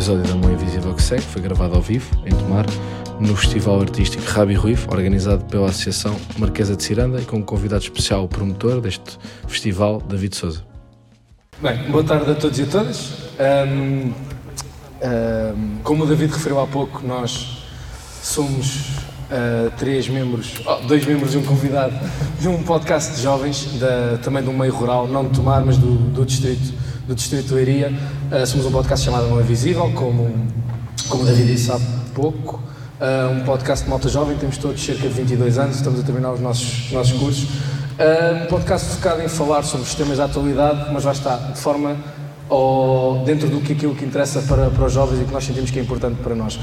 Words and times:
episódio 0.00 0.22
da 0.22 0.34
Mão 0.34 0.50
Invisível 0.50 0.94
que 0.94 1.02
segue 1.02 1.20
foi 1.20 1.42
gravado 1.42 1.74
ao 1.74 1.82
vivo, 1.82 2.10
em 2.24 2.30
Tomar, 2.30 2.64
no 3.20 3.36
Festival 3.36 3.82
Artístico 3.82 4.24
Rabi 4.30 4.54
Ruif, 4.54 4.88
organizado 4.88 5.44
pela 5.44 5.68
Associação 5.68 6.16
Marquesa 6.38 6.74
de 6.74 6.82
Ciranda 6.82 7.20
e 7.20 7.24
com 7.26 7.36
um 7.36 7.42
convidado 7.42 7.82
especial, 7.82 8.24
o 8.24 8.28
promotor 8.28 8.80
deste 8.80 9.18
festival, 9.46 10.00
David 10.00 10.34
Souza. 10.34 10.64
Bem, 11.60 11.76
boa 11.90 12.02
tarde 12.02 12.30
a 12.30 12.34
todos 12.34 12.58
e 12.58 12.62
a 12.62 12.66
todas. 12.66 13.12
Um, 13.38 14.06
um, 14.06 14.12
como 15.84 16.04
o 16.04 16.06
David 16.06 16.32
referiu 16.32 16.60
há 16.60 16.66
pouco, 16.66 17.06
nós 17.06 17.62
somos 18.22 18.76
uh, 18.76 19.70
três 19.76 20.08
membros, 20.08 20.62
oh, 20.64 20.76
dois 20.86 21.04
membros 21.04 21.34
e 21.34 21.36
um 21.36 21.44
convidado 21.44 21.94
de 22.40 22.48
um 22.48 22.62
podcast 22.62 23.16
de 23.16 23.20
jovens, 23.20 23.78
da, 23.78 24.16
também 24.22 24.42
do 24.42 24.50
meio 24.50 24.72
rural, 24.72 25.06
não 25.06 25.28
de 25.28 25.34
Tomar, 25.34 25.62
mas 25.62 25.76
do, 25.76 25.94
do 25.94 26.24
distrito 26.24 26.72
do 27.10 27.14
Distrito 27.16 27.48
de 27.48 27.54
Leiria. 27.54 27.92
Uh, 28.30 28.46
somos 28.46 28.64
um 28.66 28.70
podcast 28.70 29.04
chamado 29.04 29.26
Não 29.26 29.40
é 29.40 29.42
Visível, 29.42 29.90
como, 29.96 30.32
como 31.08 31.24
o 31.24 31.26
David 31.26 31.52
disse 31.52 31.72
há 31.72 31.80
pouco. 32.14 32.62
Uh, 33.00 33.40
um 33.40 33.44
podcast 33.44 33.84
de 33.84 33.90
malta 33.90 34.08
jovem, 34.08 34.36
temos 34.36 34.56
todos 34.58 34.80
cerca 34.80 35.08
de 35.08 35.14
22 35.14 35.58
anos, 35.58 35.76
estamos 35.76 35.98
a 35.98 36.02
terminar 36.04 36.32
os 36.32 36.40
nossos, 36.40 36.86
os 36.86 36.92
nossos 36.92 37.18
cursos. 37.18 37.44
Uh, 37.44 38.44
um 38.44 38.46
podcast 38.46 38.94
focado 38.94 39.22
em 39.22 39.28
falar 39.28 39.64
sobre 39.64 39.88
os 39.88 39.94
temas 39.96 40.18
da 40.18 40.26
atualidade, 40.26 40.92
mas 40.92 41.02
lá 41.02 41.10
está, 41.10 41.36
de 41.36 41.58
forma 41.58 41.96
ou 42.48 43.24
dentro 43.24 43.48
do 43.48 43.60
que 43.60 43.72
aquilo 43.72 43.94
que 43.96 44.04
interessa 44.04 44.40
para, 44.42 44.70
para 44.70 44.84
os 44.84 44.92
jovens 44.92 45.20
e 45.20 45.24
que 45.24 45.32
nós 45.32 45.44
sentimos 45.44 45.70
que 45.70 45.80
é 45.80 45.82
importante 45.82 46.16
para 46.22 46.36
nós. 46.36 46.60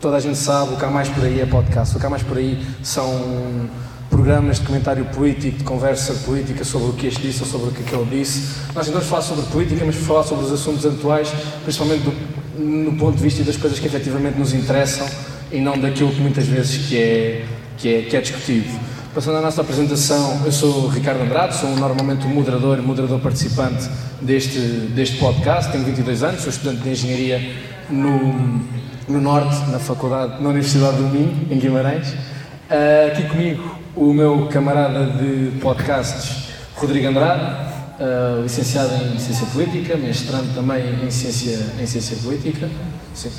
Toda 0.00 0.16
a 0.16 0.20
gente 0.20 0.36
sabe, 0.36 0.74
o 0.74 0.76
que 0.76 0.84
há 0.84 0.90
mais 0.90 1.08
por 1.08 1.24
aí 1.24 1.40
é 1.40 1.46
podcast, 1.46 1.96
o 1.96 2.00
que 2.00 2.06
há 2.06 2.10
mais 2.10 2.24
por 2.24 2.36
aí 2.38 2.60
são 2.82 3.68
programas 4.16 4.58
de 4.58 4.66
comentário 4.66 5.04
político, 5.04 5.58
de 5.58 5.64
conversa 5.64 6.14
política 6.24 6.64
sobre 6.64 6.88
o 6.88 6.92
que 6.94 7.06
este 7.06 7.20
disse 7.20 7.42
ou 7.42 7.46
sobre 7.46 7.68
o 7.68 7.70
que 7.70 7.82
aquele 7.82 8.06
disse. 8.06 8.62
Nós 8.74 8.86
tentamos 8.86 9.06
falar 9.06 9.20
sobre 9.20 9.44
política, 9.44 9.84
mas 9.84 9.94
falar 9.94 10.22
sobre 10.22 10.46
os 10.46 10.52
assuntos 10.52 10.86
atuais, 10.86 11.30
principalmente 11.62 12.02
do, 12.02 12.12
no 12.58 12.96
ponto 12.96 13.14
de 13.18 13.22
vista 13.22 13.44
das 13.44 13.58
coisas 13.58 13.78
que 13.78 13.86
efetivamente 13.86 14.38
nos 14.38 14.54
interessam 14.54 15.06
e 15.52 15.60
não 15.60 15.78
daquilo 15.78 16.10
que 16.10 16.20
muitas 16.20 16.46
vezes 16.46 16.88
que 16.88 16.96
é, 16.96 17.44
que 17.76 17.94
é, 17.94 18.02
que 18.02 18.16
é 18.16 18.20
discutido. 18.22 18.70
Passando 19.14 19.36
à 19.36 19.42
nossa 19.42 19.60
apresentação, 19.60 20.40
eu 20.46 20.52
sou 20.52 20.88
Ricardo 20.88 21.22
Andrade, 21.22 21.54
sou 21.54 21.68
normalmente 21.76 22.24
o 22.24 22.30
moderador 22.30 22.78
e 22.78 22.80
moderador 22.80 23.20
participante 23.20 23.86
deste, 24.22 24.58
deste 24.58 25.18
podcast, 25.18 25.70
tenho 25.70 25.84
22 25.84 26.22
anos, 26.22 26.40
sou 26.40 26.48
estudante 26.48 26.80
de 26.80 26.88
Engenharia 26.88 27.54
no, 27.90 28.62
no 29.08 29.20
Norte, 29.20 29.70
na 29.70 29.78
Faculdade, 29.78 30.42
na 30.42 30.48
Universidade 30.48 30.96
do 30.96 31.02
Minho, 31.02 31.48
em 31.50 31.58
Guimarães. 31.58 32.08
Uh, 32.08 33.12
aqui 33.12 33.28
comigo 33.28 33.75
o 33.96 34.12
meu 34.12 34.46
camarada 34.48 35.06
de 35.06 35.58
podcasts, 35.58 36.50
Rodrigo 36.76 37.08
Andrade, 37.08 37.72
uh, 37.98 38.42
licenciado 38.42 38.94
em 38.94 39.18
Ciência 39.18 39.46
Política, 39.46 39.96
mestrando 39.96 40.54
também 40.54 41.02
em 41.02 41.10
Ciência, 41.10 41.58
em 41.80 41.86
ciência 41.86 42.18
Política. 42.22 42.68
Sim. 43.14 43.30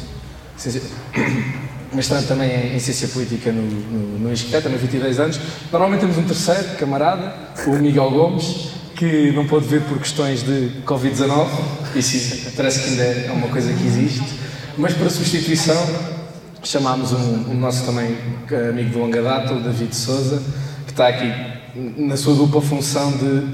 Ciência, 0.57 0.81
mestrando 1.93 2.27
também 2.27 2.75
em 2.75 2.79
Ciência 2.79 3.07
Política 3.09 3.51
no, 3.51 3.61
no, 3.61 4.19
no 4.19 4.33
ISCTE, 4.33 4.61
também 4.61 4.79
22 4.79 5.19
anos. 5.19 5.39
Normalmente 5.71 6.01
temos 6.01 6.17
um 6.17 6.23
terceiro 6.23 6.75
camarada, 6.77 7.33
o 7.67 7.75
Miguel 7.75 8.09
Gomes, 8.09 8.71
que 8.95 9.31
não 9.33 9.45
pôde 9.45 9.67
vir 9.67 9.81
por 9.83 9.99
questões 9.99 10.41
de 10.41 10.71
Covid-19, 10.83 11.47
isso 11.95 12.51
parece 12.55 12.79
que 12.79 12.89
ainda 12.89 13.03
é 13.03 13.31
uma 13.31 13.47
coisa 13.49 13.71
que 13.71 13.85
existe, 13.85 14.23
mas 14.75 14.93
para 14.93 15.07
substituição 15.11 16.16
chamámos 16.67 17.13
um, 17.13 17.51
um, 17.51 17.53
nosso 17.53 17.85
também 17.85 18.17
amigo 18.69 18.89
de 18.89 18.97
longa 18.97 19.21
data, 19.21 19.53
o 19.53 19.61
David 19.61 19.95
Souza, 19.95 20.41
que 20.85 20.91
está 20.91 21.07
aqui 21.07 21.31
na 21.97 22.17
sua 22.17 22.35
dupla 22.35 22.61
função 22.61 23.11
de 23.11 23.47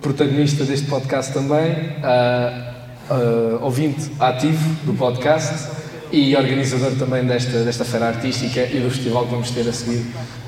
protagonista 0.00 0.64
deste 0.64 0.86
podcast 0.86 1.32
também, 1.32 1.72
uh, 1.72 3.14
uh, 3.14 3.64
ouvinte 3.64 4.10
ativo 4.20 4.68
do 4.84 4.92
podcast 4.92 5.70
e 6.12 6.36
organizador 6.36 6.92
também 6.98 7.24
desta, 7.24 7.64
desta 7.64 7.84
feira 7.84 8.08
artística 8.08 8.60
e 8.60 8.80
do 8.80 8.90
festival 8.90 9.24
que 9.24 9.30
vamos 9.30 9.50
ter 9.50 9.68
a 9.68 9.72
seguir 9.72 10.04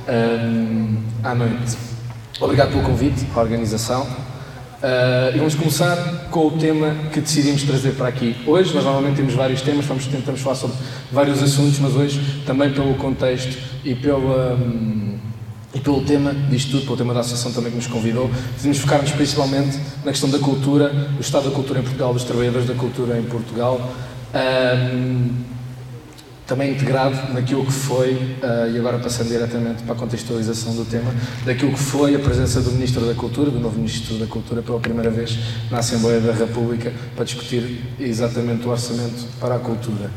um, 0.09 0.97
à 1.23 1.35
noite. 1.35 1.77
Obrigado 2.41 2.71
pelo 2.71 2.83
convite, 2.83 3.27
a 3.35 3.41
organização. 3.41 4.07
Uh, 4.81 5.37
e 5.37 5.39
vamos 5.39 5.55
começar 5.55 6.29
com 6.31 6.47
o 6.47 6.51
tema 6.53 6.95
que 7.13 7.21
decidimos 7.21 7.63
trazer 7.65 7.93
para 7.93 8.09
aqui 8.09 8.35
hoje. 8.47 8.75
Nós 8.75 8.83
normalmente 8.83 9.17
temos 9.17 9.35
vários 9.35 9.61
temas, 9.61 9.85
vamos 9.85 10.07
tentamos 10.07 10.41
falar 10.41 10.57
sobre 10.57 10.77
vários 11.13 11.43
assuntos, 11.43 11.79
mas 11.81 11.95
hoje 11.95 12.43
também 12.47 12.73
pelo 12.73 12.95
contexto 12.95 13.59
e 13.85 13.95
pela 13.95 14.55
um, 14.55 15.19
e 15.75 15.81
pelo 15.81 16.01
tema 16.03 16.33
disto 16.49 16.71
tudo, 16.71 16.85
pelo 16.85 16.97
tema 16.97 17.13
da 17.13 17.21
associação 17.21 17.53
também 17.53 17.71
que 17.71 17.77
nos 17.77 17.87
convidou, 17.87 18.31
decidimos 18.53 18.79
focar-nos 18.79 19.13
principalmente 19.13 19.79
na 20.03 20.13
questão 20.13 20.31
da 20.31 20.39
cultura, 20.39 20.89
do 20.89 21.21
estado 21.21 21.51
da 21.51 21.55
cultura 21.55 21.81
em 21.81 21.83
Portugal, 21.83 22.15
dos 22.15 22.25
trabalhadores 22.25 22.67
da 22.67 22.75
cultura 22.75 23.19
em 23.19 23.23
Portugal. 23.25 23.93
Um, 24.35 25.60
também 26.51 26.73
integrado 26.73 27.33
naquilo 27.33 27.65
que 27.65 27.71
foi, 27.71 28.15
uh, 28.15 28.69
e 28.75 28.77
agora 28.77 28.99
passando 28.99 29.29
diretamente 29.29 29.85
para 29.85 29.95
a 29.95 29.97
contextualização 29.97 30.75
do 30.75 30.85
tema, 30.85 31.15
daquilo 31.45 31.73
que 31.73 31.79
foi 31.79 32.17
a 32.17 32.19
presença 32.19 32.61
do 32.61 32.73
Ministro 32.73 33.07
da 33.07 33.15
Cultura, 33.15 33.53
do 33.53 33.61
novo 33.61 33.77
Ministro 33.77 34.17
da 34.17 34.27
Cultura, 34.27 34.61
pela 34.61 34.81
primeira 34.81 35.11
vez 35.11 35.39
na 35.71 35.79
Assembleia 35.79 36.21
da 36.21 36.33
República, 36.33 36.93
para 37.15 37.25
discutir 37.25 37.81
exatamente 38.01 38.67
o 38.67 38.71
orçamento 38.71 39.29
para 39.39 39.55
a 39.55 39.59
cultura. 39.61 40.11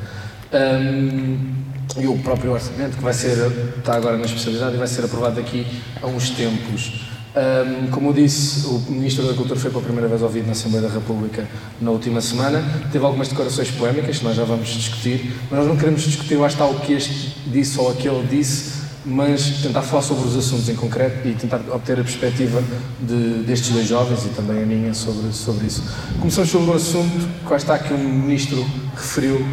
Um, 0.52 1.54
e 1.98 2.08
o 2.08 2.18
próprio 2.18 2.54
orçamento, 2.54 2.98
que 2.98 3.04
vai 3.04 3.14
ser, 3.14 3.38
está 3.78 3.94
agora 3.94 4.18
na 4.18 4.26
especialidade 4.26 4.74
e 4.74 4.80
vai 4.80 4.88
ser 4.88 5.06
aprovado 5.06 5.40
aqui 5.40 5.68
a 6.02 6.08
uns 6.08 6.32
tempos. 6.32 7.12
Um, 7.36 7.88
como 7.90 8.10
eu 8.10 8.14
disse, 8.14 8.68
o 8.68 8.80
Ministro 8.90 9.26
da 9.26 9.34
Cultura 9.34 9.60
foi 9.60 9.72
pela 9.72 9.82
primeira 9.82 10.08
vez 10.08 10.22
ouvido 10.22 10.46
na 10.46 10.52
Assembleia 10.52 10.88
da 10.88 10.94
República 10.94 11.48
na 11.82 11.90
última 11.90 12.22
semana. 12.22 12.64
Teve 12.92 13.04
algumas 13.04 13.28
declarações 13.28 13.72
polémicas, 13.72 14.20
que 14.20 14.24
nós 14.24 14.36
já 14.36 14.44
vamos 14.44 14.68
discutir, 14.68 15.34
mas 15.50 15.60
nós 15.60 15.68
não 15.68 15.76
queremos 15.76 16.04
discutir 16.04 16.36
lá 16.36 16.48
está 16.48 16.66
o 16.66 16.80
que 16.80 16.94
este 16.94 17.36
disse 17.48 17.80
ou 17.80 17.90
aquele 17.90 18.24
disse, 18.28 18.84
mas 19.04 19.62
tentar 19.64 19.82
falar 19.82 20.04
sobre 20.04 20.28
os 20.28 20.38
assuntos 20.38 20.70
em 20.70 20.76
concreto 20.76 21.28
e 21.28 21.34
tentar 21.34 21.60
obter 21.72 22.00
a 22.00 22.04
perspectiva 22.04 22.64
de, 23.02 23.44
destes 23.44 23.72
dois 23.72 23.88
jovens 23.88 24.26
e 24.26 24.30
também 24.30 24.62
a 24.62 24.66
minha 24.66 24.94
sobre, 24.94 25.34
sobre 25.34 25.66
isso. 25.66 25.84
Começamos 26.20 26.52
sobre 26.52 26.70
um 26.70 26.74
assunto 26.76 27.28
que 27.44 27.50
lá 27.50 27.58
está 27.58 27.80
que 27.80 27.94
o 27.94 27.98
Ministro 27.98 28.64
referiu 28.96 29.44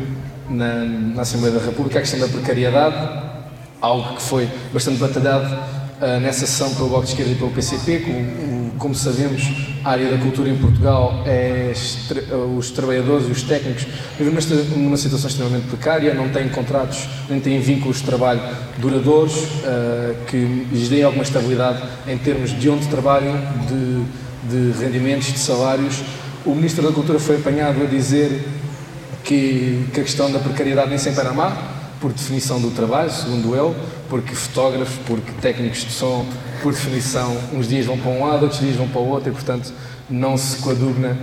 na, 0.51 0.85
na 0.85 1.23
Assembleia 1.23 1.59
da 1.59 1.65
República, 1.65 1.99
a 1.99 2.03
questão 2.03 2.21
da 2.21 2.29
precariedade, 2.29 3.31
algo 3.81 4.17
que 4.17 4.23
foi 4.23 4.49
bastante 4.71 4.99
batalhado 4.99 5.80
nessa 6.21 6.47
sessão 6.47 6.75
pelo 6.75 6.89
Bloco 6.89 7.05
de 7.05 7.11
Esquerda 7.11 7.33
e 7.33 7.35
pelo 7.35 7.51
PCP. 7.51 8.01
Como, 8.01 8.71
como 8.79 8.95
sabemos, 8.95 9.43
a 9.85 9.91
área 9.91 10.11
da 10.11 10.19
cultura 10.19 10.49
em 10.49 10.57
Portugal 10.57 11.23
é 11.27 11.73
os 12.57 12.71
trabalhadores 12.71 13.29
e 13.29 13.31
os 13.31 13.43
técnicos 13.43 13.87
vivem 14.19 14.35
numa 14.77 14.97
situação 14.97 15.29
extremamente 15.29 15.67
precária, 15.67 16.15
não 16.15 16.31
têm 16.31 16.49
contratos, 16.49 17.07
nem 17.29 17.41
têm 17.41 17.61
vínculos 17.61 17.99
de 17.99 18.05
trabalho 18.05 18.41
duradouros 18.79 19.35
uh, 19.35 20.15
que 20.27 20.37
lhes 20.73 20.89
deem 20.89 21.03
alguma 21.03 21.23
estabilidade 21.23 21.83
em 22.07 22.17
termos 22.17 22.59
de 22.59 22.69
onde 22.71 22.87
trabalham, 22.89 23.39
de, 23.69 24.73
de 24.73 24.79
rendimentos, 24.81 25.33
de 25.33 25.39
salários. 25.39 26.03
O 26.45 26.55
Ministro 26.55 26.83
da 26.87 26.93
Cultura 26.93 27.19
foi 27.19 27.37
apanhado 27.37 27.83
a 27.83 27.87
dizer 27.87 28.49
que, 29.23 29.87
que 29.93 30.01
a 30.01 30.05
questão 30.05 30.33
da 30.33 30.39
precariedade 30.39 30.89
nem 30.89 30.99
sempre 30.99 31.21
era 31.21 31.33
má, 31.33 31.53
por 32.01 32.13
definição 32.13 32.59
do 32.61 32.71
trabalho, 32.71 33.11
segundo 33.11 33.55
ele, 33.55 33.75
porque 34.11 34.35
fotógrafos, 34.35 34.99
porque 35.07 35.31
técnicos 35.41 35.85
de 35.85 35.93
som, 35.93 36.27
por 36.63 36.75
definição, 36.75 37.35
uns 37.55 37.69
dias 37.69 37.87
vão 37.87 37.97
para 37.97 38.11
um 38.11 38.27
lado, 38.27 38.43
outros 38.43 38.61
dias 38.61 38.77
vão 38.77 38.89
para 38.89 39.01
o 39.01 39.09
outro 39.09 39.31
e, 39.31 39.33
portanto, 39.33 39.73
não 40.11 40.37
se 40.37 40.57
coaduna 40.57 41.17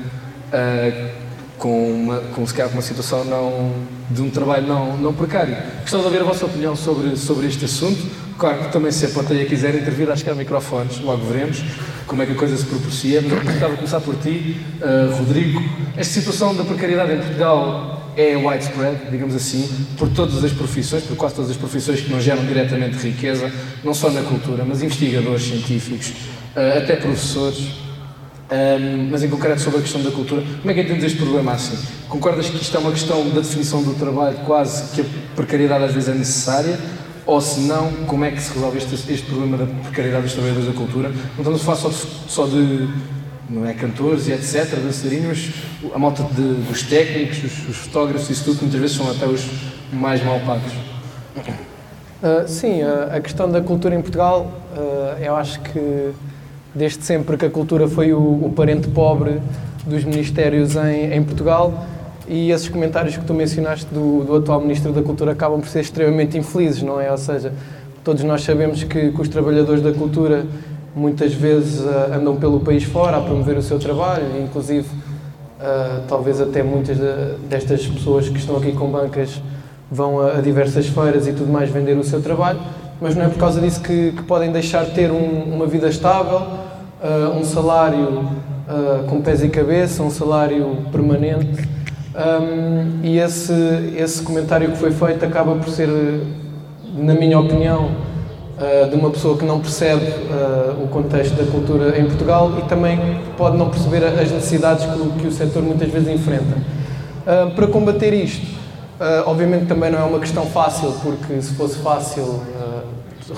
uh, 0.47 1.09
com, 1.57 1.91
uma, 1.91 2.19
com, 2.33 2.47
sequer, 2.47 2.67
com 2.67 2.73
uma 2.73 2.81
situação 2.81 3.25
não, 3.25 3.73
de 4.09 4.21
um 4.21 4.29
trabalho 4.29 4.65
não, 4.65 4.97
não 4.97 5.13
precário. 5.13 5.55
Gostava 5.81 6.03
de 6.03 6.07
ouvir 6.07 6.21
a 6.21 6.23
vossa 6.23 6.45
opinião 6.45 6.75
sobre, 6.75 7.15
sobre 7.17 7.45
este 7.47 7.65
assunto. 7.65 7.99
Claro 8.39 8.59
que 8.59 8.71
também, 8.71 8.91
se 8.91 9.05
a 9.05 9.09
plateia 9.09 9.45
quiser 9.45 9.75
intervir, 9.75 10.09
acho 10.09 10.23
que 10.23 10.29
há 10.29 10.35
microfones, 10.35 10.99
logo 10.99 11.25
veremos 11.25 11.61
como 12.05 12.21
é 12.21 12.25
que 12.25 12.31
a 12.31 12.35
coisa 12.35 12.55
se 12.55 12.65
propicia. 12.65 13.21
Mas 13.21 13.43
gostava 13.43 13.71
de 13.71 13.77
começar 13.77 13.99
por 13.99 14.15
ti, 14.15 14.57
uh, 14.81 15.17
Rodrigo. 15.17 15.61
Esta 15.97 16.13
situação 16.13 16.55
da 16.55 16.63
precariedade 16.63 17.13
em 17.13 17.17
Portugal 17.17 17.96
é 18.17 18.35
widespread, 18.35 19.11
digamos 19.11 19.35
assim, 19.35 19.69
por 19.95 20.09
todas 20.09 20.43
as 20.43 20.51
profissões, 20.51 21.03
por 21.03 21.15
quase 21.15 21.35
todas 21.35 21.51
as 21.51 21.55
profissões 21.55 22.01
que 22.01 22.11
não 22.11 22.19
geram 22.19 22.43
diretamente 22.43 22.97
riqueza, 22.97 23.51
não 23.83 23.93
só 23.93 24.09
na 24.09 24.23
cultura, 24.23 24.65
mas 24.65 24.81
investigadores 24.81 25.43
científicos, 25.43 26.13
eh, 26.55 26.79
até 26.79 26.95
professores, 26.95 27.59
ehm, 28.49 29.09
mas 29.11 29.23
em 29.23 29.29
concreto 29.29 29.61
sobre 29.61 29.79
a 29.79 29.81
questão 29.83 30.01
da 30.01 30.09
cultura. 30.09 30.41
Como 30.41 30.71
é 30.71 30.73
que 30.73 30.81
entendes 30.81 31.03
este 31.03 31.17
problema 31.19 31.51
assim? 31.51 31.77
Concordas 32.09 32.49
que 32.49 32.57
isto 32.59 32.75
é 32.75 32.79
uma 32.79 32.91
questão 32.91 33.29
da 33.29 33.41
definição 33.41 33.83
do 33.83 33.93
trabalho, 33.93 34.37
quase 34.47 34.95
que 34.95 35.01
a 35.01 35.05
precariedade 35.35 35.83
às 35.83 35.93
vezes 35.93 36.09
é 36.09 36.13
necessária? 36.15 36.79
Ou 37.23 37.39
se 37.39 37.59
não, 37.59 37.91
como 38.07 38.25
é 38.25 38.31
que 38.31 38.41
se 38.41 38.51
resolve 38.51 38.79
este, 38.79 38.95
este 38.95 39.27
problema 39.27 39.57
da 39.57 39.65
precariedade 39.65 40.23
dos 40.23 40.33
trabalhadores 40.33 40.67
da 40.67 40.73
cultura? 40.73 41.09
Não 41.09 41.37
estamos 41.37 41.61
a 41.61 41.63
falar 41.63 41.77
só 41.77 41.89
de, 41.89 41.95
só 42.29 42.45
de 42.47 42.87
não 43.49 43.65
é? 43.65 43.73
Cantores 43.73 44.27
e 44.27 44.33
etc., 44.33 44.75
dançarinos, 44.79 45.51
a 45.93 45.99
malta 45.99 46.23
de, 46.23 46.53
dos 46.67 46.83
técnicos, 46.83 47.43
os, 47.43 47.69
os, 47.69 47.77
fotógrafos, 47.77 48.29
isso 48.29 48.43
tudo, 48.45 48.61
muitas 48.61 48.79
vezes 48.79 48.95
são 48.95 49.09
até 49.09 49.25
os 49.25 49.45
mais 49.91 50.23
mal 50.23 50.39
pagos. 50.41 50.71
Uh, 52.21 52.47
sim, 52.47 52.81
uh, 52.81 53.15
a 53.15 53.19
questão 53.19 53.49
da 53.49 53.61
cultura 53.61 53.95
em 53.95 54.01
Portugal, 54.01 54.51
uh, 54.75 55.23
eu 55.23 55.35
acho 55.35 55.59
que 55.61 56.11
desde 56.73 57.03
sempre 57.03 57.37
que 57.37 57.45
a 57.45 57.49
cultura 57.49 57.87
foi 57.87 58.13
o, 58.13 58.19
o 58.19 58.53
parente 58.55 58.87
pobre 58.87 59.39
dos 59.85 60.03
ministérios 60.03 60.75
em, 60.75 61.13
em 61.13 61.23
Portugal 61.23 61.87
e 62.27 62.51
esses 62.51 62.67
comentários 62.67 63.15
que 63.15 63.23
tu 63.23 63.33
mencionaste 63.33 63.85
do, 63.85 64.23
do 64.23 64.35
atual 64.35 64.59
Ministro 64.59 64.91
da 64.91 65.01
Cultura 65.01 65.31
acabam 65.31 65.61
por 65.61 65.69
ser 65.69 65.79
extremamente 65.79 66.37
infelizes, 66.37 66.83
não 66.83 66.99
é? 66.99 67.09
Ou 67.09 67.17
seja, 67.17 67.53
todos 68.03 68.23
nós 68.23 68.43
sabemos 68.43 68.83
que, 68.83 69.11
que 69.11 69.21
os 69.21 69.29
trabalhadores 69.29 69.81
da 69.81 69.93
cultura 69.93 70.45
muitas 70.97 71.33
vezes 71.33 71.79
uh, 71.81 72.13
andam 72.13 72.35
pelo 72.35 72.59
país 72.59 72.83
fora 72.83 73.17
a 73.17 73.21
promover 73.21 73.55
o 73.55 73.61
seu 73.61 73.77
trabalho, 73.77 74.25
inclusive 74.43 74.87
uh, 74.87 76.01
talvez 76.07 76.41
até 76.41 76.63
muitas 76.63 76.97
de, 76.97 77.37
destas 77.47 77.85
pessoas 77.85 78.27
que 78.27 78.37
estão 78.37 78.57
aqui 78.57 78.71
com 78.71 78.89
bancas 78.89 79.41
vão 79.91 80.19
a, 80.19 80.37
a, 80.37 80.41
diversas 80.41 80.87
feiras 80.87 81.27
e 81.27 81.33
tudo 81.33 81.51
mais 81.51 81.69
vender 81.69 81.95
o 81.95 82.03
seu 82.03 82.19
trabalho, 82.21 82.59
mas 82.99 83.15
não 83.15 83.25
é 83.25 83.29
por 83.29 83.37
causa 83.37 83.61
disso 83.61 83.79
que, 83.81 84.11
que 84.11 84.23
podem 84.23 84.51
deixar 84.51 84.85
de 84.85 84.91
ter 84.91 85.11
um, 85.11 85.53
uma 85.53 85.67
vida 85.67 85.87
estável, 85.87 86.39
uh, 86.39 87.37
um 87.37 87.43
salário 87.43 88.47
com 89.07 89.21
pés 89.21 89.41
e 89.41 89.47
cabeça, 89.47 90.03
um 90.03 90.09
salário 90.09 90.79
permanente. 90.91 91.65
Um, 92.13 92.99
e 93.01 93.17
esse, 93.17 93.53
esse 93.95 94.21
comentário 94.21 94.69
que 94.71 94.77
foi 94.77 94.91
feito 94.91 95.23
acaba 95.23 95.55
por 95.55 95.69
ser, 95.69 95.87
na 96.93 97.13
minha 97.13 97.39
opinião, 97.39 97.91
de 98.89 98.95
uma 98.95 99.11
pessoa 99.11 99.37
que 99.37 99.45
não 99.45 99.59
percebe 99.59 100.03
uh, 100.03 100.83
o 100.83 100.87
contexto 100.87 101.35
da 101.35 101.43
cultura 101.51 101.99
em 101.99 102.05
Portugal 102.05 102.53
e 102.57 102.67
também 102.67 103.19
pode 103.37 103.55
não 103.55 103.69
perceber 103.69 104.03
as 104.03 104.31
necessidades 104.31 104.83
que 104.85 104.99
o, 104.99 105.11
que 105.11 105.27
o 105.27 105.31
setor 105.31 105.61
muitas 105.61 105.89
vezes 105.91 106.07
enfrenta. 106.07 106.57
Uh, 107.21 107.51
para 107.51 107.67
combater 107.67 108.13
isto, 108.13 108.57
obviamente 109.27 109.67
também 109.67 109.91
não 109.91 109.99
é 109.99 110.03
uma 110.03 110.19
questão 110.19 110.45
fácil, 110.47 110.91
porque 111.03 111.39
se 111.39 111.53
fosse 111.53 111.77
fácil 111.77 112.41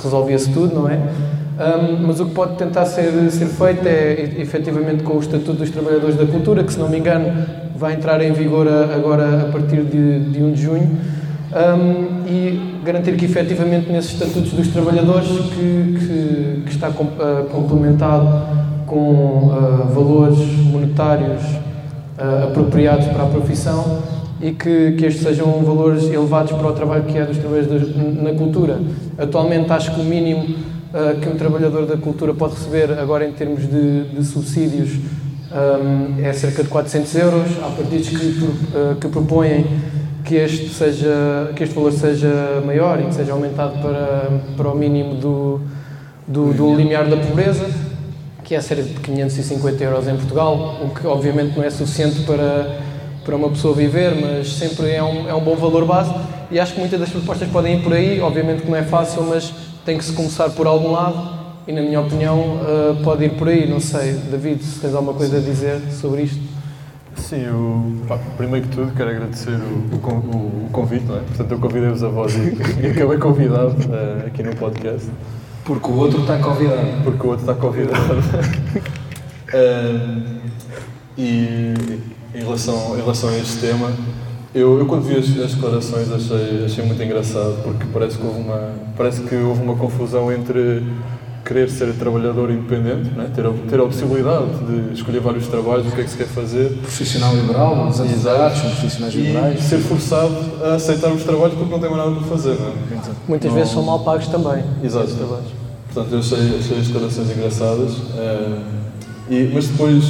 resolvia-se 0.01 0.51
tudo, 0.51 0.74
não 0.74 0.89
é? 0.89 0.98
Um, 1.60 2.07
mas 2.07 2.19
o 2.21 2.27
que 2.27 2.33
pode 2.33 2.56
tentar 2.56 2.86
ser, 2.86 3.12
ser 3.31 3.48
feito 3.48 3.86
é, 3.86 4.36
efetivamente, 4.38 5.04
com 5.04 5.18
o 5.18 5.19
Estatuto 5.19 5.54
dos 5.54 5.69
Trabalhadores 5.69 6.16
da 6.16 6.25
Cultura, 6.25 6.63
que, 6.63 6.71
se 6.71 6.80
não 6.80 6.88
me 6.88 6.98
engano, 6.98 7.45
vai 7.75 7.95
entrar 7.95 8.21
em 8.21 8.31
vigor 8.31 8.68
agora 8.68 9.42
a 9.42 9.51
partir 9.51 9.83
de, 9.83 10.19
de 10.19 10.42
1 10.42 10.51
de 10.54 10.62
junho, 10.62 10.98
um, 11.51 12.19
e 12.29 12.81
garantir 12.85 13.15
que, 13.17 13.25
efetivamente, 13.25 13.91
nesses 13.91 14.13
Estatutos 14.13 14.53
dos 14.53 14.67
Trabalhadores, 14.67 15.27
que, 15.27 15.97
que, 15.99 16.61
que 16.65 16.71
está 16.71 16.89
uh, 16.89 17.45
complementado 17.51 18.69
com 18.85 19.47
uh, 19.47 19.93
valores 19.93 20.37
monetários 20.63 21.41
uh, 21.43 22.45
apropriados 22.49 23.07
para 23.07 23.23
a 23.23 23.25
profissão 23.25 24.03
e 24.39 24.51
que, 24.51 24.91
que 24.91 25.05
estes 25.05 25.23
sejam 25.23 25.63
valores 25.63 26.03
elevados 26.05 26.51
para 26.51 26.67
o 26.67 26.71
trabalho 26.71 27.03
que 27.03 27.17
é 27.17 27.25
dos 27.25 27.37
trabalhadores 27.37 27.95
na 27.95 28.33
cultura. 28.33 28.79
Atualmente, 29.17 29.71
acho 29.71 29.93
que 29.93 29.99
o 29.99 30.03
mínimo 30.03 30.43
uh, 30.43 31.19
que 31.19 31.27
um 31.27 31.35
trabalhador 31.35 31.87
da 31.87 31.97
cultura 31.97 32.33
pode 32.33 32.53
receber 32.53 32.91
agora 32.99 33.27
em 33.27 33.31
termos 33.31 33.67
de, 33.67 34.03
de 34.03 34.23
subsídios 34.23 34.91
um, 35.51 36.23
é 36.23 36.31
cerca 36.31 36.61
de 36.61 36.69
400 36.69 37.15
euros. 37.15 37.47
Há 37.63 37.69
partidos 37.75 38.09
que, 38.09 38.39
que 39.01 39.07
propõem 39.07 39.65
que 40.25 40.36
este, 40.36 40.69
seja, 40.69 41.51
que 41.56 41.63
este 41.63 41.75
valor 41.75 41.92
seja 41.92 42.62
maior 42.66 43.00
e 43.00 43.06
que 43.06 43.13
seja 43.13 43.33
aumentado 43.33 43.81
para, 43.81 44.30
para 44.56 44.69
o 44.69 44.75
mínimo 44.75 45.16
do, 45.16 45.62
do, 46.27 46.54
do 46.54 46.75
limiar 46.75 47.07
da 47.07 47.18
pobreza, 47.18 47.66
que 48.44 48.56
é 48.56 48.62
cerca 48.62 48.83
de 48.83 48.94
550 48.95 49.83
euros 49.83 50.07
em 50.07 50.16
Portugal, 50.16 50.77
o 50.83 50.89
que 50.89 51.06
obviamente 51.06 51.56
não 51.57 51.63
é 51.63 51.69
suficiente 51.69 52.21
para, 52.21 52.80
para 53.24 53.36
uma 53.36 53.50
pessoa 53.50 53.74
viver, 53.75 54.16
mas 54.16 54.54
sempre 54.54 54.92
é 54.92 55.04
um, 55.04 55.30
é 55.30 55.33
um 55.33 55.42
bom 55.42 55.56
valor 55.56 55.86
base. 55.86 56.13
E 56.51 56.60
acho 56.60 56.74
que 56.74 56.80
muitas 56.80 57.00
das 57.00 57.10
propostas 57.10 57.48
podem 57.50 57.77
ir 57.77 57.83
por 57.83 57.94
aí, 57.94 58.19
obviamente 58.19 58.63
que 58.63 58.69
não 58.69 58.77
é 58.77 58.83
fácil, 58.83 59.24
mas 59.24 59.54
tem 59.86 59.98
que 59.98 60.04
se 60.04 60.13
começar 60.13 60.50
por 60.50 60.66
algum 60.66 60.92
lado 60.92 61.39
e, 61.68 61.71
na 61.71 61.81
minha 61.81 62.01
opinião, 62.01 62.39
uh, 62.39 63.04
pode 63.04 63.25
ir 63.25 63.30
por 63.31 63.48
aí. 63.48 63.69
Não 63.69 63.80
sei, 63.80 64.13
David, 64.13 64.63
se 64.63 64.80
tens 64.80 64.95
alguma 64.95 65.13
coisa 65.13 65.38
a 65.38 65.39
dizer 65.39 65.80
sobre 65.92 66.24
isto. 66.24 66.48
Sim, 67.19 67.44
eu, 67.44 67.94
pá, 68.07 68.18
primeiro 68.38 68.68
que 68.68 68.75
tudo 68.75 68.92
quero 68.95 69.10
agradecer 69.10 69.51
o, 69.51 69.95
o, 69.95 70.66
o 70.66 70.69
convite, 70.71 71.06
não 71.06 71.18
é? 71.18 71.19
Portanto, 71.19 71.51
eu 71.51 71.60
convidei-vos 71.60 72.04
a 72.04 72.10
voz 72.10 72.33
e, 72.36 72.57
e 72.81 72.88
acabei 72.88 73.18
convidado 73.18 73.75
uh, 73.88 74.27
aqui 74.27 74.42
no 74.42 74.56
podcast. 74.56 75.10
Porque 75.63 75.88
o 75.88 75.95
outro 75.95 76.21
está 76.21 76.39
convidado. 76.39 77.04
Porque 77.04 77.27
o 77.27 77.30
outro 77.30 77.51
está 77.51 77.54
convidado. 77.54 78.00
uh, 79.54 80.39
e 81.18 81.74
em 82.33 82.39
relação, 82.39 82.98
em 82.98 83.01
relação 83.01 83.30
a 83.30 83.38
este 83.38 83.60
tema, 83.60 83.92
eu, 84.54 84.80
eu 84.80 84.86
quando 84.86 85.04
vi 85.04 85.18
as, 85.18 85.25
as, 85.39 85.54
declarações 85.54 86.12
achei, 86.12 86.66
achei 86.66 86.86
muito 86.86 87.01
engraçado, 87.04 87.62
porque 87.63 87.86
parece 87.94 88.18
que, 88.18 88.25
houve 88.25 88.39
uma, 88.39 88.71
parece 88.98 89.21
que 89.21 89.36
houve 89.36 89.62
uma 89.62 89.75
confusão 89.75 90.31
entre 90.31 90.83
querer 91.49 91.67
ser 91.67 91.91
trabalhador 91.95 92.51
independente, 92.51 93.09
né? 93.09 93.27
ter, 93.35 93.43
a, 93.43 93.51
ter 93.67 93.79
a 93.79 93.83
possibilidade 93.83 94.45
de 94.67 94.93
escolher 94.93 95.19
vários 95.19 95.47
trabalhos, 95.47 95.87
o 95.87 95.91
que 95.95 96.01
é 96.01 96.03
que 96.03 96.09
se 96.11 96.17
quer 96.17 96.27
fazer. 96.27 96.69
Profissional 96.77 97.35
liberal, 97.35 97.87
os 97.87 97.99
advogados, 97.99 98.57
os 98.59 98.73
profissionais 98.75 99.15
liberais. 99.15 99.59
E 99.59 99.63
ser 99.63 99.79
forçado 99.79 100.35
a 100.63 100.75
aceitar 100.75 101.11
os 101.11 101.23
trabalhos 101.23 101.55
porque 101.55 101.71
não 101.71 101.79
tem 101.79 101.89
mais 101.89 102.05
nada 102.05 102.19
para 102.19 102.27
fazer. 102.27 102.51
É? 102.51 102.71
Muitas 103.27 103.49
não... 103.49 103.57
vezes 103.57 103.73
são 103.73 103.81
mal 103.81 103.99
pagos 104.01 104.27
também. 104.27 104.63
Exato. 104.83 105.07
Portanto, 105.91 106.13
eu 106.13 106.19
achei, 106.19 106.37
achei 106.59 106.77
as 106.77 106.87
declarações 106.87 107.31
engraçadas. 107.31 107.93
Uh, 107.93 108.61
e, 109.27 109.51
mas 109.51 109.67
depois 109.69 110.03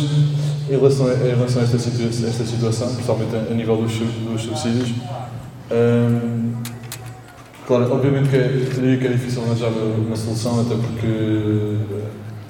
em 0.69 0.77
relação 0.77 1.07
a, 1.07 1.13
em 1.13 1.36
relação 1.36 1.62
a 1.62 1.65
esta, 1.65 1.77
esta 1.77 2.45
situação, 2.45 2.88
principalmente 2.89 3.33
a, 3.33 3.39
a 3.39 3.56
nível 3.56 3.77
dos, 3.77 3.94
dos 3.94 4.41
subsídios, 4.41 4.89
hum, 5.71 6.51
claro, 7.69 7.94
obviamente 7.94 8.30
que 8.30 8.36
é, 8.36 8.48
diria 8.48 8.98
que 8.98 9.06
é 9.06 9.12
difícil 9.12 9.44
arranjar 9.44 9.69
uma 9.69 10.16
solução, 10.16 10.60
até 10.60 10.74
porque 10.74 11.77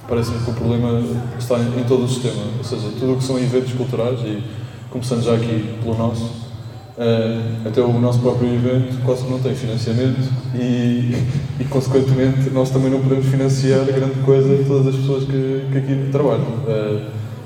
parece-me 0.08 0.40
que 0.40 0.50
o 0.50 0.54
problema 0.54 1.04
está 1.38 1.60
em, 1.60 1.82
em, 1.82 1.84
todo 1.84 2.06
o 2.06 2.08
sistema, 2.08 2.42
ou 2.58 2.64
seja, 2.64 2.88
tudo 2.98 3.14
o 3.14 3.18
que 3.18 3.26
são 3.26 3.38
eventos 3.38 3.74
culturais, 3.74 4.18
e 4.22 4.42
começando 4.90 5.22
já 5.22 5.34
aqui 5.34 5.76
pelo 5.84 5.98
nosso, 5.98 6.24
uh, 6.24 7.68
até 7.68 7.82
o 7.82 8.00
nosso 8.00 8.20
próprio 8.20 8.48
evento 8.48 9.04
quase 9.04 9.26
que 9.26 9.30
não 9.30 9.40
tem 9.40 9.54
financiamento 9.54 10.22
e, 10.56 11.14
e, 11.60 11.66
consequentemente, 11.70 12.50
nós 12.52 12.70
também 12.70 12.90
não 12.90 13.02
podemos 13.02 13.26
financiar 13.26 13.84
grande 13.88 14.22
coisa 14.24 14.64
todas 14.66 14.88
as 14.88 14.96
pessoas 14.96 15.26
que, 15.26 15.68
que 15.70 15.78
aqui 15.80 16.10
trabalham. 16.14 16.48
Uh, 16.66 17.02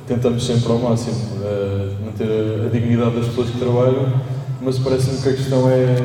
tentamos 0.08 0.46
sempre 0.46 0.72
ao 0.72 0.78
máximo 0.78 1.16
uh, 1.16 2.06
manter 2.06 2.28
a, 2.28 2.68
a, 2.68 2.70
dignidade 2.70 3.16
das 3.16 3.26
pessoas 3.30 3.50
que 3.50 3.58
trabalham, 3.58 4.14
mas 4.62 4.78
parece-me 4.78 5.18
que 5.18 5.30
a 5.30 5.34
questão 5.34 5.68
é, 5.68 5.96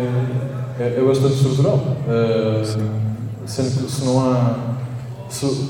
é, 0.79 0.99
é 0.99 1.05
bastante 1.05 1.35
estrutural. 1.35 1.77
Uh, 2.07 3.09
sendo 3.47 3.85
que 3.85 3.91
se 3.91 4.05
não 4.05 4.21
há. 4.21 4.77
Se, 5.29 5.69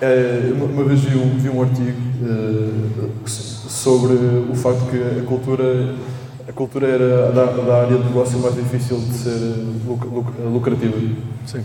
é, 0.00 0.52
uma 0.54 0.84
vez 0.84 1.00
vi 1.00 1.16
um, 1.16 1.38
vi 1.38 1.48
um 1.48 1.62
artigo 1.62 1.98
uh, 2.22 3.28
sobre 3.28 4.14
o 4.50 4.54
facto 4.54 4.90
que 4.90 5.20
a 5.20 5.22
cultura, 5.24 5.94
a 6.48 6.52
cultura 6.52 6.86
era 6.86 7.32
da, 7.32 7.44
da 7.44 7.82
área 7.82 7.98
de 7.98 8.04
negócio 8.04 8.38
mais 8.38 8.54
difícil 8.54 8.98
de 8.98 9.14
ser 9.14 9.38
lucrativa. 10.52 10.96
Sim. 11.46 11.64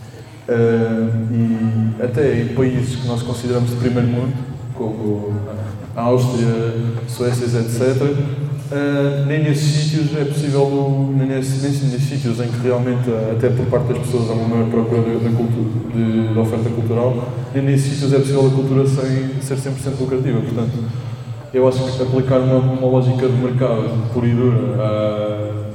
e 1.32 2.04
até 2.04 2.42
em 2.42 2.48
países 2.50 2.98
que 2.98 3.08
nós 3.08 3.22
consideramos 3.22 3.70
de 3.70 3.76
primeiro 3.78 4.08
mundo, 4.08 4.34
como 4.74 5.34
a 5.96 6.02
Áustria, 6.02 6.74
Suécia, 7.08 7.46
etc., 7.46 8.16
uh, 8.76 9.26
nem 9.26 9.44
nesses 9.44 9.64
sítios 9.64 10.16
é 10.18 10.26
possível, 10.26 11.14
nem 11.16 11.28
nesses, 11.28 11.64
nesses 11.64 12.04
sítios 12.04 12.40
em 12.40 12.48
que 12.48 12.60
realmente, 12.62 13.10
até 13.32 13.50
por 13.50 13.66
parte 13.68 13.94
das 13.94 14.00
pessoas, 14.00 14.30
há 14.30 14.34
uma 14.34 14.48
maior 14.48 14.70
procura 14.70 15.02
da, 15.02 15.30
cultura, 15.30 16.34
de, 16.34 16.40
oferta 16.40 16.70
cultural, 16.70 17.28
nem 17.54 17.64
nesses 17.64 17.94
sítios 17.94 18.14
é 18.14 18.20
possível 18.20 18.48
a 18.48 18.50
cultura 18.50 18.86
sem 18.88 19.42
ser 19.42 19.56
100% 19.58 20.00
lucrativa. 20.00 20.40
Portanto, 20.42 20.74
eu 21.54 21.68
acho 21.68 21.98
que 21.98 22.04
aplicar 22.04 22.40
uma, 22.40 22.58
uma 22.58 22.88
lógica 22.88 23.28
de 23.28 23.34
mercado 23.34 24.14
pura 24.14 24.28
e 24.28 24.34
dura 24.34 24.84
a 24.84 25.66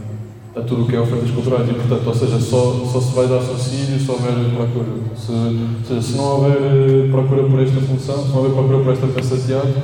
a 0.55 0.63
tudo 0.63 0.83
o 0.83 0.87
que 0.87 0.97
é 0.97 1.01
ofertas 1.01 1.31
culturais 1.31 1.69
e, 1.69 1.75
portanto, 1.75 2.07
ou 2.07 2.15
seja, 2.15 2.41
só, 2.41 2.73
só 2.93 3.01
se 3.01 3.15
vai 3.15 3.29
dar 3.29 3.41
subsídio 3.41 4.01
se 4.01 4.11
houver 4.11 4.35
procura. 4.57 4.89
Se, 5.17 5.31
ou 5.31 5.85
seja, 5.87 6.03
se 6.03 6.17
não 6.17 6.25
houver 6.25 7.11
procura 7.11 7.45
por 7.45 7.61
esta 7.61 7.81
função, 7.81 8.23
se 8.25 8.29
não 8.31 8.37
houver 8.39 8.53
procura 8.53 8.79
por 8.83 8.93
esta 8.93 9.07
peça 9.07 9.37
de 9.37 9.47
teatro, 9.47 9.75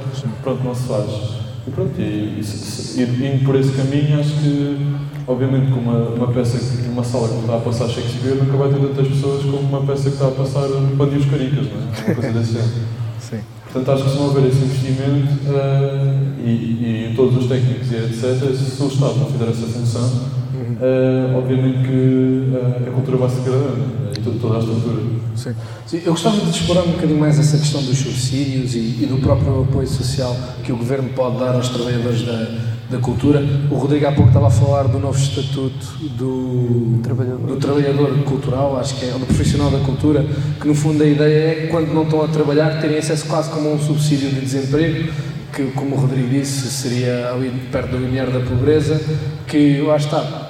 pronto, 0.42 0.64
não 0.64 0.74
se 0.74 0.88
faz. 0.88 1.45
E 1.66 1.70
pronto, 1.70 1.92
e, 1.98 2.02
e, 2.02 3.02
indo 3.02 3.44
por 3.44 3.56
esse 3.56 3.72
caminho, 3.72 4.20
acho 4.20 4.30
que, 4.34 4.96
obviamente, 5.26 5.72
com 5.72 5.80
uma, 5.80 5.98
uma 6.10 6.28
peça, 6.28 6.58
uma 6.88 7.02
sala 7.02 7.28
que 7.28 7.40
está 7.40 7.56
a 7.56 7.60
passar 7.60 7.88
Shakespeare, 7.88 8.36
nunca 8.36 8.56
vai 8.56 8.68
ter 8.68 8.78
tantas 8.78 9.08
pessoas 9.08 9.42
como 9.42 9.58
uma 9.58 9.82
peça 9.82 10.04
que 10.04 10.16
está 10.16 10.28
a 10.28 10.30
passar 10.30 10.68
Bandidos 10.68 11.26
Caricas, 11.26 11.66
não 11.66 11.80
é? 11.80 12.06
Uma 12.06 12.14
coisa 12.14 12.38
desse 12.38 12.52
género. 12.52 12.70
Sim. 13.18 13.40
Portanto, 13.64 13.90
acho 13.90 14.04
que 14.04 14.10
se 14.10 14.16
não 14.16 14.26
houver 14.26 14.46
esse 14.46 14.64
investimento 14.64 15.32
uh, 15.50 16.46
e, 16.46 17.10
e 17.10 17.12
todos 17.16 17.36
os 17.36 17.48
técnicos 17.48 17.90
e 17.90 17.96
etc., 17.96 18.54
se 18.54 18.82
o 18.82 18.86
Estado 18.86 19.16
não 19.16 19.26
fizer 19.26 19.48
essa 19.48 19.66
função, 19.66 20.28
uh, 20.72 21.36
obviamente 21.36 21.86
que 21.86 22.52
uh, 22.52 22.88
a 22.88 22.90
cultura 22.92 23.16
vai 23.16 23.30
se 23.30 23.36
degradando 23.36 23.76
né? 23.76 24.12
e 24.16 24.38
toda 24.38 24.56
a 24.56 24.58
estrutura. 24.60 25.02
Sim. 25.34 25.54
Sim. 25.86 26.02
Eu 26.04 26.12
gostava 26.12 26.36
de 26.36 26.50
explorar 26.50 26.82
um 26.82 26.92
bocadinho 26.92 27.20
mais 27.20 27.38
essa 27.38 27.56
questão 27.58 27.82
dos 27.82 27.98
subsídios 27.98 28.74
e, 28.74 28.78
e, 29.02 29.06
do 29.06 29.18
próprio 29.18 29.62
apoio 29.62 29.86
social 29.86 30.36
que 30.64 30.72
o 30.72 30.76
Governo 30.76 31.08
pode 31.10 31.38
dar 31.38 31.54
aos 31.54 31.68
trabalhadores 31.68 32.22
da, 32.22 32.58
da 32.90 32.98
cultura. 32.98 33.44
O 33.70 33.76
Rodrigo 33.76 34.06
há 34.06 34.12
pouco 34.12 34.28
estava 34.28 34.48
a 34.48 34.50
falar 34.50 34.84
do 34.84 34.98
novo 34.98 35.18
estatuto 35.18 35.86
do 36.16 37.00
trabalhador. 37.02 37.46
do 37.46 37.56
trabalhador 37.56 38.18
cultural, 38.24 38.78
acho 38.78 38.96
que 38.96 39.06
é, 39.06 39.12
do 39.12 39.26
profissional 39.26 39.70
da 39.70 39.78
cultura, 39.80 40.24
que 40.60 40.66
no 40.66 40.74
fundo 40.74 41.02
a 41.02 41.06
ideia 41.06 41.50
é 41.50 41.54
que 41.62 41.66
quando 41.68 41.92
não 41.92 42.02
estão 42.02 42.24
a 42.24 42.28
trabalhar 42.28 42.80
terem 42.80 42.98
acesso 42.98 43.26
quase 43.26 43.50
como 43.50 43.68
a 43.68 43.72
um 43.72 43.78
subsídio 43.78 44.30
de 44.30 44.40
desemprego 44.40 45.12
que, 45.56 45.64
como 45.72 45.96
o 45.96 45.98
Rodrigo 45.98 46.28
disse, 46.28 46.68
seria 46.68 47.30
ali 47.32 47.50
perto 47.72 47.92
do 47.92 47.98
limiar 47.98 48.30
da 48.30 48.40
pobreza, 48.40 49.00
que 49.46 49.80
lá 49.80 49.96
está. 49.96 50.45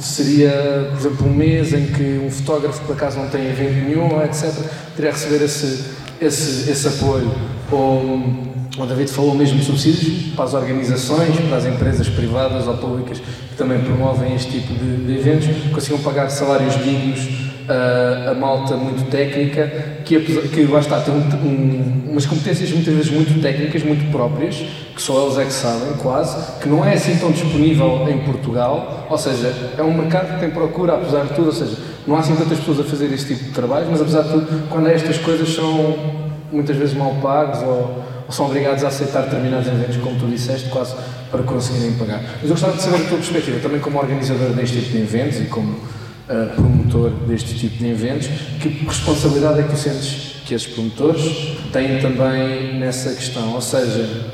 Seria, 0.00 0.88
por 0.90 0.98
exemplo, 0.98 1.26
um 1.26 1.34
mês 1.34 1.72
em 1.72 1.86
que 1.86 2.20
um 2.24 2.30
fotógrafo, 2.30 2.80
por 2.84 2.94
acaso, 2.94 3.18
não 3.18 3.28
tem 3.28 3.46
evento 3.46 3.86
nenhum, 3.86 4.22
etc., 4.22 4.52
teria 4.96 5.10
a 5.10 5.14
receber 5.14 5.44
esse, 5.44 5.84
esse, 6.20 6.70
esse 6.70 6.88
apoio. 6.88 7.30
Ou, 7.70 8.54
o 8.76 8.86
David 8.86 9.10
falou 9.10 9.34
mesmo 9.34 9.58
de 9.58 9.64
subsídios 9.64 10.34
para 10.34 10.44
as 10.44 10.54
organizações, 10.54 11.38
para 11.48 11.56
as 11.56 11.64
empresas 11.64 12.08
privadas 12.08 12.66
ou 12.66 12.76
públicas 12.76 13.18
que 13.18 13.56
também 13.56 13.80
promovem 13.80 14.34
este 14.34 14.50
tipo 14.50 14.74
de, 14.74 15.06
de 15.06 15.16
eventos, 15.16 15.46
consigam 15.72 16.00
pagar 16.00 16.28
salários 16.28 16.74
dignos 16.82 17.53
a, 17.68 18.30
a 18.30 18.34
malta 18.34 18.76
muito 18.76 19.10
técnica, 19.10 19.70
que, 20.04 20.20
que 20.20 20.64
lá 20.64 20.80
está, 20.80 21.00
tem 21.00 21.14
um, 21.14 21.18
um, 21.18 22.10
umas 22.10 22.26
competências 22.26 22.70
muitas 22.70 22.94
vezes 22.94 23.10
muito 23.10 23.40
técnicas, 23.40 23.82
muito 23.82 24.10
próprias, 24.10 24.56
que 24.94 25.00
só 25.00 25.24
eles 25.24 25.38
é 25.38 25.44
que 25.44 25.52
sabem, 25.52 25.94
quase, 25.94 26.60
que 26.60 26.68
não 26.68 26.84
é 26.84 26.94
assim 26.94 27.16
tão 27.16 27.30
disponível 27.30 28.06
em 28.08 28.18
Portugal, 28.18 29.06
ou 29.08 29.18
seja, 29.18 29.52
é 29.76 29.82
um 29.82 29.92
mercado 29.94 30.34
que 30.34 30.40
tem 30.40 30.50
procura, 30.50 30.94
apesar 30.94 31.24
de 31.24 31.34
tudo, 31.34 31.46
ou 31.46 31.52
seja, 31.52 31.76
não 32.06 32.16
há 32.16 32.20
assim 32.20 32.36
tantas 32.36 32.58
pessoas 32.58 32.80
a 32.80 32.84
fazer 32.84 33.12
este 33.12 33.34
tipo 33.34 33.44
de 33.44 33.50
trabalho, 33.50 33.86
mas 33.90 34.00
apesar 34.00 34.22
de 34.22 34.30
tudo, 34.30 34.68
quando 34.68 34.88
estas 34.88 35.16
coisas 35.18 35.48
são 35.48 35.96
muitas 36.52 36.76
vezes 36.76 36.94
mal 36.94 37.14
pagos 37.22 37.62
ou, 37.62 38.04
ou 38.26 38.32
são 38.32 38.46
obrigados 38.46 38.84
a 38.84 38.88
aceitar 38.88 39.22
determinados 39.22 39.66
eventos, 39.66 39.96
como 39.96 40.18
tu 40.18 40.26
disseste, 40.26 40.68
quase 40.68 40.94
para 41.30 41.42
conseguirem 41.42 41.92
pagar. 41.94 42.22
Mas 42.34 42.44
eu 42.44 42.50
gostava 42.50 42.76
de 42.76 42.82
saber 42.82 42.96
a 42.96 43.08
tua 43.08 43.18
perspectiva, 43.18 43.58
também 43.60 43.80
como 43.80 43.98
organizador 43.98 44.50
deste 44.50 44.80
tipo 44.80 44.92
de 44.92 44.98
eventos 44.98 45.40
e 45.40 45.44
como 45.46 45.74
uh, 46.28 46.54
promotor 46.54 47.10
deste 47.26 47.54
tipo 47.54 47.78
de 47.78 47.86
eventos, 47.88 48.28
que 48.60 48.68
responsabilidade 48.86 49.60
é 49.60 49.62
que 49.64 49.70
tu 49.70 49.76
sentes 49.76 50.34
que 50.44 50.54
esses 50.54 50.66
promotores 50.66 51.56
têm 51.72 52.00
também 52.00 52.78
nessa 52.78 53.14
questão? 53.14 53.54
Ou 53.54 53.60
seja, 53.60 54.26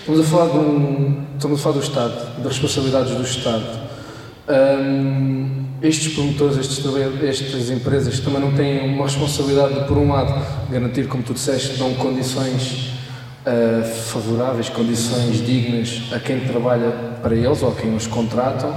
estamos 0.00 0.20
a 0.20 0.24
falar, 0.24 0.50
de 0.50 0.58
um, 0.58 1.24
estamos 1.34 1.60
a 1.60 1.62
falar 1.62 1.74
do 1.76 1.82
Estado, 1.82 2.42
das 2.42 2.52
responsabilidades 2.52 3.14
do 3.14 3.22
Estado. 3.22 3.88
Um, 4.48 5.66
estes 5.80 6.14
promotores, 6.14 6.56
estes, 6.56 6.84
estas 7.22 7.70
empresas 7.70 8.18
também 8.18 8.40
não 8.40 8.52
têm 8.52 8.92
uma 8.94 9.04
responsabilidade 9.04 9.74
de, 9.74 9.84
por 9.86 9.96
um 9.96 10.12
lado, 10.12 10.34
garantir, 10.70 11.06
como 11.06 11.22
tu 11.22 11.34
disseste, 11.34 11.76
dão 11.76 11.94
condições 11.94 12.94
uh, 13.46 13.84
favoráveis, 13.84 14.68
condições 14.68 15.44
dignas 15.44 16.02
a 16.12 16.18
quem 16.18 16.40
trabalha 16.40 16.90
para 17.22 17.34
eles 17.34 17.62
ou 17.62 17.70
a 17.70 17.74
quem 17.74 17.94
os 17.94 18.06
contratam, 18.06 18.74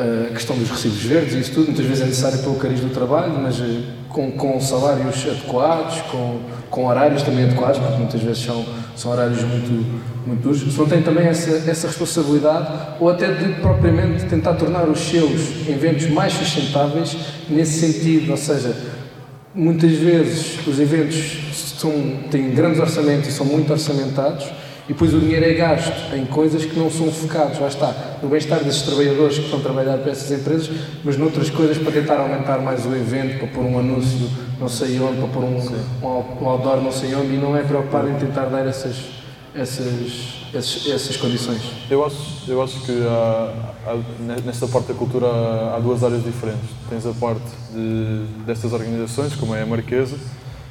a 0.00 0.32
questão 0.32 0.56
dos 0.56 0.70
recibos 0.70 1.02
verdes 1.02 1.34
e 1.34 1.40
isso 1.40 1.52
tudo, 1.52 1.66
muitas 1.66 1.84
vezes 1.84 2.02
é 2.02 2.06
necessário 2.06 2.38
pelo 2.38 2.54
cariz 2.56 2.80
do 2.80 2.88
trabalho, 2.90 3.32
mas 3.40 3.60
eh, 3.60 3.80
com, 4.08 4.30
com 4.32 4.60
salários 4.60 5.26
adequados, 5.26 6.00
com, 6.10 6.40
com 6.70 6.86
horários 6.86 7.22
também 7.22 7.44
adequados, 7.44 7.78
porque 7.78 7.96
muitas 7.96 8.20
vezes 8.20 8.44
são, 8.44 8.64
são 8.96 9.12
horários 9.12 9.42
muito, 9.42 9.70
muito 10.26 10.42
duros. 10.42 10.60
Se 10.60 10.78
não 10.78 10.86
tem 10.86 11.02
também 11.02 11.26
essa, 11.26 11.70
essa 11.70 11.86
responsabilidade, 11.86 12.68
ou 12.98 13.08
até 13.08 13.32
de 13.32 13.60
propriamente 13.60 14.24
tentar 14.26 14.54
tornar 14.54 14.88
os 14.88 15.00
seus 15.00 15.68
eventos 15.68 16.08
mais 16.08 16.32
sustentáveis 16.32 17.16
nesse 17.48 17.80
sentido, 17.80 18.30
ou 18.30 18.36
seja, 18.36 18.74
muitas 19.54 19.92
vezes 19.92 20.66
os 20.66 20.78
eventos 20.78 21.38
são, 21.78 21.92
têm 22.30 22.50
grandes 22.50 22.80
orçamentos 22.80 23.28
e 23.28 23.32
são 23.32 23.46
muito 23.46 23.72
orçamentados, 23.72 24.46
e 24.90 24.92
depois 24.92 25.14
o 25.14 25.20
dinheiro 25.20 25.44
é 25.44 25.54
gasto 25.54 26.12
em 26.16 26.26
coisas 26.26 26.64
que 26.64 26.76
não 26.76 26.90
são 26.90 27.12
focados, 27.12 27.60
lá 27.60 27.68
está, 27.68 27.94
no 28.20 28.28
bem-estar 28.28 28.58
desses 28.64 28.82
trabalhadores 28.82 29.38
que 29.38 29.44
estão 29.44 29.60
a 29.60 29.62
trabalhar 29.62 29.98
para 29.98 30.10
essas 30.10 30.36
empresas, 30.36 30.68
mas 31.04 31.16
noutras 31.16 31.48
coisas 31.48 31.78
para 31.78 31.92
tentar 31.92 32.16
aumentar 32.16 32.58
mais 32.58 32.84
o 32.84 32.88
evento, 32.96 33.38
para 33.38 33.46
pôr 33.46 33.64
um 33.64 33.78
anúncio 33.78 34.28
não 34.58 34.68
sei 34.68 34.98
onde, 34.98 35.18
para 35.18 35.28
pôr 35.28 35.44
um, 35.44 35.58
um, 36.02 36.42
um 36.42 36.48
outdoor 36.48 36.82
não 36.82 36.90
sei 36.90 37.14
onde, 37.14 37.34
e 37.34 37.36
não 37.36 37.56
é 37.56 37.62
preocupado 37.62 38.08
em 38.08 38.14
tentar 38.14 38.46
dar 38.46 38.66
essas, 38.66 38.96
essas, 39.54 40.42
essas, 40.52 40.88
essas 40.88 41.16
condições. 41.16 41.62
Eu 41.88 42.04
acho, 42.04 42.42
eu 42.48 42.60
acho 42.60 42.80
que 42.80 42.90
há, 42.90 43.52
há, 43.86 43.96
nesta 44.44 44.66
parte 44.66 44.88
da 44.88 44.94
cultura 44.94 45.26
há, 45.28 45.76
há 45.76 45.78
duas 45.78 46.02
áreas 46.02 46.24
diferentes. 46.24 46.68
Tens 46.88 47.06
a 47.06 47.12
parte 47.12 47.46
de, 47.72 48.24
destas 48.44 48.72
organizações, 48.72 49.36
como 49.36 49.54
é 49.54 49.62
a 49.62 49.66
Marquesa, 49.66 50.16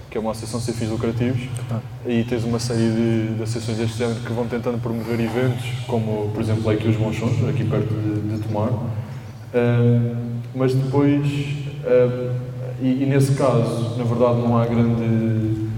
que 0.09 0.17
é 0.17 0.21
uma 0.21 0.31
associação 0.31 0.59
sem 0.59 0.73
fins 0.73 0.89
lucrativos, 0.89 1.41
ah. 1.71 1.79
e 2.05 2.23
tens 2.23 2.43
uma 2.43 2.59
série 2.59 2.89
de, 2.89 3.35
de, 3.35 3.43
associações 3.43 3.77
deste 3.77 3.97
género 3.97 4.19
que 4.21 4.33
vão 4.33 4.47
tentando 4.47 4.81
promover 4.81 5.19
eventos, 5.19 5.65
como 5.87 6.31
por 6.33 6.41
exemplo 6.41 6.69
aqui 6.69 6.87
os 6.87 6.95
Bons 6.95 7.17
Sons, 7.17 7.47
aqui 7.47 7.63
perto 7.63 7.93
de, 7.93 8.37
de 8.37 8.47
Tomar. 8.47 8.69
Uh, 8.71 10.15
mas 10.55 10.73
depois, 10.73 11.25
uh, 11.25 12.35
e, 12.81 13.03
e, 13.03 13.05
nesse 13.05 13.33
caso, 13.33 13.97
na 13.97 14.03
verdade, 14.03 14.39
não 14.39 14.57
há 14.57 14.65
grande. 14.65 15.69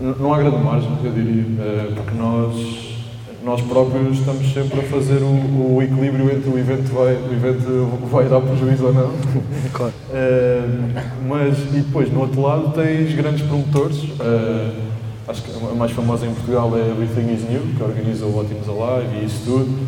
Não 0.00 0.32
há 0.32 0.38
grande 0.38 0.58
margem, 0.58 0.90
eu 1.02 1.12
diria, 1.12 1.42
uh, 1.42 1.94
porque 1.94 2.14
nós 2.16 2.87
nós 3.48 3.62
próprios 3.62 4.18
estamos 4.18 4.52
sempre 4.52 4.80
a 4.80 4.82
fazer 4.82 5.22
o, 5.22 5.76
o, 5.76 5.82
equilíbrio 5.82 6.30
entre 6.30 6.50
o 6.50 6.58
evento 6.58 6.92
vai, 6.92 7.14
o 7.14 7.32
evento 7.32 8.06
vai 8.10 8.26
dar 8.26 8.42
prejuízo 8.42 8.84
ou 8.84 8.92
não. 8.92 9.10
Claro. 9.72 9.94
Uh, 10.10 11.00
mas, 11.26 11.58
e 11.58 11.80
depois, 11.80 12.12
no 12.12 12.20
outro 12.20 12.42
lado, 12.42 12.74
tens 12.74 13.14
grandes 13.14 13.40
promotores. 13.46 14.02
Uh, 14.02 14.70
acho 15.26 15.42
que 15.42 15.50
a 15.50 15.74
mais 15.74 15.92
famosa 15.92 16.26
em 16.26 16.34
Portugal 16.34 16.70
é 16.76 16.90
Everything 16.90 17.32
is 17.32 17.48
New, 17.48 17.62
que 17.74 17.82
organiza 17.82 18.26
o 18.26 18.38
Ótimos 18.38 18.68
Alive 18.68 19.16
e 19.16 19.24
isso 19.24 19.40
tudo, 19.46 19.78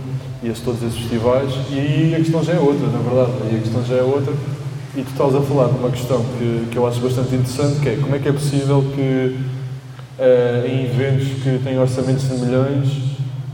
e 0.42 0.48
esse, 0.48 0.62
todos 0.62 0.82
esses 0.82 0.98
festivais. 0.98 1.52
E 1.70 1.78
aí 1.78 2.14
a 2.14 2.18
questão 2.18 2.42
já 2.42 2.54
é 2.54 2.58
outra, 2.58 2.86
na 2.86 2.98
verdade. 2.98 3.32
E 3.52 3.56
a 3.56 3.58
questão 3.58 3.84
já 3.84 3.96
é 3.96 4.02
outra. 4.02 4.32
E 4.96 5.02
tu 5.02 5.10
estás 5.10 5.34
a 5.34 5.40
falar 5.42 5.68
de 5.68 5.78
uma 5.78 5.90
questão 5.90 6.24
que, 6.38 6.66
que 6.70 6.78
eu 6.78 6.86
acho 6.86 6.98
bastante 7.00 7.34
interessante, 7.34 7.78
que 7.80 7.90
é 7.90 7.96
como 7.96 8.16
é 8.16 8.18
que 8.18 8.28
é 8.28 8.32
possível 8.32 8.82
que 8.94 9.36
uh, 10.18 10.66
em 10.66 10.86
eventos 10.86 11.28
que 11.42 11.60
têm 11.62 11.78
orçamentos 11.78 12.26
de 12.26 12.34
milhões 12.38 13.09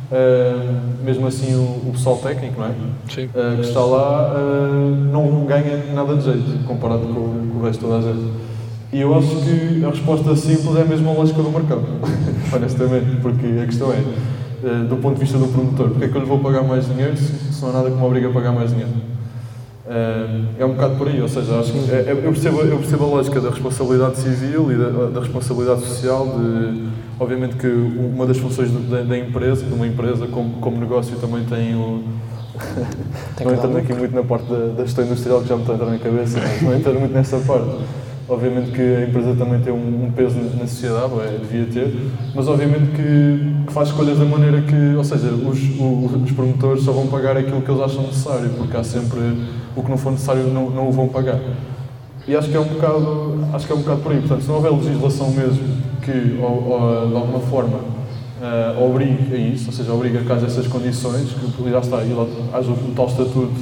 Uh, 0.06 1.04
mesmo 1.04 1.26
assim 1.26 1.52
o, 1.56 1.88
o, 1.88 1.90
pessoal 1.92 2.16
técnico, 2.18 2.60
não 2.60 2.68
é? 2.68 2.74
Sim. 3.12 3.24
Uh, 3.24 3.56
que 3.56 3.66
está 3.66 3.80
lá 3.80 4.34
uh, 4.36 4.94
não 5.12 5.44
ganha 5.44 5.92
nada 5.92 6.16
de 6.16 6.24
jeito 6.24 6.64
comparado 6.64 7.00
com, 7.00 7.50
com, 7.50 7.58
o 7.58 7.62
resto 7.62 7.80
de 7.80 7.86
toda 7.86 7.98
a 7.98 8.12
gente. 8.12 8.32
E 8.92 9.00
eu 9.00 9.12
acho 9.16 9.34
que 9.42 9.84
a 9.84 9.90
resposta 9.90 10.36
simples 10.36 10.76
é 10.76 10.84
mesmo 10.84 11.10
a 11.10 11.12
lógica 11.12 11.42
do 11.42 11.50
mercado, 11.50 11.82
honestamente, 12.54 13.16
porque 13.20 13.46
a 13.60 13.66
questão 13.66 13.92
é, 13.92 14.00
do 14.88 14.96
ponto 14.96 15.14
de 15.14 15.20
vista 15.20 15.38
do 15.38 15.48
promotor, 15.48 15.90
porque 15.90 16.04
é 16.04 16.08
que 16.08 16.16
eu 16.16 16.20
lhe 16.20 16.26
vou 16.26 16.38
pagar 16.38 16.62
mais 16.62 16.86
dinheiro 16.86 17.16
se, 17.16 17.52
se 17.52 17.62
não 17.62 17.70
há 17.70 17.72
nada 17.72 17.90
que 17.90 17.96
me 17.96 18.02
obrigue 18.02 18.26
a 18.26 18.30
pagar 18.30 18.52
mais 18.52 18.70
dinheiro? 18.70 18.92
É 20.58 20.64
um 20.64 20.70
bocado 20.70 20.96
por 20.96 21.08
aí, 21.08 21.20
ou 21.20 21.28
seja, 21.28 21.60
acho 21.60 21.72
que, 21.72 21.90
é, 21.92 22.06
eu, 22.10 22.32
percebo, 22.32 22.60
eu 22.60 22.78
percebo 22.78 23.04
a 23.04 23.08
lógica 23.08 23.40
da 23.40 23.50
responsabilidade 23.50 24.16
civil 24.18 24.72
e 24.72 24.76
da, 24.76 25.06
da 25.10 25.20
responsabilidade 25.20 25.80
social 25.82 26.26
de 26.26 26.86
Obviamente 27.18 27.56
que 27.56 27.66
uma 27.66 28.26
das 28.26 28.36
funções 28.36 28.70
da, 28.90 29.02
da 29.02 29.16
empresa, 29.16 29.64
de 29.64 29.72
uma 29.72 29.86
empresa 29.86 30.26
como, 30.26 30.60
como 30.60 30.78
negócio, 30.78 31.16
também 31.16 31.44
tem 31.44 31.74
o. 31.74 32.02
não 33.42 33.54
entrando 33.54 33.78
aqui 33.78 33.92
muito 33.94 34.14
na 34.14 34.22
parte 34.22 34.44
da, 34.46 34.66
da 34.68 34.84
gestão 34.84 35.04
industrial 35.04 35.40
que 35.40 35.48
já 35.48 35.56
me 35.56 35.62
está 35.62 35.72
a 35.72 35.76
entrar 35.76 35.90
na 35.90 35.98
cabeça, 35.98 36.38
mas 36.38 36.62
não 36.62 36.76
entrando 36.76 37.00
muito 37.00 37.12
nessa 37.12 37.38
parte. 37.38 37.70
Obviamente 38.28 38.72
que 38.72 38.80
a 38.80 39.08
empresa 39.08 39.36
também 39.36 39.60
tem 39.60 39.72
um, 39.72 40.10
peso 40.10 40.36
na 40.58 40.66
sociedade, 40.66 41.12
é, 41.20 41.38
devia 41.38 41.64
ter, 41.66 41.96
mas 42.34 42.48
obviamente 42.48 42.90
que, 42.90 43.64
que, 43.66 43.72
faz 43.72 43.88
escolhas 43.88 44.18
da 44.18 44.24
maneira 44.24 44.62
que, 44.62 44.96
ou 44.96 45.04
seja, 45.04 45.28
os, 45.28 45.58
os, 46.24 46.32
promotores 46.32 46.82
só 46.82 46.90
vão 46.90 47.06
pagar 47.06 47.36
aquilo 47.36 47.62
que 47.62 47.70
eles 47.70 47.80
acham 47.80 48.02
necessário, 48.02 48.50
porque 48.58 48.76
há 48.76 48.82
sempre 48.82 49.20
o 49.76 49.82
que 49.82 49.88
não 49.88 49.96
for 49.96 50.10
necessário 50.10 50.42
não, 50.48 50.70
não 50.70 50.88
o 50.88 50.92
vão 50.92 51.06
pagar. 51.06 51.38
E 52.26 52.34
acho 52.34 52.48
que 52.48 52.56
é 52.56 52.60
um 52.60 52.64
bocado, 52.64 53.44
acho 53.52 53.64
que 53.64 53.72
é 53.72 53.76
um 53.76 53.78
bocado 53.78 54.00
por 54.00 54.10
aí. 54.10 54.18
Portanto, 54.18 54.42
se 54.42 54.48
não 54.48 54.56
houver 54.56 54.72
legislação 54.72 55.30
mesmo 55.30 55.62
que, 56.02 56.40
ou, 56.42 56.68
ou, 56.68 57.08
de 57.08 57.14
alguma 57.14 57.38
forma, 57.38 57.78
uh, 57.78 58.84
obrigue 58.84 59.32
a 59.32 59.38
isso, 59.38 59.66
ou 59.68 59.72
seja, 59.72 59.92
obriga 59.92 60.18
a 60.18 60.24
que 60.24 60.32
haja 60.32 60.46
essas 60.46 60.66
condições, 60.66 61.28
que 61.30 61.70
já 61.70 61.78
está, 61.78 61.98
haja 61.98 62.70
o 62.72 62.92
tal 62.96 63.06
estatuto, 63.06 63.54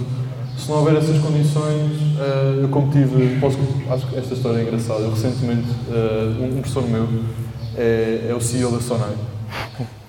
se 0.56 0.68
não 0.68 0.78
houver 0.78 0.96
essas 0.96 1.18
condições, 1.18 1.90
uh, 2.18 2.60
eu 2.62 2.68
como 2.68 2.90
tive, 2.90 3.38
posso, 3.40 3.58
acho 3.90 4.06
que 4.06 4.18
esta 4.18 4.34
história 4.34 4.58
é 4.58 4.62
engraçada, 4.62 5.00
eu 5.00 5.10
recentemente, 5.10 5.68
uh, 5.88 6.44
um 6.44 6.60
professor 6.60 6.88
meu 6.88 7.08
é, 7.76 8.28
é 8.30 8.34
o 8.34 8.40
CEO 8.40 8.70
da 8.70 8.80
Sonai, 8.80 9.14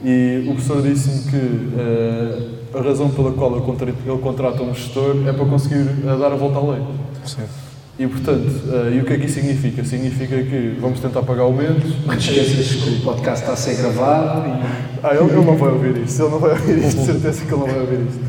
e 0.03 0.45
o 0.47 0.53
professor 0.53 0.81
disse-me 0.81 1.31
que 1.31 2.77
a 2.77 2.81
razão 2.81 3.09
pela 3.09 3.31
qual 3.31 3.55
ele 3.55 4.17
contrata 4.21 4.61
um 4.61 4.73
gestor 4.73 5.27
é 5.27 5.33
para 5.33 5.45
conseguir 5.45 5.83
dar 6.03 6.31
a 6.31 6.35
volta 6.35 6.59
à 6.59 6.71
lei. 6.73 6.83
Sim. 7.25 7.43
E 7.97 8.05
portanto, 8.07 8.49
uh, 8.67 8.93
e 8.93 8.99
o 8.99 9.05
que 9.05 9.13
é 9.13 9.17
que 9.17 9.25
isso 9.25 9.35
significa? 9.35 9.83
Significa 9.85 10.35
que 10.43 10.77
vamos 10.81 10.99
tentar 10.99 11.23
pagar 11.23 11.45
o 11.45 11.53
menos. 11.53 12.05
Não 12.05 12.17
te 12.17 12.29
esqueças 12.29 12.83
que 12.83 12.89
o 12.89 13.01
podcast 13.01 13.43
está 13.43 13.53
a 13.53 13.55
ser 13.55 13.75
gravado 13.75 14.49
e. 14.49 14.51
Ah, 15.01 15.15
ele, 15.15 15.31
ele 15.31 15.45
não 15.45 15.55
vai 15.55 15.69
ouvir 15.69 15.97
isto, 16.03 16.21
ele 16.21 16.31
não 16.31 16.39
vai 16.39 16.51
ouvir 16.51 16.77
isto, 16.79 16.99
de 16.99 17.05
certeza 17.05 17.45
que 17.45 17.53
ele 17.53 17.61
não 17.61 17.67
vai 17.67 17.79
ouvir 17.79 17.99
isto. 18.01 18.19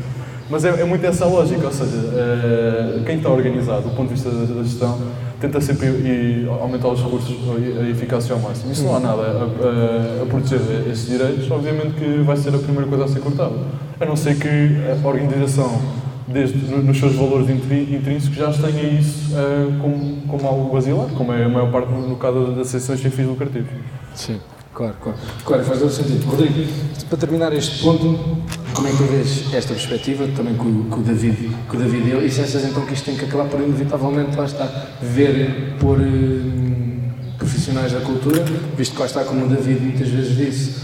Mas 0.49 0.63
é, 0.63 0.69
é 0.69 0.83
muito 0.85 1.05
essa 1.05 1.25
lógica, 1.25 1.65
ou 1.65 1.71
seja, 1.71 1.97
uh, 1.97 3.03
quem 3.05 3.17
está 3.17 3.29
organizado, 3.29 3.83
do 3.83 3.95
ponto 3.95 4.07
de 4.07 4.13
vista 4.13 4.29
da, 4.29 4.45
da 4.45 4.63
gestão, 4.63 4.97
tenta 5.41 5.59
sempre 5.59 5.87
ir, 5.87 6.47
aumentar 6.47 6.87
os 6.87 7.01
recursos, 7.01 7.35
a 7.79 7.89
eficácia 7.89 8.33
ao 8.33 8.39
máximo. 8.39 8.71
E 8.71 8.75
se 8.75 8.83
não 8.83 8.95
há 8.95 8.99
nada 8.99 9.21
a, 9.21 9.25
a, 9.25 10.23
a, 10.23 10.25
proteger 10.25 10.87
esses 10.89 11.07
direitos, 11.07 11.49
obviamente 11.51 11.95
que 11.95 12.23
vai 12.23 12.37
ser 12.37 12.55
a 12.55 12.59
primeira 12.59 12.87
coisa 12.87 13.05
a 13.05 13.07
ser 13.07 13.19
cortada. 13.19 13.55
A 13.99 14.05
não 14.05 14.15
ser 14.15 14.37
que 14.37 14.47
a 14.47 15.07
organização 15.07 15.79
desde 16.27 16.57
nos 16.57 16.99
seus 16.99 17.15
valores 17.15 17.49
intrínsecos, 17.49 18.35
já 18.35 18.51
tenha 18.51 18.83
isso 18.83 19.33
uh, 19.33 19.79
como, 19.79 20.21
como 20.27 20.47
algo 20.47 20.73
basilar, 20.73 21.07
como 21.09 21.31
é 21.31 21.45
a 21.45 21.49
maior 21.49 21.71
parte 21.71 21.89
no 21.89 22.17
caso 22.17 22.47
das 22.47 22.67
associações 22.67 23.01
sem 23.01 23.11
fins 23.11 23.27
lucrativos. 23.27 23.69
Sim. 24.13 24.39
Claro, 24.73 24.93
claro. 25.01 25.17
Claro, 25.43 25.63
faz 25.63 25.79
todo 25.79 25.89
sentido. 25.89 26.29
Rodrigo, 26.29 26.71
para 27.09 27.17
terminar 27.17 27.51
este 27.53 27.81
ponto, 27.81 28.37
como 28.77 28.89
é 28.89 28.91
que 28.91 28.97
tu 28.97 29.03
vês 29.05 29.53
esta 29.55 29.73
perspectiva, 29.73 30.27
também 30.35 30.53
com, 30.53 30.83
com 30.83 30.99
o 30.99 31.03
David, 31.03 31.49
com 31.67 31.77
o 31.77 31.79
David 31.79 32.23
e 32.23 32.29
se 32.29 32.41
achas 32.41 32.63
então 32.63 32.85
que 32.85 32.93
isto 32.93 33.05
tem 33.05 33.17
que 33.17 33.25
acabar 33.25 33.45
por 33.45 33.59
inevitavelmente, 33.59 34.37
lá 34.37 34.45
está, 34.45 34.65
ver 35.01 35.73
por 35.79 35.99
hum, 35.99 36.99
profissionais 37.39 37.91
da 37.91 38.01
cultura, 38.01 38.45
visto 38.77 38.93
que 38.93 38.99
lá 38.99 39.07
está, 39.07 39.23
como 39.23 39.47
o 39.47 39.49
David 39.49 39.79
muitas 39.79 40.07
vezes 40.09 40.37
disse, 40.37 40.75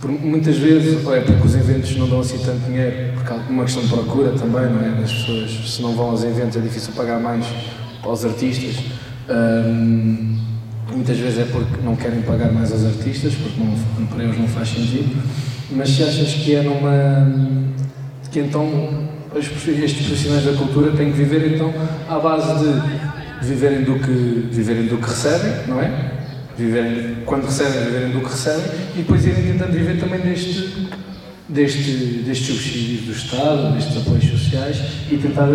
por, 0.00 0.12
muitas 0.12 0.56
vezes, 0.58 1.04
é 1.04 1.20
porque 1.22 1.44
os 1.44 1.56
eventos 1.56 1.96
não 1.96 2.08
dão 2.08 2.20
assim 2.20 2.38
tanto 2.38 2.64
dinheiro, 2.66 3.14
porque 3.14 3.32
há 3.32 3.36
uma 3.50 3.64
questão 3.64 3.82
de 3.82 3.88
procura 3.88 4.30
também, 4.30 4.70
não 4.70 4.80
é? 4.80 5.02
As 5.02 5.12
pessoas, 5.12 5.50
se 5.50 5.82
não 5.82 5.92
vão 5.96 6.10
aos 6.10 6.22
eventos, 6.22 6.56
é 6.56 6.60
difícil 6.60 6.92
pagar 6.92 7.18
mais 7.18 7.44
aos 8.04 8.24
artistas. 8.24 8.76
Hum, 9.28 10.38
muitas 10.92 11.18
vezes 11.18 11.40
é 11.40 11.44
porque 11.46 11.82
não 11.82 11.96
querem 11.96 12.22
pagar 12.22 12.52
mais 12.52 12.70
aos 12.70 12.84
artistas, 12.86 13.34
porque 13.34 13.60
não, 13.60 14.06
para 14.06 14.22
eles 14.22 14.38
não 14.38 14.46
faz 14.46 14.68
sentido. 14.68 15.20
Mas 15.72 15.90
se 15.90 16.02
achas 16.02 16.34
que 16.34 16.54
é 16.54 16.62
numa. 16.62 17.32
que 18.30 18.40
então 18.40 19.08
estes 19.36 20.06
profissionais 20.06 20.44
da 20.44 20.52
cultura 20.52 20.92
têm 20.92 21.12
que 21.12 21.18
viver 21.18 21.54
então 21.54 21.72
à 22.08 22.18
base 22.18 22.64
de 22.64 23.46
viverem 23.46 23.82
do 23.82 23.98
que, 23.98 24.48
viverem 24.50 24.86
do 24.86 24.98
que 24.98 25.08
recebem, 25.08 25.52
não 25.68 25.80
é? 25.80 26.12
Viverem, 26.58 27.16
quando 27.24 27.44
recebem, 27.44 27.84
viverem 27.84 28.10
do 28.10 28.20
que 28.20 28.30
recebem 28.30 28.66
e 28.94 28.98
depois 28.98 29.24
irem 29.24 29.42
tentando 29.44 29.72
viver 29.72 29.98
também 29.98 30.20
deste, 30.20 30.88
deste, 31.48 31.92
destes 32.26 32.46
subsídios 32.48 33.06
do 33.06 33.12
Estado, 33.12 33.72
destes 33.72 33.96
apoios 33.96 34.24
sociais 34.24 34.76
e 35.10 35.16
tentar 35.16 35.46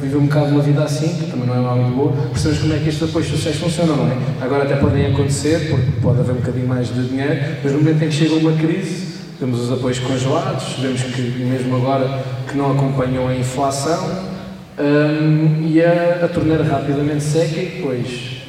viver 0.00 0.16
um 0.16 0.26
bocado 0.26 0.52
uma 0.52 0.62
vida 0.62 0.82
assim, 0.82 1.08
que 1.16 1.30
também 1.30 1.46
não 1.46 1.54
é 1.54 1.58
uma 1.58 1.76
muito 1.76 1.96
boa, 1.96 2.12
percebemos 2.30 2.62
como 2.62 2.72
é 2.72 2.78
que 2.78 2.88
estes 2.88 3.08
apoios 3.08 3.28
sociais 3.28 3.58
funcionam, 3.58 3.96
não 3.96 4.06
é? 4.06 4.16
Agora 4.40 4.62
até 4.62 4.76
podem 4.76 5.06
acontecer, 5.06 5.68
porque 5.68 6.00
pode 6.00 6.20
haver 6.20 6.32
um 6.32 6.36
bocadinho 6.36 6.68
mais 6.68 6.94
de 6.94 7.08
dinheiro, 7.08 7.56
mas 7.62 7.72
no 7.72 7.78
momento 7.78 8.02
em 8.02 8.08
que 8.08 8.14
chega 8.14 8.34
uma 8.36 8.52
crise, 8.52 9.13
temos 9.38 9.60
os 9.60 9.72
apoios 9.72 9.98
congelados, 9.98 10.76
vemos 10.80 11.02
que 11.02 11.22
mesmo 11.22 11.76
agora 11.76 12.24
que 12.48 12.56
não 12.56 12.72
acompanham 12.72 13.28
a 13.28 13.34
inflação 13.34 14.34
um, 14.78 15.66
e 15.66 15.82
a, 15.82 16.24
a 16.24 16.28
torneira 16.28 16.64
rapidamente 16.64 17.22
seca 17.22 17.60
e 17.60 17.76
depois 17.76 18.42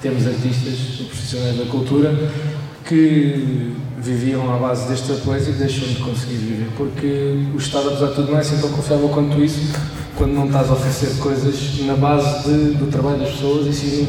temos 0.00 0.26
artistas, 0.26 1.06
profissionais 1.06 1.56
da 1.56 1.64
cultura 1.66 2.12
que 2.84 3.74
viviam 3.98 4.52
à 4.52 4.58
base 4.58 4.88
destes 4.88 5.10
apoios 5.10 5.46
e 5.46 5.52
deixam 5.52 5.86
de 5.86 5.96
conseguir 5.96 6.34
viver, 6.34 6.68
porque 6.76 7.46
o 7.54 7.56
Estado, 7.56 7.90
apesar 7.90 8.08
de 8.08 8.14
tudo, 8.16 8.32
não 8.32 8.38
é 8.38 8.40
assim 8.40 8.60
tão 8.60 8.70
confiável 8.70 9.08
quanto 9.08 9.42
isso, 9.42 9.72
quando 10.16 10.32
não 10.32 10.46
estás 10.46 10.68
a 10.68 10.72
oferecer 10.72 11.18
coisas 11.20 11.78
na 11.86 11.94
base 11.94 12.42
de, 12.42 12.74
do 12.74 12.90
trabalho 12.90 13.18
das 13.18 13.30
pessoas 13.30 13.66
e 13.66 13.72
sim 13.72 14.08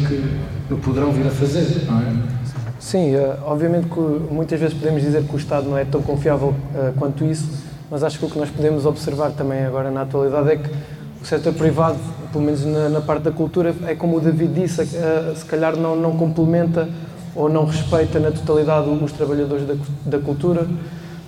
no 0.69 0.77
que 0.77 0.83
poderão 0.83 1.11
vir 1.11 1.27
a 1.27 1.31
fazer, 1.31 1.85
não 1.85 1.99
é? 1.99 2.42
Sim, 2.83 3.15
uh, 3.15 3.37
obviamente 3.45 3.87
que 3.87 3.99
muitas 4.29 4.59
vezes 4.59 4.77
podemos 4.77 5.01
dizer 5.01 5.23
que 5.23 5.33
o 5.33 5.37
Estado 5.37 5.69
não 5.69 5.77
é 5.77 5.85
tão 5.85 6.01
confiável 6.01 6.49
uh, 6.49 6.93
quanto 6.99 7.23
isso, 7.23 7.47
mas 7.89 8.03
acho 8.03 8.19
que 8.19 8.25
o 8.25 8.29
que 8.29 8.37
nós 8.37 8.49
podemos 8.49 8.85
observar 8.85 9.31
também 9.31 9.63
agora 9.63 9.89
na 9.89 10.01
atualidade 10.01 10.51
é 10.51 10.57
que 10.57 10.69
o 11.21 11.25
setor 11.25 11.53
privado, 11.53 11.97
pelo 12.33 12.43
menos 12.43 12.65
na, 12.65 12.99
parte 12.99 13.23
da 13.23 13.31
cultura, 13.31 13.73
é 13.87 13.95
como 13.95 14.17
o 14.17 14.19
David 14.19 14.53
disse, 14.53 14.81
uh, 14.81 15.33
se 15.33 15.45
calhar 15.45 15.77
não, 15.77 15.95
não 15.95 16.17
complementa 16.17 16.89
ou 17.33 17.47
não 17.47 17.65
respeita 17.65 18.19
na 18.19 18.31
totalidade 18.31 18.89
os 18.89 19.13
trabalhadores 19.13 19.65
da, 19.65 19.75
da 20.05 20.19
cultura 20.19 20.67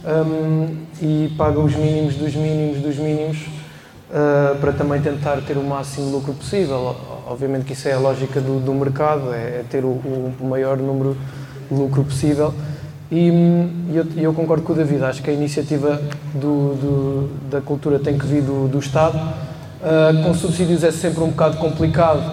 um, 0.06 0.76
e 1.02 1.34
paga 1.38 1.58
os 1.58 1.74
mínimos 1.74 2.16
dos 2.16 2.36
mínimos 2.36 2.82
dos 2.82 2.98
mínimos 2.98 3.48
uh, 4.10 4.60
para 4.60 4.74
também 4.74 5.02
tentar 5.02 5.38
ter 5.38 5.58
o 5.58 5.64
máximo 5.64 6.12
lucro 6.12 6.34
possível. 6.34 6.98
Obviamente 7.26 7.64
que 7.64 7.72
isso 7.72 7.88
é 7.88 7.94
a 7.94 7.98
lógica 7.98 8.42
do, 8.42 8.60
do 8.60 8.74
mercado, 8.74 9.34
é, 9.34 9.38
é 9.38 9.66
ter 9.70 9.86
o, 9.86 9.88
o, 9.88 10.46
maior 10.46 10.78
número 10.78 11.16
lucro 11.72 12.04
possível. 12.04 12.54
E 13.12 13.30
eu, 13.94 14.06
eu, 14.18 14.34
concordo 14.34 14.64
com 14.64 14.74
o 14.74 14.76
David, 14.76 15.04
acho 15.04 15.22
que 15.22 15.30
a 15.30 15.34
iniciativa 15.34 16.02
do, 16.34 16.74
do, 16.76 17.30
da 17.52 17.62
cultura 17.62 18.00
tem 18.00 18.18
que 18.18 18.26
vir 18.26 18.42
do, 18.42 18.68
do 18.68 18.80
Estado. 18.80 19.18
Uh, 19.18 20.24
com 20.24 20.34
subsídios 20.34 20.84
é 20.84 20.92
sempre 20.92 21.24
um 21.24 21.30
bocado 21.30 21.58
complicado, 21.58 22.24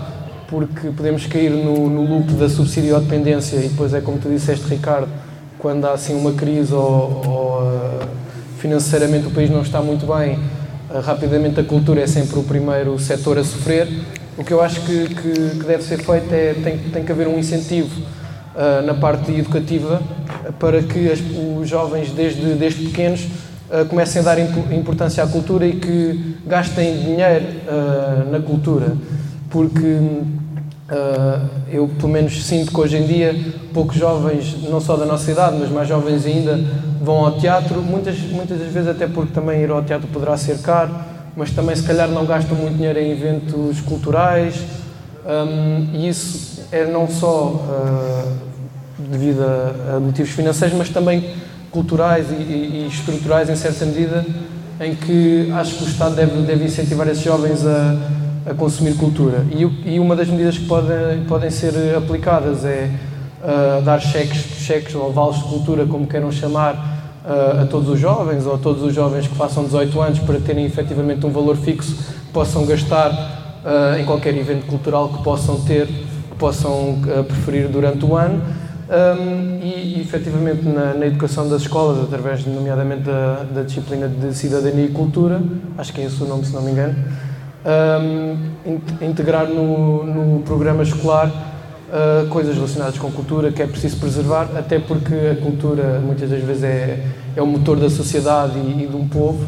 porque 0.49 0.89
podemos 0.89 1.27
cair 1.27 1.51
no, 1.51 1.91
no 1.91 2.03
loop 2.03 2.33
da 2.33 2.49
subsidiodependência 2.49 3.57
e 3.57 3.69
depois 3.69 3.93
é 3.93 4.01
como 4.01 4.17
tu 4.17 4.31
disseste, 4.31 4.67
Ricardo, 4.67 5.09
quando 5.59 5.85
há 5.85 5.93
assim 5.93 6.15
uma 6.15 6.33
crise 6.33 6.73
ou, 6.73 7.23
ou 7.27 7.63
uh, 7.63 8.09
financeiramente 8.59 9.27
o 9.27 9.31
país 9.31 9.51
não 9.51 9.61
está 9.61 9.83
muito 9.83 10.07
bem, 10.07 10.39
uh, 10.91 11.01
rapidamente 11.01 11.61
a 11.61 11.65
cultura 11.65 12.01
é 12.01 12.07
sempre 12.07 12.39
o 12.39 12.43
primeiro 12.43 12.99
setor 12.99 13.37
a 13.37 13.45
sofrer. 13.45 13.89
O 14.39 14.43
que 14.43 14.53
eu 14.53 14.63
acho 14.63 14.81
que, 14.81 15.09
que, 15.09 15.59
que 15.59 15.65
deve 15.67 15.83
ser 15.83 15.99
feito 15.99 16.33
é 16.33 16.55
tem, 16.55 16.79
tem 16.79 17.05
que 17.05 17.13
haver 17.13 17.29
um 17.29 17.39
incentivo 17.39 17.91
uh, 18.55 18.87
na 18.87 18.95
parte 18.95 19.33
educativa 19.33 20.03
para 20.59 20.83
que 20.83 21.11
as, 21.11 21.21
os 21.59 21.69
jovens 21.69 22.11
desde, 22.11 22.55
desde 22.55 22.87
pequenos 22.87 23.27
comecem 23.89 24.21
a 24.21 24.25
dar 24.25 24.39
importância 24.39 25.25
à 25.25 25.27
cultura 25.27 25.67
e 25.67 25.73
que 25.73 26.37
gastem 26.47 26.95
dinheiro 26.99 27.47
na 28.31 28.39
cultura 28.39 28.95
porque 29.49 29.99
Uh, 30.93 31.49
eu, 31.71 31.89
pelo 31.89 32.13
menos, 32.13 32.45
sinto 32.45 32.71
que 32.71 32.79
hoje 32.79 32.99
em 32.99 33.07
dia 33.07 33.35
poucos 33.73 33.97
jovens, 33.97 34.63
não 34.69 34.79
só 34.79 34.95
da 34.95 35.07
nossa 35.07 35.31
idade, 35.31 35.57
mas 35.59 35.71
mais 35.71 35.89
jovens 35.89 36.27
ainda, 36.27 36.61
vão 37.01 37.25
ao 37.25 37.39
teatro. 37.39 37.81
Muitas, 37.81 38.19
muitas 38.19 38.59
das 38.59 38.71
vezes, 38.71 38.91
até 38.91 39.07
porque 39.07 39.33
também 39.33 39.63
ir 39.63 39.71
ao 39.71 39.83
teatro 39.83 40.07
poderá 40.09 40.37
ser 40.37 40.59
caro, 40.59 40.95
mas 41.35 41.51
também, 41.51 41.75
se 41.75 41.83
calhar, 41.85 42.09
não 42.09 42.27
gastam 42.27 42.55
muito 42.57 42.77
dinheiro 42.77 42.99
em 42.99 43.11
eventos 43.11 43.81
culturais. 43.81 44.55
Um, 45.25 45.95
e 45.95 46.09
isso 46.09 46.61
é 46.71 46.85
não 46.85 47.09
só 47.09 47.53
uh, 47.53 48.42
devido 49.11 49.43
a, 49.43 49.97
a, 49.97 50.01
motivos 50.01 50.33
financeiros, 50.33 50.77
mas 50.77 50.89
também 50.89 51.35
culturais 51.71 52.27
e, 52.31 52.35
e, 52.35 52.89
estruturais, 52.89 53.49
em 53.49 53.57
certa 53.57 53.85
medida, 53.87 54.25
em 54.81 54.95
que 54.95 55.51
acho 55.53 55.77
que 55.77 55.85
o 55.85 55.89
Estado 55.89 56.15
deve, 56.15 56.43
deve 56.43 56.65
incentivar 56.65 57.09
esses 57.09 57.23
jovens 57.23 57.65
a 57.67 57.97
a 58.47 58.55
consumir 58.55 58.95
cultura. 58.97 59.45
E, 59.51 59.95
e, 59.95 60.01
uma 60.01 60.17
das 60.17 60.29
medidas 60.29 60.59
que 60.59 60.67
podem, 60.67 61.25
podem 61.29 61.51
ser 61.51 61.97
aplicadas 61.97 62.65
é 62.65 62.91
uh, 63.43 63.83
dar 63.83 64.01
cheques, 64.01 64.39
cheques 64.59 64.95
ou 64.95 65.13
vales 65.13 65.37
de 65.37 65.45
cultura, 65.45 65.87
como 65.87 66.07
queiram 66.07 66.31
chamar, 66.33 66.75
uh, 67.25 67.63
a 67.63 67.67
todos 67.67 67.89
os 67.89 68.01
jovens 68.01 68.47
ou 68.47 68.55
a 68.55 68.59
todos 68.59 68.83
os 68.83 68.95
jovens 68.95 69.27
que 69.29 69.35
façam 69.35 69.65
18 69.65 70.01
anos 70.01 70.19
para 70.21 70.41
terem 70.41 70.65
efetivamente 70.65 71.25
um 71.25 71.31
valor 71.31 71.57
fixo 71.57 71.95
que 71.95 72.33
possam 72.33 72.67
gastar 72.67 73.11
uh, 73.11 73.99
em 73.99 74.05
qualquer 74.05 74.37
evento 74.37 74.67
cultural 74.67 75.09
que 75.09 75.23
possam 75.23 75.61
ter, 75.61 75.87
que 75.87 76.37
possam 76.39 76.99
preferir 77.29 77.69
durante 77.69 78.05
o 78.05 78.17
ano. 78.17 78.43
Um, 78.93 79.59
e, 79.63 80.03
efetivamente 80.03 80.69
na, 80.69 80.93
na, 80.93 81.07
educação 81.07 81.49
das 81.49 81.63
escolas, 81.63 82.05
através 82.05 82.45
nomeadamente 82.45 83.05
da, 83.05 83.43
da 83.45 83.63
disciplina 83.63 84.07
de 84.07 84.35
cidadania 84.35 84.85
e 84.85 84.89
cultura, 84.91 85.41
acho 85.79 85.95
que 85.95 86.03
é 86.03 86.05
esse 86.05 86.23
o 86.23 86.27
nome 86.27 86.45
se 86.45 86.53
não 86.53 86.61
me 86.61 86.73
engano, 86.73 86.95
um, 87.65 88.37
integrar 89.01 89.47
no, 89.47 90.05
no 90.05 90.43
programa 90.43 90.83
escolar 90.83 91.29
uh, 91.29 92.29
coisas 92.29 92.55
relacionadas 92.55 92.99
com 92.99 93.11
cultura 93.11 93.51
que 93.51 93.63
é 93.63 93.67
preciso 93.67 93.97
preservar, 93.97 94.51
até 94.55 94.79
porque 94.79 95.15
a 95.15 95.43
cultura 95.43 95.99
muitas 95.99 96.29
das 96.29 96.43
vezes 96.43 96.63
é, 96.63 97.03
é 97.35 97.41
o 97.41 97.47
motor 97.47 97.79
da 97.81 97.89
sociedade 97.89 98.59
e, 98.59 98.85
e 98.85 98.87
de 98.87 98.97
um 98.97 99.09
povo. 99.09 99.43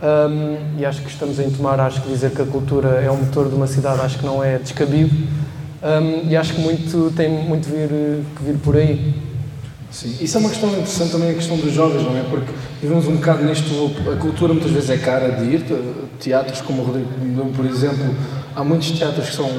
Um, 0.00 0.78
e 0.78 0.86
acho 0.86 1.02
que 1.02 1.10
estamos 1.10 1.40
em 1.40 1.50
tomar, 1.50 1.80
acho 1.80 2.00
que 2.00 2.08
dizer 2.08 2.30
que 2.30 2.40
a 2.40 2.46
cultura 2.46 3.00
é 3.04 3.10
o 3.10 3.16
motor 3.16 3.48
de 3.48 3.56
uma 3.56 3.66
cidade, 3.66 4.00
acho 4.02 4.20
que 4.20 4.24
não 4.24 4.44
é 4.44 4.56
descabido. 4.56 5.10
Um, 5.80 6.28
e 6.28 6.36
acho 6.36 6.54
que 6.54 6.60
muito 6.60 7.12
tem 7.16 7.28
muito 7.28 7.68
vir, 7.68 7.88
que 8.36 8.42
vir 8.42 8.58
por 8.58 8.76
aí. 8.76 9.14
Sim, 9.90 10.16
isso 10.20 10.36
é 10.36 10.40
uma 10.40 10.50
questão 10.50 10.68
interessante 10.70 11.12
também, 11.12 11.30
a 11.30 11.34
questão 11.34 11.56
dos 11.56 11.72
jovens, 11.72 12.02
não 12.02 12.16
é? 12.16 12.22
Porque 12.22 12.52
vivemos 12.82 13.06
um 13.06 13.16
bocado 13.16 13.44
neste 13.44 13.72
loop. 13.72 13.96
A 14.08 14.16
cultura 14.16 14.52
muitas 14.52 14.70
vezes 14.70 14.90
é 14.90 14.98
cara 14.98 15.30
de 15.30 15.44
ir, 15.44 15.64
teatros 16.20 16.60
como 16.60 16.82
o 16.82 16.84
Rodrigo, 16.84 17.08
por 17.54 17.64
exemplo, 17.64 18.14
há 18.54 18.62
muitos 18.62 18.90
teatros 18.90 19.30
que 19.30 19.36
são. 19.36 19.50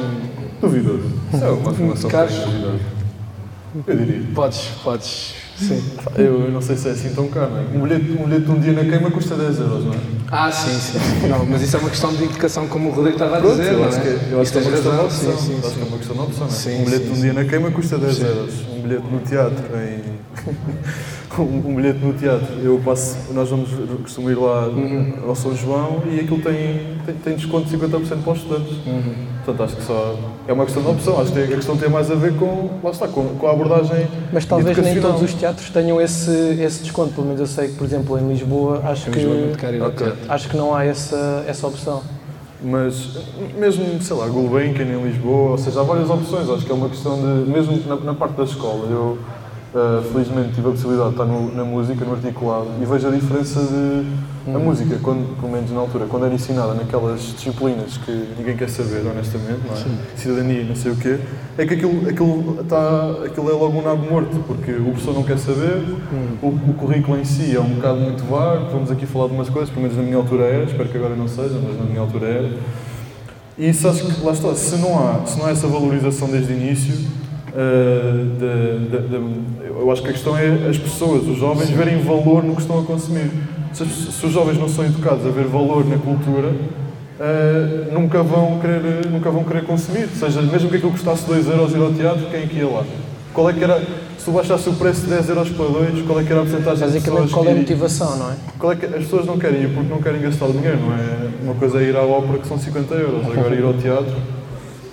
Duvidoso. 0.62 1.10
É 1.34 1.50
uma 1.50 1.72
afirmação 1.72 2.10
caros. 2.10 2.36
Eu 3.88 3.96
diria. 3.96 4.24
Podes, 4.36 4.62
podes. 4.84 5.34
Sim. 5.60 5.84
Eu, 6.16 6.46
eu, 6.46 6.52
não 6.52 6.62
sei 6.62 6.78
se 6.78 6.88
é 6.88 6.92
assim 6.92 7.10
tão 7.14 7.28
caro, 7.28 7.52
não 7.52 7.60
é? 7.60 7.64
Um 7.76 7.82
bilhete, 7.82 8.12
um 8.12 8.24
bilhete 8.24 8.46
de 8.46 8.52
um 8.52 8.60
dia 8.60 8.74
na 8.74 8.86
queima 8.86 9.12
custa 9.12 9.36
10 9.36 9.60
euros, 9.60 9.86
não 9.86 9.94
é? 9.94 9.98
Ah, 10.32 10.52
sim, 10.52 10.80
sim. 10.80 11.28
Não, 11.28 11.46
mas 11.46 11.62
isso 11.62 11.76
é 11.76 11.80
uma 11.80 11.90
questão 11.90 12.14
de 12.14 12.24
indicação, 12.24 12.68
como 12.68 12.90
o 12.90 12.92
Rodrigo 12.94 13.16
estava 13.16 13.38
a 13.38 13.42
dizer. 13.42 13.74
eu 13.74 13.84
acho 13.84 14.02
que, 14.02 14.08
é? 14.08 14.20
eu 14.32 14.42
acho 14.42 14.52
que 14.52 14.58
é 14.58 14.62
uma 14.62 14.72
questão 14.72 14.96
de 14.96 15.02
opção. 15.02 15.38
Sim, 15.38 15.48
sim, 15.48 15.60
acho 15.60 15.76
que 15.76 15.82
é 15.82 15.86
uma 15.86 15.98
questão 15.98 16.16
de 16.16 16.22
opção, 16.22 16.48
não 16.48 16.54
é? 16.54 16.58
Sim, 16.58 16.82
um 16.82 16.86
bilhete 16.86 17.04
sim, 17.04 17.12
de 17.12 17.18
um 17.18 17.22
dia 17.22 17.34
na 17.34 17.46
queima 17.46 17.72
custa 17.72 17.98
10 17.98 18.16
sim. 18.16 18.24
euros. 18.24 18.54
Um 18.70 18.82
bilhete 18.82 19.04
no 19.12 19.20
teatro 19.20 19.66
em 19.76 20.00
um, 21.42 21.70
um, 21.70 21.76
bilhete 21.76 22.00
no 22.00 22.14
teatro. 22.14 22.48
Eu 22.62 22.80
passo, 22.84 23.18
nós 23.34 23.50
vamos 23.50 23.70
costumar 24.02 24.32
ir 24.32 24.38
lá 24.38 24.68
uhum. 24.68 25.14
ao 25.28 25.36
São 25.36 25.56
João 25.56 26.04
e 26.10 26.20
aquilo 26.20 26.42
tem, 26.42 26.98
tem, 27.06 27.16
tem 27.16 27.36
desconto 27.36 27.68
de 27.68 27.78
50% 27.78 28.24
para 28.24 28.34
os 28.34 28.40
estudantes. 28.40 28.72
Uhum. 28.86 29.30
Portanto, 29.46 29.64
acho 29.64 29.76
que 29.78 29.84
só 29.84 30.16
é 30.48 30.54
uma 30.54 30.66
questão 30.66 30.84
de 30.84 30.90
opção. 30.90 31.20
Acho 31.20 31.32
que 31.32 31.40
a 31.40 31.48
questão 31.48 31.78
tem 31.78 31.90
mais 31.90 32.12
a 32.12 32.16
ver 32.16 32.36
com, 32.36 32.70
lá 32.84 32.92
está, 32.92 33.08
com, 33.08 33.24
com 33.36 33.48
a 33.48 33.52
abordagem. 33.52 34.08
Mas 34.32 34.46
talvez 34.46 34.78
nem 34.78 35.00
todos 35.02 35.22
os 35.22 35.34
teatros 35.34 35.70
tenham 35.70 36.00
esse, 36.00 36.32
esse 36.62 36.84
desconto. 36.84 37.14
Pelo 37.14 37.28
menos 37.28 37.40
eu 37.42 37.48
sei 37.48 37.70
que, 37.70 37.76
por 37.76 37.86
exemplo, 37.86 38.18
em 38.20 38.28
Lisboa, 38.28 38.82
acho, 38.86 39.10
que, 39.10 39.20
Lisboa 39.20 39.88
okay. 39.88 40.14
acho 40.28 40.50
que 40.50 40.58
não 40.58 40.76
há 40.76 40.86
essa, 40.86 41.44
essa 41.48 41.68
opção. 41.68 42.04
Mas 42.62 43.18
mesmo, 43.58 44.02
sei 44.02 44.16
lá, 44.18 44.28
Gulbenkian 44.28 44.84
em 44.84 45.02
Lisboa, 45.04 45.52
ou 45.52 45.58
seja, 45.58 45.80
há 45.80 45.84
várias 45.84 46.10
opções. 46.10 46.50
Acho 46.50 46.66
que 46.66 46.72
é 46.72 46.76
uma 46.76 46.90
questão 46.90 47.16
de, 47.16 47.50
mesmo 47.50 47.82
na, 47.88 47.96
na 47.96 48.14
parte 48.14 48.36
da 48.36 48.44
escola, 48.44 48.86
eu 48.90 49.18
Uh, 49.72 50.02
felizmente 50.12 50.56
tive 50.56 50.68
a 50.68 50.72
possibilidade 50.72 51.10
de 51.10 51.14
estar 51.14 51.26
no, 51.26 51.54
na 51.56 51.64
música, 51.64 52.04
no 52.04 52.14
articulado, 52.14 52.66
e 52.82 52.86
vejo 52.86 53.08
a 53.08 53.12
diferença 53.12 53.60
de 53.62 54.04
a 54.48 54.58
Hum. 54.58 54.64
música, 54.64 54.98
quando, 55.04 55.36
pelo 55.40 55.52
menos 55.52 55.70
na 55.70 55.80
altura, 55.80 56.08
quando 56.10 56.26
era 56.26 56.34
ensinada 56.34 56.74
naquelas 56.74 57.22
disciplinas 57.22 57.98
que 57.98 58.30
ninguém 58.36 58.58
quer 58.58 58.68
saber, 58.68 59.06
honestamente, 59.06 59.60
não 59.68 59.76
é? 59.76 60.18
Cidadania, 60.18 60.64
não 60.64 60.76
sei 60.76 60.92
o 60.92 60.96
quê, 60.96 61.20
é 61.56 61.66
que 61.68 61.76
aquilo, 61.76 62.10
aquilo, 62.10 62.64
tá, 62.68 63.12
aquilo 63.28 63.48
é 63.48 63.54
logo 63.54 63.78
um 63.78 63.84
nabo 63.84 64.10
morto, 64.10 64.44
porque 64.48 64.72
o 64.72 64.86
professor 64.86 65.14
não 65.14 65.22
quer 65.22 65.38
saber, 65.38 65.84
Hum. 66.12 66.38
o, 66.42 66.48
o 66.48 66.74
currículo 66.74 67.20
em 67.20 67.24
si 67.26 67.56
é 67.56 67.60
um 67.60 67.76
bocado 67.76 68.00
muito 68.00 68.24
vago, 68.24 68.72
vamos 68.72 68.90
aqui 68.90 69.06
falar 69.06 69.28
de 69.28 69.34
umas 69.36 69.50
coisas, 69.50 69.70
pelo 69.70 69.84
menos 69.84 69.96
na 69.96 70.02
minha 70.02 70.18
altura 70.18 70.46
era, 70.46 70.64
espero 70.64 70.90
que 70.90 70.98
agora 70.98 71.16
não 71.16 71.28
seja, 71.28 71.60
mas 71.64 71.78
na 71.78 71.84
minha 71.86 72.02
altura 72.02 72.26
era. 72.26 72.50
E 73.56 73.70
isso 73.70 73.88
acho 73.88 74.04
que, 74.04 74.26
lá 74.26 74.32
está, 74.32 74.56
se 74.56 74.78
não 74.78 74.98
há, 74.98 75.28
se 75.28 75.38
não 75.38 75.46
há 75.46 75.52
essa 75.52 75.68
valorização 75.68 76.28
desde 76.28 76.54
o 76.54 76.56
início, 76.56 76.96
de- 78.40 78.90
de- 78.90 79.08
de- 79.08 79.68
eu 79.80 79.92
acho 79.92 80.02
que 80.02 80.10
a 80.10 80.14
questão 80.14 80.38
é 80.38 80.68
as 80.70 80.78
pessoas, 80.78 81.28
os 81.28 81.38
jovens, 81.38 81.70
verem 81.70 82.02
valor 82.02 82.44
no 82.44 82.56
que 82.56 82.62
estão 82.62 82.80
a 82.80 82.84
consumir. 82.84 83.30
Se, 83.74 83.86
se 83.86 84.26
os 84.26 84.32
jovens 84.32 84.58
não 84.58 84.68
são 84.68 84.86
educados 84.86 85.26
a 85.26 85.30
ver 85.30 85.46
valor 85.46 85.86
na 85.86 85.98
cultura, 85.98 86.52
eh, 87.20 87.88
nunca, 87.92 88.22
vão 88.24 88.60
querer, 88.60 89.06
nunca 89.12 89.30
vão 89.30 89.44
querer 89.44 89.64
consumir. 89.64 90.04
Ou 90.12 90.16
seja, 90.28 90.42
mesmo 90.42 90.70
que 90.70 90.78
aquilo 90.78 90.92
custasse 90.92 91.26
2 91.26 91.48
euros 91.48 91.72
ir 91.74 91.78
ao 91.82 91.92
teatro, 91.94 92.26
quem 92.32 92.42
é 92.44 92.46
que 92.48 92.58
ia 92.58 92.68
lá? 92.68 92.84
Qual 93.34 93.50
é 93.50 93.54
que 93.54 93.64
era, 93.64 93.80
se 94.18 94.26
tu 94.26 94.32
baixasse 94.32 94.68
o 94.70 94.74
preço 94.74 95.02
de 95.02 95.08
10 95.12 95.30
euros 95.30 95.50
para 95.50 95.66
2, 95.66 96.02
qual 96.06 96.20
é 96.20 96.24
que 96.24 96.32
era 96.32 96.42
a 96.42 96.46
porcentagem 96.46 96.88
de 96.90 97.00
pessoas 97.00 97.32
qual 97.32 97.46
é 97.46 97.52
a 97.52 97.56
motivação, 97.56 98.18
não 98.18 98.32
é? 98.32 98.34
Qual 98.58 98.72
é 98.72 98.76
que, 98.76 98.86
as 98.88 98.92
pessoas 99.04 99.26
não 99.26 99.38
querem 99.38 99.62
ir 99.64 99.70
porque 99.74 99.88
não 99.90 100.02
querem 100.02 100.22
gastar 100.22 100.48
dinheiro, 100.48 100.80
não 100.82 100.94
é? 100.94 101.30
Uma 101.44 101.54
coisa 101.54 101.80
é 101.80 101.84
ir 101.84 101.96
à 101.96 102.02
ópera 102.02 102.40
que 102.40 102.48
são 102.48 102.58
50 102.58 102.96
euros, 102.96 103.26
agora 103.26 103.56
ir 103.56 103.64
ao 103.64 103.74
teatro, 103.74 104.14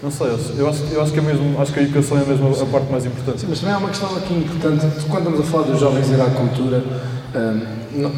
não 0.03 0.11
sei, 0.11 0.27
eu 0.59 0.69
acho, 0.69 0.83
eu 0.93 1.03
acho 1.03 1.13
que 1.13 1.19
é 1.19 1.23
mesmo, 1.23 1.61
acho 1.61 1.73
que 1.73 1.81
a 1.81 1.83
educação 1.83 2.19
é 2.19 2.25
mesmo 2.25 2.49
a 2.49 2.67
parte 2.67 2.91
mais 2.93 3.07
importante. 3.07 3.41
Sim, 3.41 3.47
mas 3.49 3.61
também 3.61 3.75
há 3.75 3.79
uma 3.79 3.89
questão 3.89 4.15
aqui 4.17 4.35
importante. 4.35 4.87
Quando 5.09 5.19
estamos 5.31 5.41
a 5.41 5.43
falar 5.45 5.63
dos 5.65 5.81
jovens 5.81 6.09
ir 6.11 6.21
à 6.21 6.27
cultura, 6.31 6.83
hum, 7.35 7.61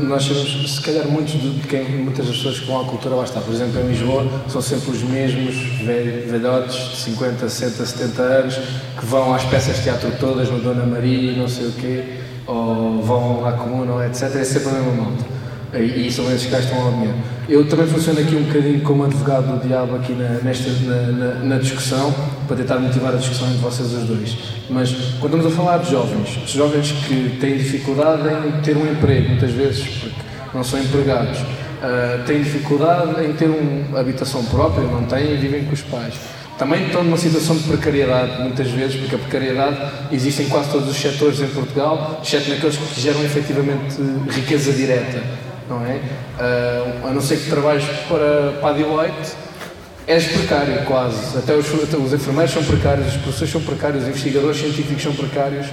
nós 0.08 0.24
sabemos, 0.24 0.74
se 0.74 0.80
calhar, 0.82 1.06
muitos 1.06 1.34
de 1.34 1.60
quem, 1.68 1.84
muitas 2.02 2.26
das 2.26 2.36
pessoas 2.36 2.58
que 2.58 2.66
vão 2.66 2.80
à 2.80 2.84
cultura 2.84 3.14
lá 3.14 3.22
está. 3.24 3.40
Por 3.40 3.54
exemplo, 3.54 3.80
em 3.80 3.86
Lisboa, 3.88 4.26
são 4.48 4.60
sempre 4.60 4.90
os 4.90 5.02
mesmos 5.02 5.54
velho- 5.84 6.28
velhotes 6.30 6.90
de 6.90 6.96
50, 6.96 7.48
60, 7.48 7.86
70 7.86 8.22
anos 8.22 8.54
que 8.98 9.06
vão 9.06 9.32
às 9.32 9.44
peças 9.44 9.76
de 9.76 9.82
teatro 9.84 10.10
todas, 10.18 10.50
no 10.50 10.58
Dona 10.58 10.84
Maria, 10.84 11.32
não 11.36 11.46
sei 11.48 11.66
o 11.68 11.72
quê, 11.72 12.04
ou 12.46 13.00
vão 13.02 13.46
à 13.46 13.52
Comuna, 13.52 14.04
etc. 14.06 14.22
É 14.34 14.44
sempre 14.44 14.70
a 14.70 14.72
mesma 14.72 14.92
malta. 15.04 15.37
E 15.74 16.10
são 16.10 16.26
esses 16.32 16.46
que 16.46 16.50
gastam 16.50 16.80
ao 16.80 16.92
dinheiro. 16.92 17.14
Eu 17.48 17.66
também 17.68 17.86
funciono 17.86 18.20
aqui 18.20 18.34
um 18.34 18.44
bocadinho 18.44 18.80
como 18.80 19.04
advogado 19.04 19.58
do 19.58 19.66
diabo 19.66 19.96
aqui 19.96 20.12
na, 20.12 20.28
nesta, 20.42 20.70
na, 20.70 21.02
na, 21.12 21.34
na 21.44 21.58
discussão, 21.58 22.14
para 22.46 22.56
tentar 22.56 22.78
motivar 22.78 23.12
a 23.12 23.16
discussão 23.16 23.48
entre 23.48 23.60
vocês 23.60 23.92
os 23.92 24.04
dois. 24.04 24.36
Mas 24.70 24.92
quando 25.20 25.36
estamos 25.36 25.46
a 25.46 25.50
falar 25.50 25.78
de 25.78 25.90
jovens, 25.90 26.28
jovens 26.46 26.92
que 27.06 27.36
têm 27.38 27.58
dificuldade 27.58 28.28
em 28.46 28.60
ter 28.62 28.76
um 28.76 28.90
emprego, 28.90 29.28
muitas 29.28 29.50
vezes, 29.50 29.86
porque 29.86 30.16
não 30.54 30.64
são 30.64 30.80
empregados, 30.80 31.38
ah, 31.82 32.22
têm 32.26 32.42
dificuldade 32.42 33.24
em 33.24 33.32
ter 33.34 33.48
uma 33.48 34.00
habitação 34.00 34.44
própria, 34.46 34.84
não 34.84 35.04
têm 35.04 35.34
e 35.34 35.36
vivem 35.36 35.64
com 35.64 35.72
os 35.72 35.82
pais. 35.82 36.14
Também 36.58 36.86
estão 36.86 37.04
numa 37.04 37.16
situação 37.16 37.56
de 37.56 37.62
precariedade, 37.62 38.42
muitas 38.42 38.68
vezes, 38.68 38.96
porque 38.96 39.14
a 39.14 39.18
precariedade 39.18 39.78
existe 40.10 40.42
em 40.42 40.48
quase 40.48 40.70
todos 40.70 40.88
os 40.88 40.96
setores 40.96 41.40
em 41.40 41.46
Portugal, 41.46 42.20
exceto 42.22 42.50
naqueles 42.50 42.76
que 42.76 43.00
geram 43.00 43.22
efetivamente 43.22 43.96
riqueza 44.28 44.72
direta, 44.72 45.22
não 45.68 45.84
é? 45.84 46.00
Ah, 46.38 47.08
a 47.08 47.10
não 47.10 47.20
ser 47.20 47.38
que 47.38 47.50
trabalhes 47.50 47.84
para, 48.08 48.58
para 48.60 48.70
a 48.70 48.72
Deloitte, 48.72 49.32
és 50.08 50.26
precário 50.26 50.84
quase. 50.86 51.36
Até 51.36 51.54
os, 51.54 51.66
até 51.66 51.96
os 51.96 52.12
enfermeiros 52.12 52.52
são 52.52 52.64
precários, 52.64 53.08
os 53.08 53.16
professores 53.18 53.52
são 53.52 53.60
precários, 53.60 54.02
os 54.02 54.08
investigadores 54.08 54.56
científicos 54.58 55.02
são 55.02 55.14
precários. 55.14 55.66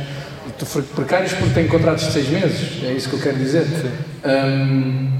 Precários 0.95 1.33
porque 1.33 1.53
têm 1.53 1.67
contratos 1.67 2.05
de 2.05 2.11
seis 2.13 2.29
meses, 2.29 2.83
é 2.83 2.91
isso 2.91 3.09
que 3.09 3.15
eu 3.15 3.21
quero 3.21 3.37
dizer. 3.37 3.65
Hum, 4.25 5.11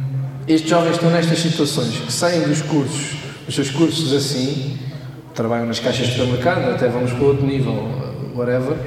estes 0.48 0.70
jovens 0.70 0.94
estão 0.96 1.10
nestas 1.10 1.40
situações, 1.40 1.98
que 1.98 2.12
saem 2.12 2.42
dos 2.42 2.62
cursos, 2.62 3.18
os 3.48 3.56
seus 3.56 3.70
cursos 3.70 4.14
assim, 4.14 4.78
trabalham 5.34 5.66
nas 5.66 5.80
caixas 5.80 6.08
de 6.08 6.14
supermercado, 6.14 6.72
até 6.72 6.88
vamos 6.88 7.12
para 7.12 7.24
outro 7.24 7.46
nível, 7.46 7.74
uh, 7.74 8.38
whatever. 8.38 8.78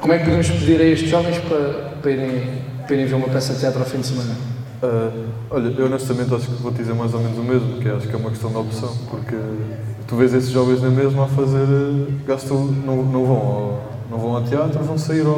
Como 0.00 0.12
é 0.12 0.18
que 0.18 0.24
podemos 0.24 0.48
pedir 0.48 0.80
a 0.80 0.84
estes 0.84 1.08
jovens 1.08 1.38
para, 1.38 1.58
para, 2.00 2.10
irem, 2.10 2.42
para 2.86 2.94
irem 2.94 3.06
ver 3.06 3.14
uma 3.14 3.28
peça 3.28 3.54
de 3.54 3.60
teatro 3.60 3.80
ao 3.80 3.86
fim 3.86 4.00
de 4.00 4.06
semana? 4.06 4.49
Ah, 4.82 5.10
olha, 5.50 5.74
eu 5.76 5.86
honestamente 5.86 6.34
acho 6.34 6.46
que 6.46 6.62
vou 6.62 6.72
dizer 6.72 6.94
mais 6.94 7.12
ou 7.12 7.20
menos 7.20 7.36
o 7.38 7.42
mesmo, 7.42 7.78
que 7.80 7.88
acho 7.88 8.08
que 8.08 8.14
é 8.14 8.16
uma 8.16 8.30
questão 8.30 8.50
da 8.50 8.60
opção, 8.60 8.90
porque 9.10 9.36
tu 10.08 10.16
vês 10.16 10.32
esses 10.32 10.50
jovens 10.50 10.80
na 10.80 10.88
mesma 10.88 11.24
a 11.24 11.28
fazer, 11.28 11.66
eh, 11.68 12.12
gastam, 12.26 12.64
não, 12.86 12.96
não, 13.04 13.24
vão 13.26 13.36
ao, 13.36 13.82
não 14.10 14.18
vão 14.18 14.36
ao 14.36 14.42
teatro, 14.42 14.82
vão 14.82 14.96
sair 14.96 15.26
ao, 15.26 15.34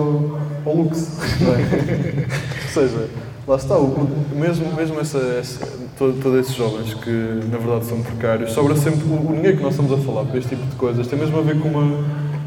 ao 0.65 0.77
não 0.77 0.85
é? 0.85 2.27
Ou 2.65 2.69
seja, 2.73 3.09
lá 3.49 3.57
está, 3.57 3.77
o, 3.77 4.09
mesmo, 4.37 4.73
mesmo 4.77 5.01
essa, 5.01 5.19
essa, 5.19 5.67
todo- 5.99 6.23
todos 6.23 6.39
esses 6.41 6.55
jovens 6.55 6.95
que 6.95 7.11
na 7.51 7.59
verdade 7.59 7.87
são 7.87 8.01
precários, 8.01 8.53
sobra 8.53 8.77
sempre 8.77 9.05
o, 9.09 9.29
o 9.29 9.35
dinheiro 9.35 9.57
que 9.57 9.63
nós 9.65 9.73
estamos 9.73 9.93
a 9.93 9.97
falar 9.99 10.25
para 10.25 10.39
este 10.39 10.51
tipo 10.51 10.65
de 10.67 10.77
coisas, 10.77 11.05
tem 11.09 11.19
mesmo 11.19 11.37
a 11.39 11.43
ver 11.43 11.59
com 11.59 11.69
uma, 11.69 12.05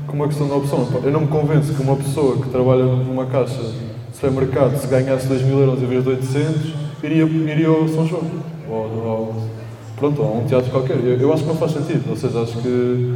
com 0.07 0.13
uma 0.13 0.27
questão 0.27 0.47
da 0.47 0.55
opção. 0.55 0.87
Eu 1.03 1.11
não 1.11 1.21
me 1.21 1.27
convenço 1.27 1.73
que 1.73 1.81
uma 1.81 1.97
pessoa 1.97 2.37
que 2.37 2.47
trabalha 2.49 2.85
numa 2.85 3.25
caixa 3.25 3.61
de 3.61 3.84
supermercado, 4.15 4.77
se 4.79 4.87
ganhasse 4.87 5.27
2 5.27 5.41
mil 5.43 5.59
euros 5.59 5.81
em 5.81 5.85
vez 5.85 6.03
de 6.03 6.09
800, 6.09 6.73
iria, 7.03 7.23
iria 7.25 7.67
ao 7.67 7.87
São 7.87 8.07
João. 8.07 8.23
Ou, 8.69 8.75
ou, 8.77 9.35
pronto, 9.97 10.21
a 10.21 10.25
um 10.25 10.45
teatro 10.45 10.71
qualquer. 10.71 10.97
Eu, 10.97 11.19
eu 11.19 11.33
acho 11.33 11.43
que 11.43 11.49
não 11.49 11.55
faz 11.57 11.71
sentido. 11.73 12.09
Ou 12.09 12.15
seja, 12.15 12.39
acho 12.41 12.57
que 12.57 13.13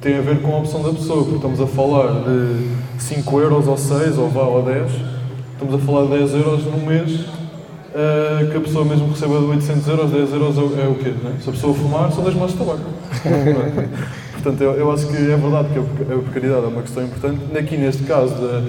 tem 0.00 0.16
a 0.16 0.20
ver 0.22 0.40
com 0.40 0.54
a 0.54 0.58
opção 0.58 0.82
da 0.82 0.90
pessoa, 0.90 1.20
porque 1.24 1.36
estamos 1.36 1.60
a 1.60 1.66
falar 1.66 2.22
de 2.24 3.02
5 3.02 3.38
euros 3.40 3.68
ou 3.68 3.76
6, 3.76 4.18
ou 4.18 4.28
vá, 4.30 4.42
ou 4.42 4.62
10. 4.62 4.90
Estamos 5.52 5.74
a 5.74 5.78
falar 5.86 6.02
de 6.06 6.18
10 6.18 6.34
euros 6.34 6.64
num 6.64 6.86
mês, 6.86 7.20
eh, 7.94 8.48
que 8.50 8.56
a 8.56 8.60
pessoa 8.60 8.84
mesmo 8.84 9.08
receba 9.10 9.38
de 9.38 9.44
800 9.44 9.88
euros, 9.88 10.10
10 10.10 10.32
euros 10.32 10.56
é, 10.56 10.60
o- 10.62 10.90
é 10.90 10.94
quê? 11.04 11.12
Não 11.22 11.30
é? 11.30 11.34
Se 11.40 11.48
a 11.50 11.52
pessoa 11.52 11.74
fumar, 11.74 12.10
são 12.12 12.24
10 12.24 12.34
maços 12.34 12.52
de 12.58 12.64
tabaco. 12.64 12.80
Portanto, 14.32 14.60
eu, 14.62 14.72
eu 14.72 14.90
acho 14.90 15.06
que 15.06 15.16
é 15.16 15.36
verdade 15.36 15.68
que 15.72 15.78
a 15.78 16.16
precariedade 16.18 16.64
é 16.64 16.68
uma 16.68 16.80
questão 16.82 17.04
importante. 17.04 17.40
Aqui, 17.58 17.76
neste 17.76 18.04
caso, 18.04 18.34
da- 18.36 18.62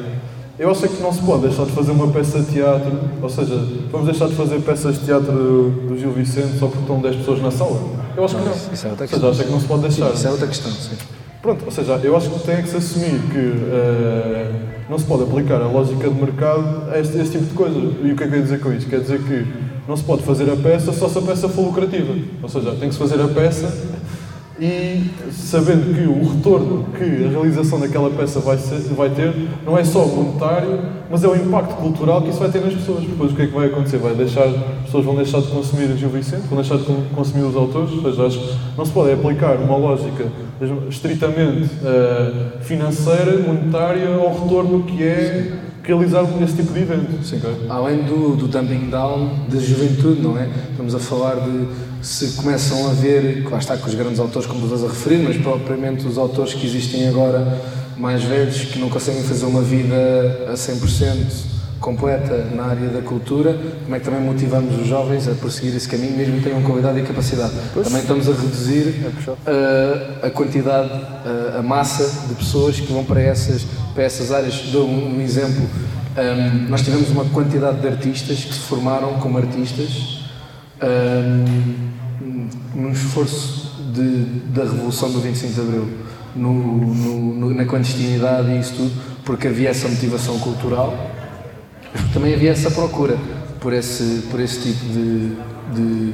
eu 0.61 0.69
acho 0.69 0.87
que 0.87 1.01
não 1.01 1.11
se 1.11 1.21
pode 1.21 1.41
deixar 1.47 1.65
de 1.65 1.71
fazer 1.71 1.91
uma 1.91 2.07
peça 2.09 2.39
de 2.39 2.51
teatro, 2.53 2.91
ou 3.19 3.29
seja, 3.29 3.55
vamos 3.91 4.05
deixar 4.07 4.27
de 4.27 4.35
fazer 4.35 4.59
peças 4.61 4.99
de 4.99 5.05
teatro 5.05 5.31
do, 5.31 5.87
do 5.87 5.97
Gil 5.97 6.11
Vicente 6.11 6.59
só 6.59 6.67
porque 6.67 6.81
estão 6.81 7.01
10 7.01 7.15
pessoas 7.15 7.41
na 7.41 7.49
sala? 7.49 7.79
Eu 8.15 8.23
acho 8.25 8.35
que 8.35 8.45
não. 8.45 8.53
Isso 8.71 8.85
é 8.87 8.89
outra 8.91 9.05
Ou 9.05 9.07
seja, 9.07 9.07
questão. 9.07 9.29
acho 9.31 9.43
que 9.43 9.51
não 9.51 9.59
se 9.59 9.65
pode 9.65 9.81
deixar. 9.81 10.13
Isso 10.13 10.27
é 10.27 10.29
outra 10.31 10.47
questão, 10.47 10.71
sim. 10.71 10.95
Pronto, 11.41 11.65
ou 11.65 11.71
seja, 11.71 11.99
eu 12.03 12.15
acho 12.15 12.29
que 12.29 12.39
tem 12.45 12.61
que 12.61 12.69
se 12.69 12.77
assumir 12.77 13.19
que 13.31 13.53
eh, 13.71 14.51
não 14.87 14.99
se 14.99 15.05
pode 15.05 15.23
aplicar 15.23 15.59
a 15.63 15.67
lógica 15.67 16.07
de 16.07 16.13
mercado 16.13 16.83
a 16.93 16.99
este, 16.99 17.17
este 17.17 17.39
tipo 17.39 17.45
de 17.45 17.53
coisa. 17.55 17.79
E 18.03 18.11
o 18.11 18.15
que 18.15 18.23
é 18.23 18.27
que 18.27 18.33
eu 18.33 18.37
ia 18.37 18.43
dizer 18.43 18.59
com 18.59 18.71
isto? 18.71 18.87
Quer 18.87 18.99
dizer 18.99 19.19
que 19.23 19.47
não 19.87 19.97
se 19.97 20.03
pode 20.03 20.21
fazer 20.21 20.47
a 20.51 20.55
peça 20.55 20.93
só 20.93 21.09
se 21.09 21.17
a 21.17 21.21
peça 21.23 21.49
for 21.49 21.63
lucrativa. 21.65 22.13
Ou 22.43 22.47
seja, 22.49 22.69
tem 22.79 22.87
que 22.89 22.93
se 22.93 22.99
fazer 22.99 23.19
a 23.19 23.27
peça 23.27 23.73
e 24.61 25.01
sabendo 25.31 25.91
que 25.95 26.05
o 26.07 26.35
retorno 26.35 26.85
que 26.95 27.03
a 27.25 27.29
realização 27.29 27.79
daquela 27.79 28.11
peça 28.11 28.39
vai, 28.39 28.57
ser- 28.59 28.77
vai 28.93 29.09
ter 29.09 29.33
não 29.65 29.75
é 29.75 29.83
só 29.83 30.05
monetário, 30.05 30.79
mas 31.09 31.23
é 31.23 31.27
o 31.27 31.35
impacto 31.35 31.73
cultural 31.77 32.21
que 32.21 32.29
isso 32.29 32.37
vai 32.39 32.49
ter 32.51 32.61
nas 32.61 32.73
pessoas. 32.75 33.01
Depois 33.03 33.31
o 33.31 33.35
que 33.35 33.41
é 33.41 33.47
que 33.47 33.53
vai 33.55 33.65
acontecer? 33.65 33.97
Vai 33.97 34.13
deixar, 34.13 34.43
as 34.45 34.85
pessoas 34.85 35.03
vão 35.03 35.15
deixar 35.15 35.41
de 35.41 35.47
consumir 35.47 35.85
o 35.85 35.97
Gil 35.97 36.09
Vicente, 36.09 36.43
vão 36.47 36.59
deixar 36.59 36.77
de 36.77 36.83
con- 36.83 37.01
consumir 37.15 37.43
os 37.43 37.55
autores, 37.55 37.91
ou 37.91 38.03
seja, 38.03 38.23
acho 38.27 38.39
que 38.39 38.55
não 38.77 38.85
se 38.85 38.91
pode 38.91 39.11
aplicar 39.11 39.55
uma 39.57 39.75
lógica 39.77 40.25
estritamente 40.89 41.69
eh, 41.83 42.31
financeira, 42.61 43.39
monetária, 43.39 44.07
ao 44.09 44.43
retorno 44.43 44.83
que 44.83 45.01
é 45.03 45.53
realizar 45.83 46.23
esse 46.43 46.55
tipo 46.57 46.71
de 46.73 46.79
evento. 46.81 47.23
Sim. 47.25 47.41
Além 47.67 48.03
do, 48.03 48.35
do 48.35 48.47
dumping 48.47 48.89
down 48.91 49.27
da 49.51 49.57
juventude, 49.59 50.21
não 50.21 50.37
é? 50.37 50.47
Estamos 50.69 50.93
a 50.93 50.99
falar 50.99 51.35
de 51.37 51.65
se 52.01 52.29
começam 52.33 52.89
a 52.89 52.93
ver, 52.93 53.47
lá 53.49 53.59
está 53.59 53.77
com 53.77 53.87
os 53.87 53.93
grandes 53.93 54.19
autores 54.19 54.47
como 54.47 54.63
estás 54.65 54.83
a 54.83 54.87
referir, 54.87 55.19
mas 55.19 55.37
propriamente 55.37 56.07
os 56.07 56.17
autores 56.17 56.53
que 56.53 56.65
existem 56.65 57.07
agora 57.07 57.61
mais 57.97 58.23
velhos 58.23 58.61
que 58.61 58.79
não 58.79 58.89
conseguem 58.89 59.21
fazer 59.23 59.45
uma 59.45 59.61
vida 59.61 59.95
a 60.49 60.53
100% 60.53 61.51
completa 61.79 62.47
na 62.55 62.65
área 62.65 62.89
da 62.89 63.01
cultura, 63.01 63.57
como 63.83 63.95
é 63.95 63.99
que 63.99 64.05
também 64.05 64.21
motivamos 64.21 64.79
os 64.79 64.87
jovens 64.87 65.27
a 65.27 65.33
prosseguir 65.33 65.75
esse 65.75 65.87
caminho, 65.87 66.15
mesmo 66.15 66.37
que 66.37 66.43
tenham 66.43 66.61
qualidade 66.61 66.99
e 66.99 67.03
capacidade. 67.03 67.53
Também 67.73 68.01
estamos 68.01 68.29
a 68.29 68.33
reduzir 68.33 69.03
uh, 69.27 70.25
a 70.25 70.29
quantidade, 70.29 70.89
uh, 70.89 71.59
a 71.59 71.63
massa 71.63 72.27
de 72.27 72.35
pessoas 72.35 72.79
que 72.79 72.91
vão 72.93 73.03
para 73.03 73.21
essas, 73.21 73.65
para 73.95 74.03
essas 74.03 74.31
áreas. 74.31 74.69
Dou 74.71 74.87
um, 74.87 75.17
um 75.17 75.21
exemplo. 75.21 75.67
Um, 76.17 76.69
nós 76.69 76.81
tivemos 76.81 77.09
uma 77.09 77.25
quantidade 77.25 77.79
de 77.79 77.87
artistas 77.87 78.43
que 78.43 78.53
se 78.53 78.59
formaram 78.59 79.13
como 79.13 79.37
artistas 79.37 80.20
um, 80.83 82.47
num 82.75 82.91
esforço 82.91 83.71
de, 83.93 84.23
da 84.53 84.63
revolução 84.63 85.11
do 85.11 85.19
25 85.19 85.53
de 85.53 85.59
Abril, 85.61 85.87
no, 86.35 86.53
no- 86.53 87.35
no- 87.35 87.53
na 87.53 87.65
clandestinidade 87.65 88.49
e 88.51 88.59
isso 88.59 88.73
tudo, 88.75 88.91
porque 89.25 89.47
havia 89.47 89.69
essa 89.69 89.87
motivação 89.87 90.39
cultural, 90.39 90.95
também 92.13 92.33
havia 92.33 92.51
essa 92.51 92.71
procura 92.71 93.17
por 93.59 93.73
esse, 93.73 94.23
por 94.31 94.39
esse 94.39 94.61
tipo 94.61 94.85
de, 94.85 95.31
de, 95.75 96.13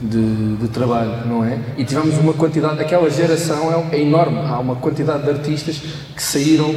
de, 0.00 0.56
de, 0.56 0.68
trabalho, 0.68 1.26
não 1.26 1.44
é? 1.44 1.58
E 1.76 1.84
tivemos 1.84 2.16
uma 2.18 2.32
quantidade, 2.32 2.80
aquela 2.80 3.10
geração 3.10 3.72
é, 3.92 3.96
é, 3.96 4.00
enorme, 4.02 4.38
há 4.38 4.58
uma 4.58 4.76
quantidade 4.76 5.24
de 5.24 5.30
artistas 5.30 5.80
que 6.14 6.22
saíram 6.22 6.74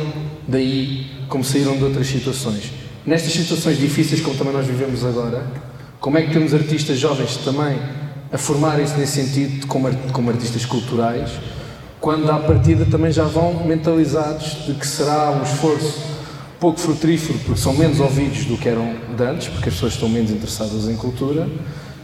daí 0.47 1.05
como 1.27 1.43
saíram 1.43 1.77
de 1.77 1.83
outras 1.83 2.07
situações. 2.07 2.71
Nestas 3.05 3.31
situações 3.31 3.77
difíceis 3.77 4.19
como 4.19 4.35
também 4.35 4.51
nós 4.53 4.65
vivemos 4.65 5.05
agora, 5.05 5.43
como 5.99 6.17
é 6.17 6.21
que 6.21 6.31
temos 6.31 6.53
artistas 6.53 6.97
jovens 6.97 7.37
também 7.37 7.77
a 8.31 8.37
formarem-se 8.37 8.97
nesse 8.97 9.23
sentido 9.23 9.67
como, 9.67 9.89
como 10.13 10.29
artistas 10.29 10.65
culturais, 10.65 11.31
quando 11.99 12.29
à 12.31 12.37
partida 12.37 12.85
também 12.85 13.11
já 13.11 13.25
vão 13.25 13.65
mentalizados 13.65 14.65
de 14.65 14.73
que 14.73 14.87
será 14.87 15.31
um 15.31 15.43
esforço 15.43 16.09
pouco 16.59 16.79
frutífero, 16.79 17.39
porque 17.39 17.59
são 17.59 17.73
menos 17.73 17.99
ouvidos 17.99 18.45
do 18.45 18.57
que 18.57 18.69
eram 18.69 18.95
de 19.15 19.23
antes, 19.23 19.47
porque 19.47 19.69
as 19.69 19.75
pessoas 19.75 19.93
estão 19.93 20.07
menos 20.07 20.31
interessadas 20.31 20.87
em 20.87 20.95
cultura, 20.95 21.47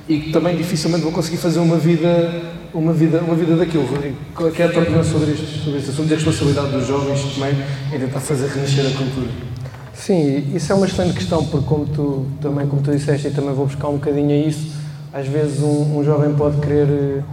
e 0.08 0.20
que 0.20 0.32
também 0.32 0.56
dificilmente 0.56 1.04
vão 1.04 1.12
conseguir 1.12 1.38
fazer 1.38 1.60
uma 1.60 1.78
vida, 1.78 2.42
uma 2.74 2.94
vida, 2.94 3.20
uma 3.20 3.36
vida 3.36 3.56
daquilo. 3.56 3.88
Qual 4.34 4.50
é 4.50 4.64
a 4.64 4.70
tua 4.70 4.82
opinião 4.82 5.04
sobre 5.04 5.32
isto, 5.32 5.64
sobre 5.64 5.80
este 5.80 5.92
assunto 5.92 6.10
e 6.10 6.14
a 6.14 6.16
responsabilidade 6.16 6.72
dos 6.72 6.88
jovens 6.88 7.22
também 7.34 7.56
em 7.94 8.00
tentar 8.00 8.20
fazer 8.20 8.48
renascer 8.48 8.86
a 8.86 8.98
cultura? 8.98 9.55
Sim, 9.96 10.54
isso 10.54 10.72
é 10.72 10.76
uma 10.76 10.86
excelente 10.86 11.16
questão, 11.16 11.44
porque 11.46 11.66
como 11.66 11.86
tu, 11.86 12.26
também, 12.42 12.68
como 12.68 12.82
tu 12.82 12.92
disseste, 12.92 13.30
e 13.30 13.32
também 13.32 13.54
vou 13.54 13.66
buscar 13.66 13.88
um 13.88 13.94
bocadinho 13.94 14.30
a 14.30 14.48
isso, 14.48 14.76
às 15.12 15.26
vezes 15.26 15.62
um, 15.62 15.98
um 15.98 16.04
jovem 16.04 16.34
pode 16.36 16.58
querer 16.58 16.88
eh, 16.90 17.24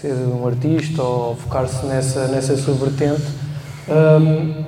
ser 0.00 0.12
um 0.12 0.46
artista 0.46 1.02
ou 1.02 1.34
focar-se 1.34 1.84
nessa, 1.86 2.28
nessa 2.28 2.56
sua 2.56 2.74
vertente 2.74 3.24
um, 3.88 4.64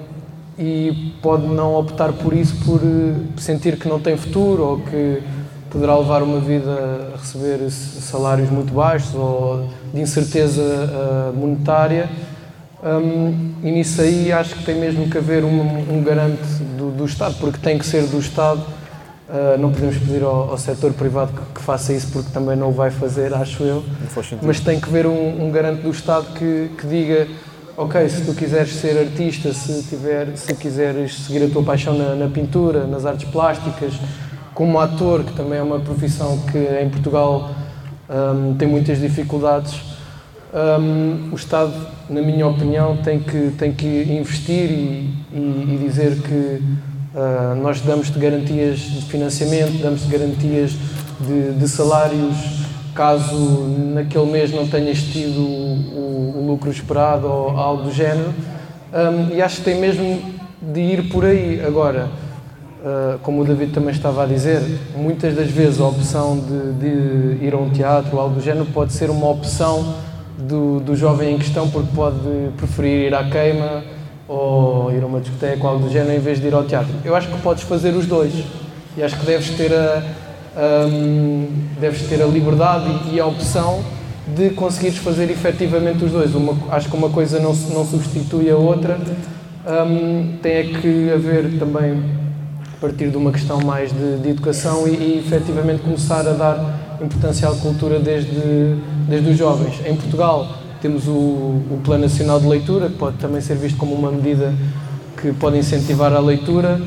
e 0.58 1.12
pode 1.22 1.46
não 1.46 1.74
optar 1.74 2.12
por 2.14 2.32
isso 2.32 2.56
por 2.64 2.80
eh, 2.82 3.14
sentir 3.36 3.76
que 3.76 3.86
não 3.86 4.00
tem 4.00 4.16
futuro 4.16 4.64
ou 4.64 4.78
que 4.80 5.22
poderá 5.70 5.96
levar 5.98 6.22
uma 6.22 6.40
vida 6.40 7.12
a 7.14 7.18
receber 7.18 7.70
salários 7.70 8.50
muito 8.50 8.72
baixos 8.72 9.14
ou 9.14 9.68
de 9.92 10.00
incerteza 10.00 10.62
uh, 10.62 11.36
monetária. 11.38 12.08
Um, 12.82 13.54
e 13.62 13.70
nisso 13.72 14.00
aí 14.00 14.32
acho 14.32 14.54
que 14.54 14.64
tem 14.64 14.76
mesmo 14.76 15.10
que 15.10 15.18
haver 15.18 15.44
um, 15.44 15.96
um 15.96 16.02
garante 16.02 16.62
do, 16.76 16.90
do, 16.92 17.04
Estado, 17.04 17.34
porque 17.40 17.58
tem 17.58 17.76
que 17.76 17.84
ser 17.84 18.04
do 18.06 18.18
Estado. 18.18 18.60
Uh, 19.28 19.58
não 19.58 19.70
podemos 19.70 19.98
pedir 19.98 20.22
ao, 20.22 20.50
ao 20.50 20.56
setor 20.56 20.92
privado 20.92 21.32
que, 21.32 21.54
que, 21.54 21.60
faça 21.60 21.92
isso, 21.92 22.08
porque 22.12 22.30
também 22.32 22.56
não 22.56 22.70
o 22.70 22.72
vai 22.72 22.90
fazer, 22.90 23.34
acho 23.34 23.62
eu. 23.62 23.84
Mas 24.42 24.60
tem 24.60 24.80
que 24.80 24.88
haver 24.88 25.06
um, 25.06 25.46
um 25.46 25.50
garante 25.50 25.82
do 25.82 25.90
Estado 25.90 26.32
que, 26.34 26.70
que 26.78 26.86
diga 26.86 27.26
ok, 27.78 28.08
se 28.08 28.24
tu 28.24 28.34
quiseres 28.34 28.74
ser 28.74 28.98
artista, 28.98 29.52
se, 29.52 29.84
tiver, 29.84 30.36
se 30.36 30.52
quiseres 30.54 31.14
seguir 31.14 31.44
a 31.44 31.48
tua 31.48 31.62
paixão 31.62 31.96
na, 31.96 32.16
na 32.16 32.28
pintura, 32.28 32.88
nas 32.88 33.06
artes 33.06 33.30
plásticas, 33.30 33.94
como 34.52 34.80
ator, 34.80 35.22
que 35.22 35.32
também 35.32 35.60
é 35.60 35.62
uma 35.62 35.78
profissão 35.78 36.38
que 36.50 36.58
em 36.58 36.90
Portugal 36.90 37.50
um, 38.10 38.54
tem 38.56 38.66
muitas 38.66 38.98
dificuldades, 38.98 39.80
um, 40.52 41.30
o 41.30 41.36
Estado, 41.36 41.72
na 42.08 42.22
minha 42.22 42.46
opinião, 42.46 42.96
tem 42.96 43.18
que, 43.18 43.52
tem 43.58 43.72
que 43.72 43.86
investir 43.86 44.70
e, 44.70 45.14
e, 45.32 45.74
e 45.74 45.78
dizer 45.86 46.16
que 46.22 46.62
uh, 47.14 47.54
nós 47.62 47.80
damos-te 47.80 48.18
garantias 48.18 48.78
de 48.78 49.02
financiamento, 49.02 49.82
damos-te 49.82 50.08
garantias 50.08 50.72
de, 51.20 51.52
de, 51.52 51.68
salários 51.68 52.66
caso 52.94 53.36
naquele 53.94 54.30
mês 54.30 54.52
não 54.52 54.66
tenhas 54.66 55.02
tido 55.02 55.40
o, 55.40 56.34
o, 56.36 56.46
lucro 56.46 56.70
esperado 56.70 57.26
ou 57.26 57.50
algo 57.50 57.84
do 57.84 57.92
género. 57.92 58.34
Um, 58.92 59.34
e 59.34 59.42
acho 59.42 59.56
que 59.56 59.62
tem 59.62 59.78
mesmo 59.78 60.20
de 60.60 60.80
ir 60.80 61.08
por 61.10 61.24
aí. 61.24 61.60
Agora, 61.64 62.08
Uh, 62.78 63.18
como 63.24 63.42
o 63.42 63.44
David 63.44 63.72
também 63.72 63.90
estava 63.90 64.22
a 64.22 64.26
dizer, 64.26 64.62
muitas 64.96 65.34
das 65.34 65.50
vezes 65.50 65.80
a 65.80 65.84
opção 65.88 66.38
de, 66.38 66.72
de, 66.74 67.44
ir 67.44 67.52
a 67.52 67.56
um 67.56 67.70
teatro 67.70 68.14
ou 68.14 68.22
algo 68.22 68.36
do 68.36 68.40
género 68.40 68.66
pode 68.66 68.92
ser 68.92 69.10
uma 69.10 69.28
opção 69.28 69.96
do, 70.38 70.80
do 70.80 70.96
jovem 70.96 71.34
em 71.34 71.38
questão, 71.38 71.68
porque 71.68 71.88
pode 71.94 72.16
preferir 72.56 73.08
ir 73.08 73.14
à 73.14 73.24
queima 73.28 73.82
ou 74.28 74.92
ir 74.92 75.02
a 75.02 75.06
uma 75.06 75.20
discoteca 75.20 75.64
ou 75.64 75.70
algo 75.70 75.86
do 75.86 75.92
género 75.92 76.14
em 76.14 76.20
vez 76.20 76.40
de 76.40 76.46
ir 76.46 76.54
ao 76.54 76.64
teatro. 76.64 76.92
Eu 77.04 77.16
acho 77.16 77.28
que 77.28 77.40
podes 77.40 77.64
fazer 77.64 77.94
os 77.94 78.06
dois 78.06 78.32
e 78.96 79.02
acho 79.02 79.18
que 79.18 79.26
deves 79.26 79.50
ter 79.50 79.72
a, 79.72 80.02
um, 80.86 81.48
deves 81.80 82.02
ter 82.02 82.22
a 82.22 82.26
liberdade 82.26 82.90
e 83.12 83.18
a 83.18 83.26
opção 83.26 83.82
de 84.36 84.50
conseguires 84.50 84.98
fazer 84.98 85.30
efetivamente 85.30 86.04
os 86.04 86.12
dois. 86.12 86.34
Uma, 86.34 86.56
acho 86.70 86.88
que 86.88 86.96
uma 86.96 87.08
coisa 87.08 87.40
não, 87.40 87.54
não 87.54 87.84
substitui 87.84 88.50
a 88.50 88.56
outra. 88.56 88.98
Um, 89.66 90.36
tem 90.42 90.52
é 90.52 90.62
que 90.64 91.10
haver 91.10 91.58
também 91.58 92.02
partir 92.80 93.10
de 93.10 93.16
uma 93.16 93.32
questão 93.32 93.60
mais 93.60 93.92
de, 93.92 94.18
de 94.18 94.28
educação 94.30 94.86
e, 94.86 94.90
e 94.90 95.24
efetivamente 95.24 95.82
começar 95.82 96.26
a 96.26 96.32
dar 96.32 96.98
importância 97.02 97.48
à 97.48 97.54
cultura 97.54 97.98
desde, 97.98 98.76
desde 99.08 99.30
os 99.30 99.38
jovens. 99.38 99.80
Em 99.84 99.96
Portugal 99.96 100.46
temos 100.80 101.08
o, 101.08 101.10
o 101.10 101.80
Plano 101.82 102.04
Nacional 102.04 102.38
de 102.38 102.46
Leitura, 102.46 102.88
que 102.88 102.96
pode 102.96 103.16
também 103.16 103.40
ser 103.40 103.56
visto 103.56 103.76
como 103.76 103.94
uma 103.94 104.12
medida 104.12 104.54
que 105.20 105.32
pode 105.32 105.58
incentivar 105.58 106.12
a 106.12 106.20
leitura. 106.20 106.80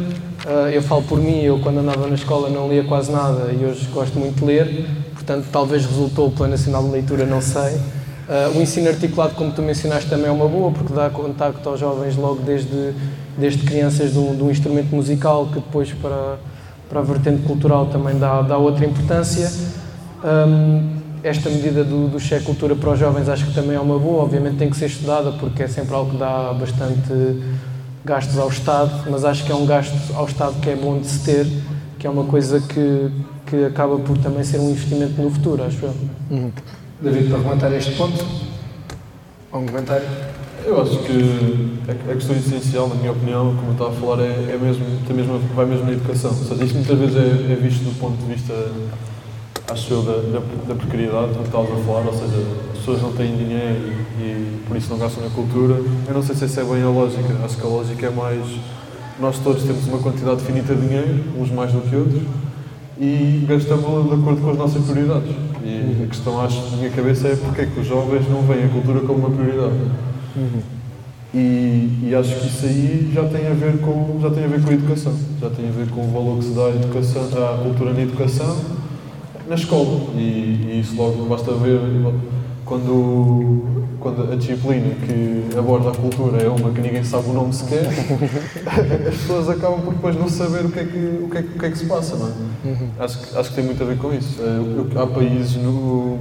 Uh, 0.45 0.69
eu 0.69 0.81
falo 0.81 1.01
por 1.03 1.19
mim, 1.19 1.41
eu 1.41 1.59
quando 1.59 1.79
andava 1.79 2.07
na 2.07 2.15
escola 2.15 2.49
não 2.49 2.69
lia 2.69 2.83
quase 2.83 3.11
nada 3.11 3.51
e 3.51 3.65
hoje 3.65 3.87
gosto 3.93 4.17
muito 4.17 4.39
de 4.39 4.45
ler, 4.45 4.85
portanto 5.13 5.45
talvez 5.51 5.85
resultou 5.85 6.27
o 6.27 6.31
Plano 6.31 6.51
Nacional 6.51 6.83
de 6.83 6.91
Leitura, 6.91 7.25
não 7.25 7.41
sei. 7.41 7.73
Uh, 7.73 8.57
o 8.57 8.61
ensino 8.61 8.87
articulado, 8.87 9.35
como 9.35 9.51
tu 9.51 9.61
mencionaste, 9.61 10.09
também 10.09 10.27
é 10.27 10.31
uma 10.31 10.47
boa, 10.47 10.71
porque 10.71 10.93
dá 10.93 11.09
contacto 11.09 11.67
aos 11.67 11.79
jovens 11.79 12.15
logo 12.15 12.41
desde, 12.43 12.93
desde 13.37 13.63
crianças 13.65 14.13
de 14.13 14.19
um, 14.19 14.35
de 14.35 14.41
um 14.41 14.49
instrumento 14.49 14.95
musical, 14.95 15.47
que 15.47 15.55
depois 15.55 15.91
para, 15.91 16.37
para 16.89 16.99
a 17.01 17.03
vertente 17.03 17.43
cultural 17.43 17.87
também 17.87 18.17
dá, 18.17 18.41
dá 18.41 18.57
outra 18.57 18.85
importância. 18.85 19.51
Um, 20.23 21.00
esta 21.23 21.49
medida 21.49 21.83
do, 21.83 22.07
do 22.07 22.19
cheque 22.19 22.45
cultura 22.45 22.75
para 22.75 22.91
os 22.91 22.99
jovens 22.99 23.29
acho 23.29 23.45
que 23.45 23.53
também 23.53 23.75
é 23.75 23.79
uma 23.79 23.97
boa, 23.99 24.23
obviamente 24.23 24.57
tem 24.57 24.69
que 24.69 24.77
ser 24.77 24.87
estudada, 24.87 25.31
porque 25.33 25.63
é 25.63 25.67
sempre 25.67 25.93
algo 25.93 26.11
que 26.11 26.17
dá 26.17 26.53
bastante 26.53 27.41
gastos 28.03 28.37
ao 28.37 28.49
Estado, 28.49 29.09
mas 29.09 29.23
acho 29.23 29.45
que 29.45 29.51
é 29.51 29.55
um 29.55 29.65
gasto 29.65 29.95
ao 30.15 30.25
Estado 30.25 30.59
que 30.59 30.69
é 30.69 30.75
bom 30.75 30.99
de 30.99 31.07
se 31.07 31.19
ter, 31.23 31.47
que 31.99 32.07
é 32.07 32.09
uma 32.09 32.23
coisa 32.23 32.59
que, 32.59 33.11
que 33.45 33.65
acaba 33.65 33.97
por 33.99 34.17
também 34.17 34.43
ser 34.43 34.59
um 34.59 34.71
investimento 34.71 35.21
no 35.21 35.29
futuro, 35.29 35.63
acho 35.63 35.85
eu. 35.85 35.93
Uhum. 36.31 36.51
David, 37.01 37.29
para 37.29 37.39
comentar 37.39 37.73
este 37.73 37.91
ponto? 37.95 38.25
Algum 39.51 39.67
comentário? 39.67 40.07
Eu 40.63 40.81
acho 40.81 40.99
que 40.99 41.81
a 41.89 42.13
questão 42.13 42.35
essencial, 42.35 42.87
na 42.87 42.95
minha 42.95 43.11
opinião, 43.11 43.55
como 43.55 43.69
eu 43.69 43.71
estava 43.71 43.89
a 43.89 43.93
falar, 43.93 44.23
é, 44.23 44.53
é 44.53 44.59
mesmo, 44.61 44.85
tem 45.07 45.15
mesmo, 45.15 45.39
vai 45.55 45.65
mesmo 45.65 45.85
na 45.85 45.93
educação. 45.93 46.29
Ou 46.29 46.37
seja, 46.37 46.63
isto 46.63 46.75
muitas 46.75 46.99
vezes 46.99 47.15
é, 47.15 47.53
é 47.53 47.55
visto 47.55 47.83
do 47.83 47.99
ponto 47.99 48.17
de 48.17 48.33
vista, 48.33 48.53
acho 49.71 49.93
eu, 49.93 50.01
da, 50.01 50.39
da, 50.39 50.45
da 50.67 50.75
precariedade, 50.75 51.31
como 51.33 51.45
estavas 51.45 51.71
a 51.71 51.83
falar, 51.83 52.05
ou 52.05 52.13
seja, 52.13 52.45
as 52.71 52.77
pessoas 52.79 53.01
não 53.01 53.13
têm 53.13 53.35
dinheiro 53.35 53.79
e, 54.19 54.21
e, 54.21 54.63
por 54.67 54.75
isso 54.75 54.89
não 54.89 54.97
gastam 54.97 55.23
na 55.23 55.29
cultura. 55.29 55.75
Eu 56.07 56.13
não 56.13 56.21
sei 56.21 56.35
se 56.35 56.45
essa 56.45 56.61
é 56.61 56.63
bem 56.63 56.83
a 56.83 56.89
lógica. 56.89 57.33
Acho 57.43 57.57
que 57.57 57.65
a 57.65 57.69
lógica 57.69 58.05
é 58.05 58.09
mais. 58.09 58.45
Nós 59.19 59.39
todos 59.39 59.63
temos 59.63 59.87
uma 59.87 59.99
quantidade 59.99 60.41
finita 60.41 60.75
de 60.75 60.81
dinheiro, 60.81 61.23
uns 61.37 61.51
mais 61.51 61.71
do 61.71 61.81
que 61.81 61.95
outros, 61.95 62.21
e 62.99 63.45
gastamos 63.47 64.09
de 64.09 64.13
acordo 64.15 64.41
com 64.41 64.49
as 64.49 64.57
nossas 64.57 64.83
prioridades. 64.83 65.29
E 65.63 66.03
a 66.03 66.07
questão, 66.07 66.41
acho, 66.41 66.59
na 66.71 66.77
minha 66.77 66.89
cabeça 66.89 67.27
é 67.27 67.35
porque 67.35 67.61
é 67.61 67.65
que 67.65 67.79
os 67.79 67.87
jovens 67.87 68.27
não 68.29 68.41
veem 68.41 68.65
a 68.65 68.69
cultura 68.69 68.99
como 69.01 69.19
uma 69.19 69.29
prioridade. 69.29 69.75
E, 71.33 72.09
e, 72.09 72.15
acho 72.15 72.35
que 72.35 72.47
isso 72.47 72.65
aí 72.65 73.11
já 73.13 73.23
tem 73.25 73.47
a 73.47 73.53
ver 73.53 73.79
com 73.79 74.19
já 74.21 74.29
tem 74.31 74.43
a 74.43 74.47
ver 74.47 74.61
com 74.61 74.69
a 74.69 74.73
educação, 74.73 75.13
já 75.39 75.49
tem 75.49 75.69
a 75.69 75.71
ver 75.71 75.87
com 75.89 76.01
o 76.01 76.11
valor 76.11 76.39
que 76.39 76.45
se 76.45 76.51
dá 76.51 76.65
à 76.65 76.69
educação, 76.69 77.21
à 77.23 77.57
cultura 77.63 77.93
na 77.93 78.01
educação, 78.01 78.57
na 79.47 79.55
escola. 79.55 79.99
E, 80.15 80.19
e 80.19 80.79
isso 80.81 80.95
logo 80.95 81.25
basta 81.25 81.51
ver 81.53 81.79
quando, 82.65 83.63
quando 83.99 84.31
a 84.31 84.35
disciplina 84.35 84.95
que 85.05 85.57
aborda 85.57 85.89
a 85.89 85.95
cultura 85.95 86.41
é 86.41 86.47
uma 86.47 86.71
que 86.71 86.81
ninguém 86.81 87.03
sabe 87.03 87.29
o 87.29 87.33
nome 87.33 87.53
sequer, 87.53 87.85
as 89.07 89.15
pessoas 89.15 89.49
acabam 89.49 89.81
por 89.81 89.93
depois 89.93 90.15
não 90.15 90.29
saber 90.29 90.65
o 90.65 90.71
que 90.71 90.79
é 90.79 90.85
que, 90.85 91.19
o 91.23 91.29
que, 91.29 91.37
é, 91.37 91.41
o 91.41 91.59
que, 91.59 91.65
é 91.65 91.69
que 91.69 91.77
se 91.77 91.85
passa, 91.85 92.15
não 92.15 92.27
é? 92.27 92.31
Uhum. 92.65 92.89
Acho, 92.99 93.19
que, 93.19 93.37
acho 93.37 93.49
que 93.49 93.55
tem 93.55 93.65
muito 93.65 93.83
a 93.83 93.85
ver 93.85 93.97
com 93.97 94.13
isso. 94.13 94.39
É, 94.41 95.01
há 95.01 95.07
países, 95.07 95.55
no, 95.57 96.17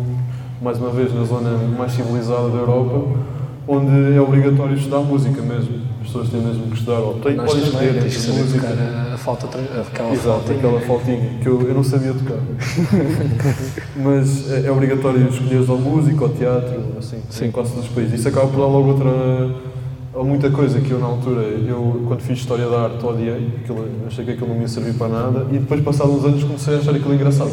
mais 0.60 0.78
uma 0.78 0.90
vez, 0.90 1.14
na 1.14 1.24
zona 1.24 1.56
mais 1.76 1.92
civilizada 1.92 2.48
da 2.48 2.58
Europa, 2.58 3.16
onde 3.70 4.16
é 4.16 4.20
obrigatório 4.20 4.74
estudar 4.74 4.98
música 4.98 5.40
mesmo. 5.40 5.76
As 6.00 6.08
pessoas 6.08 6.28
têm 6.28 6.40
mesmo 6.40 6.66
que 6.66 6.74
estudar. 6.76 6.98
Ou 6.98 7.14
têm, 7.20 7.36
podem 7.36 7.62
escolher 7.62 7.96
entre 7.96 8.32
música. 8.32 8.66
a 9.14 9.16
falta, 9.16 9.46
aquela 9.46 10.12
Exato, 10.12 10.40
faltinha. 10.40 10.58
aquela 10.58 10.80
faltinha 10.80 11.38
que 11.40 11.46
eu, 11.46 11.62
eu 11.62 11.74
não 11.74 11.84
sabia 11.84 12.12
tocar. 12.12 12.38
Mas 13.94 14.50
é, 14.50 14.66
é 14.66 14.72
obrigatório 14.72 15.28
escolher 15.28 15.70
ou 15.70 15.78
música 15.78 16.24
ou 16.24 16.30
teatro, 16.30 16.82
assim, 16.98 17.20
Sim. 17.30 17.46
em 17.46 17.50
quase 17.52 17.70
todos 17.70 17.88
os 17.88 17.94
países. 17.94 18.18
Isso 18.18 18.28
acaba 18.28 18.48
por 18.48 18.58
dar 18.58 18.66
logo 18.66 18.88
outra. 18.88 19.10
Há 20.12 20.24
muita 20.24 20.50
coisa 20.50 20.80
que 20.80 20.90
eu 20.90 20.98
na 20.98 21.06
altura, 21.06 21.42
eu 21.42 22.02
quando 22.08 22.20
fiz 22.22 22.40
História 22.40 22.68
da 22.68 22.80
Arte 22.80 23.06
odiei, 23.06 23.48
aquilo, 23.62 23.86
achei 24.08 24.24
que 24.24 24.32
aquilo 24.32 24.48
não 24.48 24.56
me 24.56 24.62
ia 24.62 24.68
servir 24.68 24.94
para 24.94 25.06
nada 25.06 25.46
e 25.52 25.58
depois 25.58 25.80
passados 25.82 26.16
uns 26.16 26.24
anos 26.24 26.42
comecei 26.42 26.74
a 26.74 26.78
achar 26.78 26.90
aquilo 26.90 27.14
engraçado. 27.14 27.52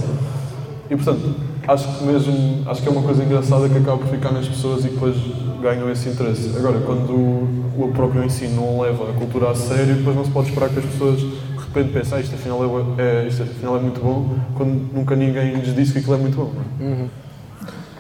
E 0.89 0.95
portanto, 0.95 1.35
acho 1.67 1.97
que 1.97 2.03
mesmo, 2.05 2.63
acho 2.65 2.81
que 2.81 2.87
é 2.87 2.91
uma 2.91 3.01
coisa 3.01 3.23
engraçada 3.23 3.67
que 3.67 3.77
acaba 3.77 3.97
por 3.97 4.07
ficar 4.07 4.31
nas 4.31 4.47
pessoas 4.47 4.85
e 4.85 4.89
depois 4.89 5.15
ganham 5.61 5.89
esse 5.91 6.09
interesse. 6.09 6.53
Agora, 6.57 6.79
quando 6.79 7.13
o, 7.13 7.91
próprio 7.93 8.23
ensino 8.23 8.55
não 8.55 8.81
leva 8.81 9.09
a 9.09 9.13
cultura 9.13 9.51
a 9.51 9.55
sério, 9.55 9.95
depois 9.95 10.15
não 10.15 10.23
se 10.23 10.31
pode 10.31 10.49
esperar 10.49 10.69
que 10.69 10.79
as 10.79 10.85
pessoas 10.85 11.19
de 11.19 11.27
repente 11.67 11.91
pensem 11.91 12.17
ah, 12.17 12.21
isto 12.21 12.35
afinal 12.35 12.95
é, 12.97 13.01
é, 13.01 13.27
isto 13.27 13.43
afinal 13.43 13.77
é 13.77 13.79
muito 13.79 13.99
bom, 13.99 14.35
quando 14.55 14.93
nunca 14.93 15.15
ninguém 15.15 15.55
lhes 15.55 15.75
disse 15.75 15.93
que 15.93 15.99
aquilo 15.99 16.15
é 16.15 16.17
muito 16.17 16.37
bom. 16.37 16.51
É? 16.79 16.83
Uhum. 16.83 17.07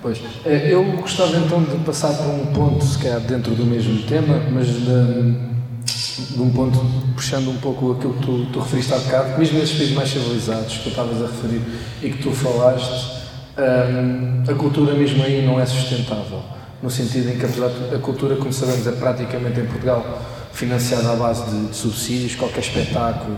Pois. 0.01 0.21
Eh, 0.45 0.73
eu 0.73 0.83
gostava 1.01 1.35
então 1.37 1.61
de 1.63 1.77
passar 1.79 2.13
por 2.13 2.27
um 2.27 2.45
ponto, 2.47 2.85
se 2.85 2.97
calhar 2.99 3.19
dentro 3.19 3.53
do 3.55 3.65
mesmo 3.65 4.03
tema, 4.03 4.39
mas 4.51 4.67
de, 4.67 6.35
de 6.35 6.41
um 6.41 6.49
ponto 6.51 6.79
puxando 7.15 7.49
um 7.49 7.57
pouco 7.57 7.93
aquilo 7.93 8.13
que 8.13 8.25
tu, 8.25 8.45
tu 8.53 8.59
referiste 8.59 8.93
há 8.93 8.97
bocado, 8.97 9.39
mesmo 9.39 9.59
nesses 9.59 9.75
países 9.75 9.95
mais 9.95 10.09
civilizados 10.09 10.77
que 10.77 10.83
tu 10.83 10.89
estavas 10.89 11.21
a 11.21 11.25
referir 11.25 11.61
e 12.03 12.09
que 12.11 12.21
tu 12.21 12.31
falaste, 12.31 13.16
um, 13.57 14.43
a 14.51 14.55
cultura 14.55 14.93
mesmo 14.93 15.23
aí 15.23 15.45
não 15.45 15.59
é 15.59 15.65
sustentável. 15.65 16.41
No 16.81 16.91
sentido 16.91 17.29
em 17.29 17.37
que 17.37 17.95
a 17.95 17.99
cultura, 17.99 18.35
como 18.35 18.53
sabemos, 18.53 18.85
é 18.85 18.91
praticamente 18.91 19.59
em 19.59 19.65
Portugal 19.65 20.21
financiada 20.53 21.11
à 21.11 21.15
base 21.15 21.49
de, 21.49 21.67
de 21.67 21.75
subsídios, 21.75 22.35
qualquer 22.35 22.59
espetáculo 22.59 23.37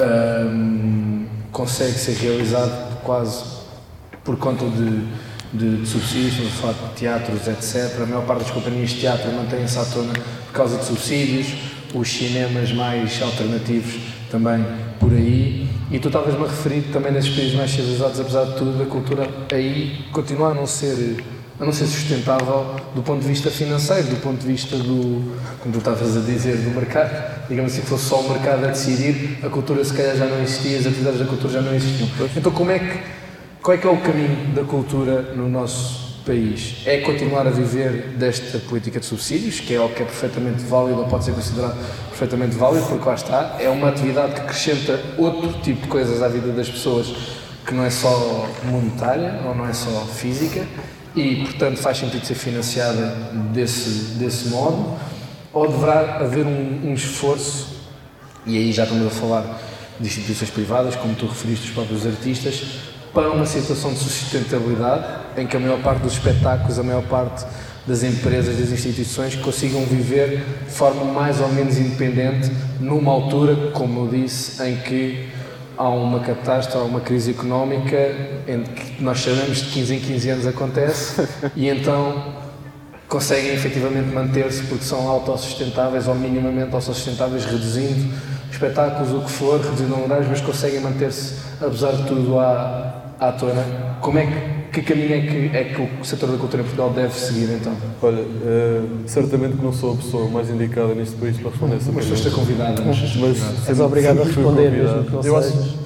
um, 0.00 1.26
consegue 1.50 1.92
ser 1.92 2.16
realizado 2.16 3.00
quase 3.02 3.44
por 4.24 4.36
conta 4.36 4.64
de, 4.66 5.04
de, 5.52 5.76
de 5.78 5.86
subsídios, 5.86 6.34
de 6.34 6.94
teatros, 6.96 7.46
etc. 7.48 8.00
A 8.00 8.06
maior 8.06 8.24
parte 8.24 8.42
das 8.42 8.50
companhias 8.50 8.90
de 8.90 9.00
teatro 9.00 9.30
mantém-se 9.32 9.78
à 9.78 9.84
tona 9.84 10.12
por 10.12 10.52
causa 10.52 10.78
de 10.78 10.84
subsídios, 10.84 11.54
os 11.94 12.08
cinemas 12.08 12.72
mais 12.72 13.20
alternativos 13.22 14.00
também 14.30 14.64
por 14.98 15.12
aí. 15.12 15.68
E 15.92 15.98
tu 15.98 16.08
estavas-me 16.08 16.42
a 16.42 16.48
referir 16.48 16.84
também 16.90 17.12
nesses 17.12 17.34
países 17.34 17.54
mais 17.54 17.70
civilizados, 17.70 18.18
apesar 18.18 18.44
de 18.46 18.56
tudo, 18.56 18.82
a 18.82 18.86
cultura 18.86 19.28
aí 19.52 20.06
continua 20.10 20.52
a 20.52 20.54
não 20.54 20.66
ser 20.66 21.22
a 21.60 21.64
não 21.64 21.72
ser 21.72 21.86
sustentável 21.86 22.74
do 22.92 23.02
ponto 23.02 23.20
de 23.20 23.28
vista 23.28 23.48
financeiro, 23.48 24.08
do 24.08 24.16
ponto 24.16 24.40
de 24.40 24.46
vista 24.46 24.76
do, 24.76 25.32
como 25.60 25.72
tu 25.72 25.78
estavas 25.78 26.16
a 26.16 26.20
dizer, 26.20 26.56
do 26.56 26.70
mercado. 26.70 27.46
Digamos 27.48 27.72
assim, 27.72 27.82
fosse 27.82 28.06
só 28.06 28.20
o 28.20 28.30
mercado 28.30 28.64
a 28.64 28.68
decidir, 28.68 29.38
a 29.44 29.48
cultura 29.48 29.84
se 29.84 29.92
calhar 29.94 30.16
já 30.16 30.26
não 30.26 30.42
existia, 30.42 30.78
as 30.78 30.86
atividades 30.86 31.20
da 31.20 31.26
cultura 31.26 31.52
já 31.52 31.60
não 31.60 31.72
existiam. 31.72 32.08
Então, 32.34 32.50
como 32.50 32.70
é 32.72 32.80
que, 32.80 32.98
qual 33.62 33.76
é 33.76 33.78
que 33.78 33.86
é 33.86 33.90
o 33.90 33.96
caminho 33.98 34.54
da 34.54 34.64
cultura 34.64 35.22
no 35.36 35.48
nosso 35.48 36.11
país? 36.22 36.76
É 36.86 36.98
continuar 36.98 37.46
a 37.46 37.50
viver 37.50 38.14
desta 38.16 38.58
política 38.58 39.00
de 39.00 39.06
subsídios, 39.06 39.60
que 39.60 39.74
é 39.74 39.76
algo 39.76 39.94
que 39.94 40.02
é 40.02 40.06
perfeitamente 40.06 40.62
válido 40.64 41.00
ou 41.00 41.06
pode 41.06 41.24
ser 41.24 41.32
considerado 41.32 41.76
perfeitamente 42.08 42.56
válido, 42.56 42.86
porque 42.86 43.08
lá 43.08 43.14
está, 43.14 43.56
é 43.60 43.68
uma 43.68 43.88
atividade 43.88 44.34
que 44.34 44.40
acrescenta 44.40 45.00
outro 45.18 45.52
tipo 45.62 45.82
de 45.82 45.88
coisas 45.88 46.22
à 46.22 46.28
vida 46.28 46.48
das 46.52 46.68
pessoas 46.68 47.12
que 47.66 47.74
não 47.74 47.84
é 47.84 47.90
só 47.90 48.48
monetária 48.64 49.40
ou 49.46 49.54
não 49.54 49.66
é 49.66 49.72
só 49.72 50.04
física 50.06 50.66
e, 51.14 51.44
portanto, 51.44 51.76
faz 51.78 51.98
sentido 51.98 52.24
ser 52.24 52.34
financiada 52.34 53.08
desse, 53.52 54.14
desse 54.18 54.48
modo, 54.48 54.96
ou 55.52 55.68
deverá 55.68 56.18
haver 56.20 56.46
um, 56.46 56.90
um 56.90 56.94
esforço, 56.94 57.82
e 58.46 58.56
aí 58.56 58.72
já 58.72 58.84
estamos 58.84 59.06
a 59.06 59.10
falar 59.10 59.60
de 60.00 60.06
instituições 60.06 60.50
privadas, 60.50 60.96
como 60.96 61.14
tu 61.14 61.26
referiste, 61.26 61.66
os 61.66 61.74
próprios 61.74 62.06
artistas, 62.06 62.62
para 63.12 63.30
uma 63.30 63.46
situação 63.46 63.92
de 63.92 63.98
sustentabilidade 63.98 65.04
em 65.36 65.46
que 65.46 65.56
a 65.56 65.60
maior 65.60 65.80
parte 65.82 66.02
dos 66.02 66.14
espetáculos, 66.14 66.78
a 66.78 66.82
maior 66.82 67.02
parte 67.02 67.44
das 67.86 68.02
empresas, 68.02 68.56
das 68.56 68.70
instituições 68.70 69.34
consigam 69.36 69.84
viver 69.84 70.44
de 70.64 70.70
forma 70.70 71.04
mais 71.04 71.40
ou 71.40 71.48
menos 71.48 71.78
independente 71.78 72.50
numa 72.80 73.10
altura, 73.10 73.70
como 73.72 74.06
eu 74.06 74.08
disse, 74.08 74.62
em 74.62 74.76
que 74.76 75.28
há 75.76 75.88
uma 75.88 76.20
catástrofe, 76.20 76.78
há 76.78 76.82
uma 76.82 77.00
crise 77.00 77.32
económica 77.32 77.96
em 78.46 78.62
que 78.62 79.02
nós 79.02 79.20
sabemos 79.20 79.58
de 79.58 79.70
15 79.70 79.94
em 79.94 80.00
15 80.00 80.30
anos 80.30 80.46
acontece 80.46 81.28
e 81.56 81.68
então 81.68 82.40
conseguem 83.08 83.52
efetivamente 83.52 84.08
manter-se 84.14 84.62
porque 84.62 84.84
são 84.84 85.06
autossustentáveis 85.08 86.08
ou 86.08 86.14
minimamente 86.14 86.74
autossustentáveis, 86.74 87.44
reduzindo 87.44 88.10
espetáculos, 88.50 89.12
o 89.12 89.20
que 89.22 89.30
for, 89.30 89.60
reduzindo 89.60 90.00
horários, 90.02 90.28
mas 90.28 90.40
conseguem 90.40 90.80
manter-se, 90.80 91.34
apesar 91.60 91.92
de 91.92 92.04
tudo, 92.06 92.38
à, 92.38 93.01
à 93.28 93.32
tona. 93.32 93.64
Como 94.00 94.18
é 94.18 94.26
que 94.26 94.62
que 94.72 94.80
caminho 94.80 95.14
é 95.14 95.20
que, 95.20 95.50
é 95.54 95.64
que 95.64 96.00
o 96.00 96.04
setor 96.04 96.30
da 96.30 96.38
cultura 96.38 96.62
em 96.62 96.64
Portugal 96.64 96.90
deve 96.90 97.12
seguir 97.12 97.52
então? 97.52 97.76
Olha, 98.00 98.22
uh, 98.22 98.88
certamente 99.06 99.58
que 99.58 99.62
não 99.62 99.72
sou 99.72 99.92
a 99.92 99.96
pessoa 99.96 100.30
mais 100.30 100.48
indicada 100.48 100.94
neste 100.94 101.14
país 101.16 101.36
para 101.36 101.50
responder 101.50 101.76
essa 101.76 101.92
pergunta. 101.92 102.08
Mas 102.08 102.20
foste 102.20 102.34
convidado. 102.34 102.82
Mas, 102.82 103.16
mas 103.16 103.68
és 103.68 103.80
obrigado 103.80 104.22
a 104.22 104.24
responder 104.24 104.70
mesmo 104.70 105.04
que 105.04 105.12
não 105.12 105.22
eu 105.22 105.36
acho, 105.36 105.76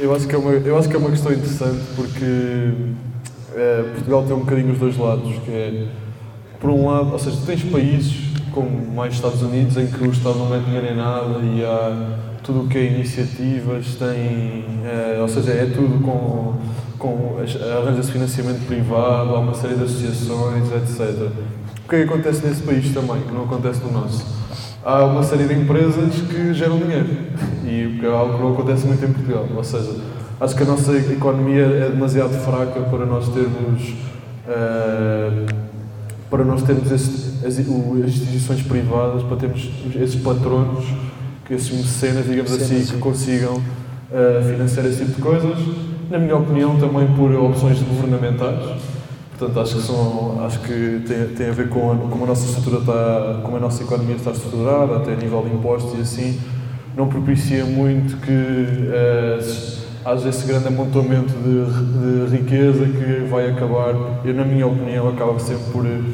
eu 0.00 0.14
acho 0.14 0.26
que 0.26 0.34
é 0.34 0.38
uma 0.38 0.50
Eu 0.50 0.76
acho 0.76 0.88
que 0.88 0.96
é 0.96 0.98
uma 0.98 1.10
questão 1.10 1.32
interessante 1.32 1.80
porque 1.94 2.24
uh, 2.24 3.94
Portugal 3.94 4.24
tem 4.24 4.34
um 4.34 4.40
bocadinho 4.40 4.72
os 4.72 4.78
dois 4.78 4.98
lados, 4.98 5.38
que 5.44 5.50
é 5.52 5.86
por 6.58 6.70
um 6.70 6.88
lado, 6.88 7.12
ou 7.12 7.18
seja, 7.20 7.36
tens 7.46 7.62
países 7.62 8.12
como 8.50 8.92
mais 8.92 9.14
Estados 9.14 9.40
Unidos 9.40 9.76
em 9.76 9.86
que 9.86 10.02
o 10.02 10.10
Estado 10.10 10.38
não 10.38 10.48
mete 10.48 10.64
dinheiro 10.64 10.86
em 10.88 10.96
nada 10.96 11.38
e 11.42 11.64
há 11.64 12.31
tudo 12.42 12.62
o 12.62 12.68
que 12.68 12.78
é 12.78 12.84
iniciativas, 12.84 13.94
tem, 13.96 14.64
uh, 14.84 15.22
ou 15.22 15.28
seja, 15.28 15.52
é 15.52 15.66
tudo 15.66 16.02
com 16.02 16.54
com 17.02 17.36
arranja-se 17.80 18.12
financiamento 18.12 18.64
privado, 18.64 19.34
há 19.34 19.40
uma 19.40 19.54
série 19.54 19.74
de 19.74 19.82
associações, 19.82 20.70
etc. 20.70 21.32
O 21.84 21.88
que 21.88 21.96
é 21.96 21.98
que 21.98 22.04
acontece 22.04 22.46
nesse 22.46 22.62
país 22.62 22.94
também, 22.94 23.22
que 23.22 23.34
não 23.34 23.42
acontece 23.42 23.80
no 23.80 23.90
nosso? 23.90 24.24
Há 24.84 25.04
uma 25.04 25.24
série 25.24 25.44
de 25.44 25.54
empresas 25.54 26.14
que 26.14 26.54
geram 26.54 26.78
dinheiro 26.78 27.08
e 27.66 28.00
é 28.04 28.08
algo 28.08 28.34
que 28.34 28.40
não 28.40 28.52
acontece 28.52 28.86
muito 28.86 29.04
em 29.04 29.12
Portugal. 29.12 29.48
Ou 29.52 29.64
seja, 29.64 29.96
acho 30.40 30.54
que 30.54 30.62
a 30.62 30.66
nossa 30.66 30.96
economia 30.96 31.64
é 31.64 31.88
demasiado 31.90 32.34
fraca 32.34 32.80
para 32.82 33.04
nós 33.04 33.28
termos 33.30 33.94
uh, 34.46 35.62
para 36.30 36.44
nós 36.44 36.62
termos 36.62 36.90
esse, 36.90 37.44
as, 37.44 37.58
as, 37.58 37.68
instituições 37.68 38.62
privadas, 38.62 39.22
para 39.24 39.36
termos 39.36 39.70
esses 39.94 40.22
patronos, 40.22 40.84
esses 41.54 41.70
mecenas, 41.70 42.26
digamos 42.26 42.52
assim, 42.52 42.84
que 42.84 42.98
consigam 42.98 43.56
uh, 43.56 44.44
financiar 44.48 44.86
esse 44.86 45.04
tipo 45.04 45.16
de 45.16 45.22
coisas 45.22 45.58
na 46.12 46.18
minha 46.18 46.36
opinião, 46.36 46.78
também 46.78 47.06
por 47.14 47.32
opções 47.32 47.78
governamentais. 47.80 48.62
Portanto, 49.36 49.60
acho 49.60 49.76
que, 49.76 49.82
são, 49.82 50.44
acho 50.44 50.60
que 50.60 51.02
tem, 51.06 51.26
tem 51.34 51.48
a 51.48 51.52
ver 51.52 51.70
com 51.70 51.90
a, 51.90 51.96
como 51.96 52.24
a 52.24 52.26
nossa 52.26 52.44
estrutura 52.46 52.80
está, 52.80 53.40
como 53.42 53.56
a 53.56 53.60
nossa 53.60 53.82
economia 53.82 54.16
está 54.16 54.30
estruturada, 54.30 54.96
até 54.96 55.14
a 55.14 55.16
nível 55.16 55.42
de 55.42 55.54
impostos 55.54 55.98
e 55.98 56.02
assim, 56.02 56.38
não 56.94 57.08
propicia 57.08 57.64
muito 57.64 58.18
que 58.18 58.30
uh, 58.30 59.82
haja 60.04 60.28
esse 60.28 60.46
grande 60.46 60.68
amontoamento 60.68 61.32
de, 61.32 62.26
de, 62.28 62.36
riqueza 62.36 62.84
que 62.84 63.26
vai 63.30 63.50
acabar, 63.50 63.94
eu 64.22 64.34
na 64.34 64.44
minha 64.44 64.66
opinião, 64.66 65.08
acaba 65.08 65.38
sempre 65.38 65.64
por 65.72 65.86
uh, 65.86 66.04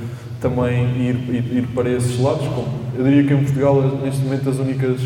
também 0.41 0.85
ir, 0.97 1.15
ir, 1.29 1.57
ir, 1.59 1.67
para 1.75 1.91
esses 1.91 2.21
lados. 2.21 2.47
Como, 2.47 2.69
eu 2.97 3.03
diria 3.03 3.25
que 3.25 3.35
em 3.35 3.43
Portugal, 3.43 3.83
neste 4.03 4.23
momento, 4.23 4.49
as 4.49 4.59
únicas 4.59 5.01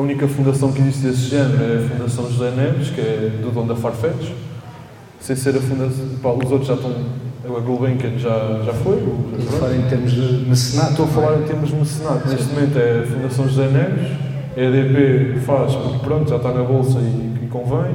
a 0.00 0.02
única 0.02 0.26
fundação 0.26 0.72
que 0.72 0.80
existe 0.80 1.06
desse 1.06 1.28
género 1.28 1.62
é 1.62 1.76
a 1.76 1.88
Fundação 1.88 2.30
José 2.30 2.50
Neves, 2.52 2.88
que 2.88 3.00
é 3.02 3.38
do 3.42 3.50
dono 3.50 3.68
da 3.68 3.76
Farfetch. 3.76 4.32
Sem 5.20 5.36
ser 5.36 5.54
a 5.54 5.60
fundação. 5.60 6.06
Pá, 6.22 6.30
os 6.30 6.50
outros 6.50 6.68
já 6.68 6.74
estão. 6.74 6.90
A 7.44 7.60
Gulbenkian 7.60 8.18
já, 8.18 8.62
já 8.64 8.72
foi. 8.72 8.96
Estou 9.38 9.56
a 9.56 9.60
falar 9.60 9.76
em 9.76 9.82
termos 9.82 10.12
de 10.12 10.48
mecenato. 10.48 10.90
Estou 10.90 11.04
a 11.04 11.08
falar 11.08 11.38
em 11.38 11.42
termos 11.42 11.68
de 11.68 11.74
mecenato. 11.74 12.28
Neste 12.28 12.46
momento 12.54 12.78
é 12.78 13.00
a 13.00 13.06
Fundação 13.06 13.48
José 13.48 13.68
Neves, 13.68 14.18
a 14.56 14.60
EDP 14.60 15.40
faz 15.40 15.74
porque 15.74 15.98
pronto, 15.98 16.30
já 16.30 16.36
está 16.36 16.52
na 16.52 16.62
bolsa 16.62 16.98
e, 16.98 17.44
e 17.44 17.48
convém. 17.48 17.94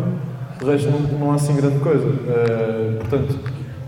De 0.59 0.65
resto 0.65 0.91
não, 0.91 0.99
não 1.19 1.31
há 1.31 1.35
assim 1.35 1.55
grande 1.55 1.79
coisa. 1.79 2.05
Uh, 2.05 2.97
portanto, 2.99 3.39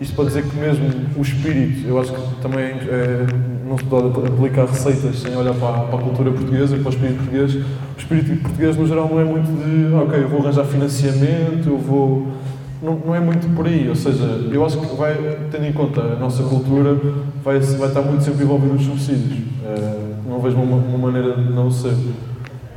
isto 0.02 0.16
para 0.16 0.26
dizer 0.26 0.44
que 0.44 0.56
mesmo 0.56 0.90
o 1.16 1.22
espírito, 1.22 1.88
eu 1.88 2.00
acho 2.00 2.14
que 2.14 2.42
também 2.42 2.66
é, 2.66 3.26
não 3.68 3.78
se 3.78 3.84
pode 3.84 4.08
aplicar 4.08 4.66
receitas 4.66 5.20
sem 5.20 5.36
olhar 5.36 5.54
para, 5.54 5.84
para, 5.84 6.00
a 6.00 6.02
cultura 6.02 6.32
portuguesa 6.32 6.76
e 6.76 6.80
para 6.80 6.90
o 6.90 6.94
espírito 6.94 7.18
português. 7.18 7.56
O 7.56 8.00
espírito 8.00 8.42
português, 8.42 8.78
no 8.78 8.88
geral, 8.88 9.10
não 9.10 9.20
é 9.20 9.24
muito 9.24 9.48
de, 9.48 9.94
ok, 9.94 10.24
eu 10.24 10.30
vou 10.30 10.42
arranjar 10.42 10.64
financiamento, 10.66 11.68
eu 11.68 11.78
vou. 11.78 12.28
Não, 12.82 12.96
não 12.96 13.16
é 13.16 13.20
muito 13.20 13.48
por 13.56 13.66
aí, 13.66 13.90
ou 13.90 13.96
seja, 13.96 14.24
eu 14.24 14.64
acho 14.64 14.80
que 14.80 14.96
vai, 14.96 15.16
tendo 15.52 15.66
em 15.66 15.74
conta 15.74 16.00
a 16.00 16.16
nossa 16.16 16.44
cultura, 16.44 16.96
vai, 17.44 17.60
vai 17.60 17.88
estar 17.88 18.02
muito 18.02 18.24
sempre 18.24 18.44
envolvido 18.44 18.76
nos 18.76 18.86
subsídios. 18.86 19.40
Uh, 19.64 20.30
não 20.30 20.40
vejo 20.40 20.58
uma, 20.58 20.78
uma 20.78 20.98
maneira 20.98 21.36
de 21.36 21.52
não 21.52 21.72
ser. 21.72 21.96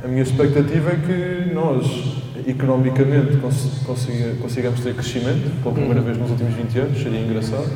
A 0.03 0.07
minha 0.07 0.23
expectativa 0.23 0.89
é 0.89 0.95
que 0.95 1.53
nós, 1.53 2.15
economicamente 2.47 3.37
consiga, 3.85 4.33
consigamos 4.41 4.79
ter 4.79 4.95
crescimento, 4.95 5.61
pela 5.61 5.75
primeira 5.75 6.01
vez 6.01 6.17
nos 6.17 6.31
últimos 6.31 6.55
20 6.55 6.79
anos, 6.79 6.97
seria 6.97 7.19
engraçado. 7.19 7.69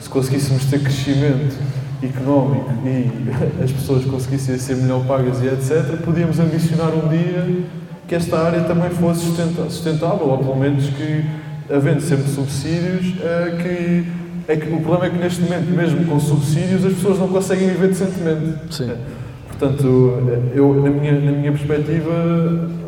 Se 0.00 0.08
conseguíssemos 0.08 0.64
ter 0.64 0.80
crescimento 0.80 1.54
económico 2.02 2.70
e 2.84 3.08
as 3.62 3.72
pessoas 3.72 4.04
conseguissem 4.04 4.58
ser 4.58 4.76
melhor 4.76 5.04
pagas 5.06 5.42
e 5.42 5.46
etc., 5.46 5.96
podíamos 6.04 6.38
ambicionar 6.38 6.92
um 6.92 7.08
dia 7.08 7.64
que 8.06 8.14
esta 8.14 8.38
área 8.38 8.62
também 8.62 8.88
fosse 8.90 9.26
sustentável, 9.68 10.28
ou 10.28 10.38
pelo 10.38 10.56
menos 10.56 10.86
que, 10.86 11.24
havendo 11.70 12.00
sempre 12.00 12.26
subsídios, 12.30 13.14
é 13.22 13.56
que, 13.62 14.06
é 14.50 14.56
que 14.56 14.72
o 14.72 14.80
problema 14.80 15.06
é 15.06 15.10
que 15.10 15.18
neste 15.18 15.42
momento, 15.42 15.66
mesmo 15.66 16.06
com 16.06 16.18
subsídios, 16.18 16.86
as 16.86 16.94
pessoas 16.94 17.18
não 17.18 17.28
conseguem 17.28 17.68
viver 17.68 17.88
decentemente. 17.88 18.74
Sim. 18.74 18.92
Portanto, 19.48 20.22
eu, 20.54 20.82
na 20.82 20.88
minha, 20.88 21.12
na 21.20 21.32
minha 21.32 21.52
perspectiva, 21.52 22.12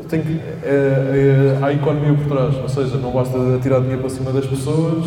tem 0.09 0.23
que, 0.23 0.41
é, 0.65 1.59
é, 1.61 1.65
há 1.65 1.73
economia 1.73 2.15
por 2.15 2.27
trás, 2.27 2.57
ou 2.57 2.69
seja, 2.69 2.97
não 2.97 3.11
basta 3.13 3.39
tirar 3.63 3.81
dinheiro 3.81 4.01
para 4.01 4.11
cima 4.11 4.33
das 4.33 4.47
pessoas, 4.47 5.05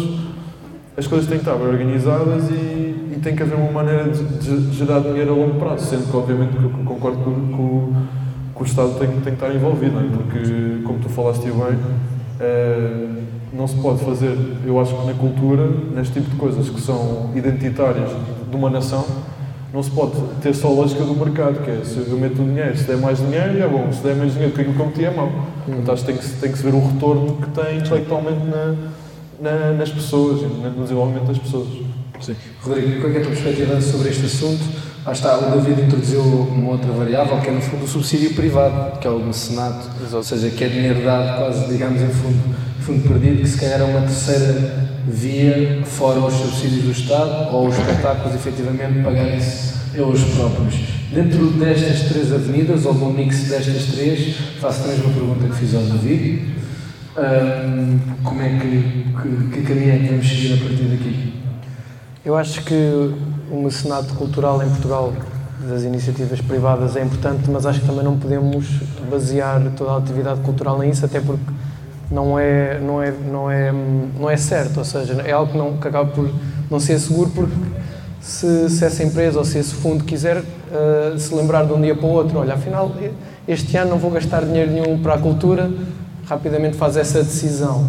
as 0.95 1.07
coisas 1.07 1.27
têm 1.27 1.39
que 1.39 1.49
estar 1.49 1.55
organizadas 1.55 2.51
e, 2.51 2.92
e 3.14 3.20
tem 3.20 3.36
que 3.36 3.43
haver 3.43 3.55
uma 3.55 3.72
maneira 3.72 4.09
de, 4.09 4.24
de, 4.24 4.76
gerar 4.76 4.99
dinheiro 4.99 5.34
a 5.34 5.36
longo 5.36 5.59
prazo, 5.59 5.86
sendo 5.86 6.09
que, 6.09 6.18
obviamente, 6.18 6.57
que 6.57 6.64
eu 6.64 6.70
concordo 6.86 7.18
que 8.55 8.61
o 8.61 8.66
Estado 8.66 8.97
tem, 8.97 9.07
tem 9.07 9.22
que 9.22 9.30
estar 9.32 9.53
envolvido, 9.53 9.99
é? 9.99 10.03
porque, 10.03 10.84
como 10.84 10.99
tu 10.99 11.09
falaste 11.09 11.43
bem, 11.43 11.78
é, 12.39 13.07
não 13.53 13.68
se 13.68 13.76
pode 13.76 14.03
fazer, 14.03 14.36
eu 14.66 14.80
acho 14.80 14.95
que 14.95 15.05
na 15.05 15.14
cultura, 15.14 15.70
neste 15.95 16.14
tipo 16.14 16.32
de 16.32 16.36
coisas 16.38 16.70
que 16.70 16.82
são 16.82 17.32
identitárias 17.36 18.09
de 18.49 18.55
uma 18.55 18.70
nação, 18.70 19.05
não 19.72 19.82
se 19.82 19.91
pode 19.91 20.14
ter 20.41 20.53
só 20.53 20.68
a 20.68 20.72
lógica 20.72 21.03
do 21.03 21.14
mercado, 21.16 21.64
que 21.64 21.70
é 21.70 21.82
se 21.84 21.97
eu 21.97 22.18
meto 22.18 22.41
o 22.41 22.45
dinheiro, 22.45 22.78
se 22.78 22.84
der 22.84 22.97
mais 22.97 23.18
dinheiro 23.18 23.61
é 23.61 23.68
bom, 23.68 23.91
se 23.91 24.01
der 24.01 24.16
menos 24.16 24.34
dinheiro, 24.34 24.53
aquilo 24.53 24.74
que 24.74 24.80
eu 24.80 24.86
meti 24.86 25.05
é 25.05 25.11
mau. 25.11 25.32
Portanto, 25.66 25.91
acho 25.91 26.05
que 26.05 26.14
tem 26.14 26.22
que, 26.22 26.30
tem 26.39 26.51
que 26.51 26.57
se 26.57 26.64
ver 26.64 26.74
o 26.74 26.80
retorno 26.80 27.38
que 27.38 27.49
tem 27.49 27.78
intelectualmente 27.78 28.45
na, 28.45 28.76
na, 29.41 29.72
nas 29.74 29.89
pessoas, 29.89 30.41
no 30.41 30.84
desenvolvimento 30.84 31.26
das 31.26 31.39
pessoas. 31.39 31.68
Sim. 32.24 32.36
Rodrigo, 32.61 33.01
qual 33.01 33.13
é 33.13 33.17
a 33.17 33.21
tua 33.21 33.32
perspectiva 33.32 33.82
sobre 33.82 34.09
este 34.09 34.26
assunto? 34.26 34.63
Ah, 35.05 35.11
está, 35.11 35.38
o 35.38 35.59
David 35.59 35.82
introduziu 35.82 36.21
uma 36.21 36.71
outra 36.71 36.89
variável, 36.93 37.38
que 37.41 37.49
é 37.49 37.51
no 37.51 37.61
fundo 37.61 37.84
o 37.84 37.88
subsídio 37.88 38.34
privado, 38.34 38.99
que 38.99 39.07
é 39.07 39.09
o 39.09 39.19
mecenato, 39.19 39.89
ou 40.13 40.24
seja, 40.24 40.49
que 40.49 40.63
é 40.63 40.69
dinheiro 40.69 41.03
dado 41.03 41.39
quase, 41.39 41.67
digamos, 41.67 42.01
em 42.01 42.07
fundo, 42.07 42.55
fundo 42.80 43.09
perdido, 43.09 43.41
que 43.41 43.49
se 43.49 43.57
calhar 43.57 43.82
é 43.82 43.84
uma 43.84 44.01
terceira 44.01 44.88
via, 45.05 45.82
fora 45.84 46.19
os 46.19 46.34
subsídios 46.34 46.84
do 46.86 46.91
Estado, 46.91 47.53
ou 47.53 47.67
os 47.67 47.78
espetáculos 47.78 48.34
efetivamente 48.34 49.03
pagarem-se 49.03 49.74
eles 49.93 50.21
próprios. 50.36 50.76
Dentro 51.11 51.47
destas 51.47 52.03
três 52.09 52.32
avenidas, 52.32 52.86
ou 52.86 52.93
do 52.93 53.09
mix 53.09 53.49
destas 53.49 53.84
três, 53.93 54.38
faço 54.61 54.86
a 54.86 54.88
mesma 54.88 55.11
pergunta 55.11 55.47
que 55.47 55.55
fiz 55.55 55.76
ao 55.76 55.82
David. 55.82 56.53
Um, 57.15 57.99
como 58.24 58.41
é 58.41 58.49
que, 58.57 59.05
que, 59.21 59.49
que 59.51 59.61
caminho 59.67 59.91
é 59.91 59.97
que 59.99 60.07
vamos 60.07 60.28
seguir 60.28 60.53
a 60.53 60.57
partir 60.57 60.84
daqui? 60.86 61.42
Eu 62.26 62.38
acho 62.38 62.63
que 62.63 62.74
o 63.51 63.61
mecenato 63.61 64.13
cultural 64.13 64.63
em 64.63 64.69
Portugal 64.69 65.11
das 65.67 65.84
iniciativas 65.84 66.39
privadas 66.39 66.95
é 66.95 67.03
importante, 67.03 67.49
mas 67.49 67.65
acho 67.65 67.82
que 67.82 67.86
também 67.86 68.01
não 68.01 68.17
podemos 68.17 68.65
basear 69.11 69.61
toda 69.76 69.91
a 69.91 69.97
atividade 69.97 70.39
cultural 70.39 70.80
nisso, 70.80 71.03
até 71.03 71.19
porque 71.19 71.43
não 72.09 72.39
é, 72.39 72.80
não 72.80 73.03
é, 73.03 73.11
não 73.11 73.51
é, 73.51 73.74
não 74.17 74.30
é 74.30 74.38
certo, 74.38 74.78
ou 74.78 74.86
seja, 74.86 75.21
é 75.26 75.34
algo 75.34 75.51
que, 75.51 75.57
não, 75.57 75.76
que 75.76 75.86
acaba 75.86 76.09
por 76.11 76.30
não 76.71 76.80
ser 76.80 76.97
seguro 76.97 77.30
porque 77.30 77.55
se, 78.21 78.69
se 78.69 78.86
essa 78.86 79.03
empresa 79.03 79.38
ou 79.39 79.43
se 79.43 79.57
esse 79.57 79.76
fundo 79.76 80.05
quiser 80.05 80.38
uh, 80.38 81.19
se 81.19 81.36
lembrar 81.36 81.65
de 81.65 81.74
um 81.74 81.82
dia 81.82 81.93
para 81.93 82.05
o 82.05 82.09
outro, 82.09 82.39
olha, 82.39 82.53
afinal 82.53 82.89
este 83.45 83.76
ano 83.76 83.89
não 83.89 83.97
vou 83.97 84.11
gastar 84.11 84.45
dinheiro 84.45 84.71
nenhum 84.71 84.97
para 84.97 85.15
a 85.15 85.17
cultura, 85.17 85.69
rapidamente 86.26 86.78
faz 86.78 86.95
essa 86.95 87.21
decisão. 87.21 87.86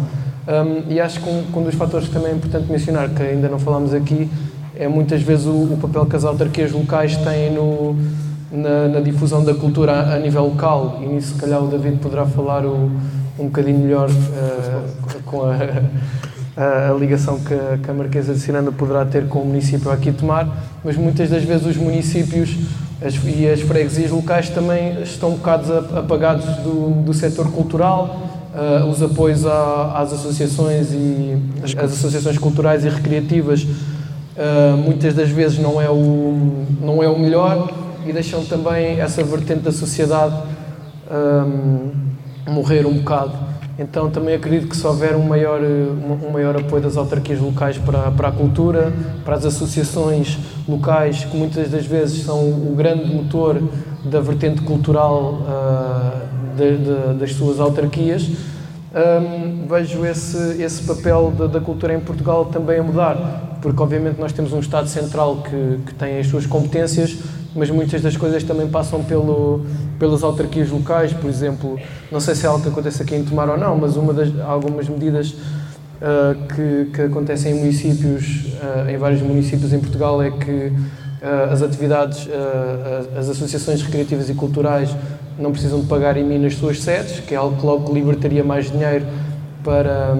Um, 0.47 0.91
e 0.93 0.99
acho 0.99 1.19
que 1.21 1.27
um, 1.27 1.43
um, 1.55 1.63
dos 1.63 1.73
fatores 1.73 2.07
que 2.07 2.13
também 2.13 2.31
é 2.31 2.35
importante 2.35 2.71
mencionar, 2.71 3.09
que 3.09 3.21
ainda 3.21 3.49
não 3.49 3.57
falamos 3.57 3.93
aqui, 3.93 4.29
é 4.75 4.87
muitas 4.87 5.21
vezes 5.21 5.45
o, 5.47 5.73
o 5.73 5.77
papel 5.81 6.05
que 6.05 6.15
as 6.15 6.23
autarquias 6.23 6.71
locais 6.71 7.17
têm 7.17 7.51
no, 7.51 7.95
na, 8.51 8.87
na, 8.87 8.99
difusão 8.99 9.43
da 9.43 9.55
cultura 9.55 9.93
a, 9.93 10.15
a, 10.15 10.19
nível 10.19 10.45
local. 10.45 10.99
E 11.01 11.07
nisso, 11.07 11.33
se 11.33 11.39
calhar, 11.39 11.63
o 11.63 11.67
David 11.67 11.97
poderá 11.97 12.25
falar 12.25 12.63
o, 12.63 12.91
um 13.39 13.45
bocadinho 13.45 13.79
melhor 13.79 14.09
uh, 14.09 15.21
com 15.25 15.43
a, 15.43 15.55
a, 16.61 16.91
a, 16.91 16.93
ligação 16.93 17.39
que 17.39 17.53
a, 17.53 17.79
que 17.81 17.89
a 17.89 17.93
Marquesa 17.93 18.33
de 18.33 18.39
Ciranda 18.39 18.71
poderá 18.71 19.03
ter 19.03 19.27
com 19.27 19.39
o 19.39 19.45
município 19.45 19.89
aqui 19.89 20.11
tomar, 20.11 20.47
mas 20.83 20.95
muitas 20.95 21.29
das 21.29 21.43
vezes 21.43 21.65
os 21.65 21.77
municípios 21.77 22.55
as, 23.01 23.15
e 23.25 23.47
as 23.47 23.61
freguesias 23.61 24.11
locais 24.11 24.49
também 24.49 25.01
estão 25.01 25.29
um 25.29 25.35
bocado 25.37 25.73
apagados 25.97 26.45
do, 26.57 27.03
do 27.03 27.13
setor 27.13 27.51
cultural 27.51 28.34
uh, 28.55 28.85
os 28.89 29.03
apoios 29.03 29.45
à, 29.45 29.99
às 29.99 30.13
associações 30.13 30.91
e 30.91 31.37
as, 31.63 31.75
as 31.75 31.91
associações 31.93 32.37
culturais 32.37 32.85
e 32.85 32.89
recreativas 32.89 33.63
uh, 33.63 34.77
muitas 34.77 35.13
das 35.13 35.29
vezes 35.29 35.59
não 35.59 35.81
é 35.81 35.89
o 35.89 36.65
não 36.81 37.03
é 37.03 37.09
o 37.09 37.19
melhor 37.19 37.71
e 38.05 38.13
deixam 38.13 38.43
também 38.45 38.99
essa 38.99 39.23
vertente 39.23 39.61
da 39.61 39.71
sociedade 39.71 40.35
um, 41.11 42.51
morrer 42.51 42.85
um 42.85 42.93
bocado. 42.93 43.33
Então 43.77 44.09
também 44.09 44.35
acredito 44.35 44.69
que 44.69 44.77
se 44.77 44.87
houver 44.87 45.15
um 45.15 45.23
maior, 45.23 45.59
um 45.61 46.31
maior 46.31 46.55
apoio 46.55 46.81
das 46.81 46.95
autarquias 46.95 47.39
locais 47.39 47.77
para, 47.77 48.09
para 48.11 48.29
a 48.29 48.31
cultura, 48.31 48.93
para 49.25 49.35
as 49.35 49.45
associações 49.45 50.37
locais, 50.67 51.25
que 51.25 51.35
muitas 51.35 51.69
das 51.69 51.85
vezes 51.85 52.23
são 52.23 52.39
o 52.39 52.73
grande 52.75 53.13
motor 53.13 53.61
da 54.05 54.21
vertente 54.21 54.61
cultural 54.61 55.41
uh, 55.41 56.04
de, 56.55 56.77
de, 56.77 57.19
das 57.19 57.33
suas 57.33 57.59
autarquias, 57.59 58.29
um, 58.95 59.67
vejo 59.67 60.05
esse, 60.05 60.61
esse 60.61 60.83
papel 60.83 61.31
da, 61.31 61.59
cultura 61.59 61.93
em 61.93 61.99
Portugal 61.99 62.45
também 62.45 62.79
a 62.79 62.83
mudar, 62.83 63.57
porque 63.61 63.81
obviamente 63.81 64.19
nós 64.19 64.31
temos 64.31 64.53
um 64.53 64.59
Estado 64.59 64.87
central 64.87 65.43
que, 65.43 65.79
que 65.85 65.93
tem 65.95 66.17
as 66.17 66.27
suas 66.27 66.45
competências, 66.45 67.17
mas 67.53 67.69
muitas 67.69 68.01
das 68.01 68.15
coisas 68.15 68.41
também 68.43 68.67
passam 68.67 69.03
pelo, 69.03 69.65
pelas 69.99 70.23
autarquias 70.23 70.69
locais, 70.69 71.11
por 71.11 71.29
exemplo, 71.29 71.77
não 72.09 72.21
sei 72.21 72.35
se 72.35 72.45
é 72.45 72.49
algo 72.49 72.63
que 72.63 72.69
acontece 72.69 73.03
aqui 73.03 73.15
em 73.15 73.23
Tomar 73.25 73.49
ou 73.49 73.57
não, 73.57 73.75
mas 73.75 73.97
uma 73.97 74.13
das, 74.13 74.29
algumas 74.39 74.87
medidas 74.87 75.31
uh, 75.31 76.35
que, 76.53 76.91
que 76.93 77.01
acontecem 77.01 77.53
em 77.53 77.59
municípios, 77.59 78.45
uh, 78.61 78.89
em 78.89 78.97
vários 78.97 79.21
municípios 79.21 79.73
em 79.73 79.79
Portugal, 79.79 80.21
é 80.21 80.31
que 80.31 80.67
uh, 80.67 81.51
as 81.51 81.61
atividades, 81.61 82.29
as 83.17 83.27
associações 83.29 83.81
recreativas 83.81 84.29
e 84.29 84.33
culturais 84.33 84.95
não 85.37 85.51
precisam 85.51 85.81
de 85.81 85.87
pagar 85.87 86.17
IMI 86.17 86.39
nas 86.39 86.55
suas 86.55 86.81
sedes, 86.81 87.19
que 87.19 87.33
é 87.33 87.37
algo 87.37 87.57
que 87.57 87.65
logo 87.65 87.93
libertaria 87.93 88.43
mais 88.43 88.71
dinheiro 88.71 89.05
para, 89.63 90.15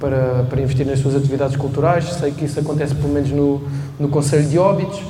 para, 0.00 0.46
para 0.48 0.60
investir 0.60 0.86
nas 0.86 1.00
suas 1.00 1.14
atividades 1.16 1.56
culturais. 1.56 2.04
Sei 2.04 2.30
que 2.30 2.44
isso 2.44 2.58
acontece 2.58 2.94
pelo 2.94 3.12
menos 3.12 3.30
no, 3.30 3.62
no 3.98 4.08
Conselho 4.08 4.48
de 4.48 4.58
Óbidos. 4.58 5.02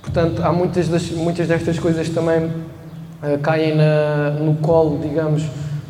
Portanto, 0.00 0.42
há 0.42 0.52
muitas, 0.52 0.88
das, 0.88 1.10
muitas 1.10 1.46
destas 1.46 1.78
coisas 1.78 2.08
também 2.08 2.46
uh, 2.46 3.38
caem 3.42 3.76
na, 3.76 4.30
no 4.40 4.54
colo, 4.54 4.98
digamos, 5.02 5.42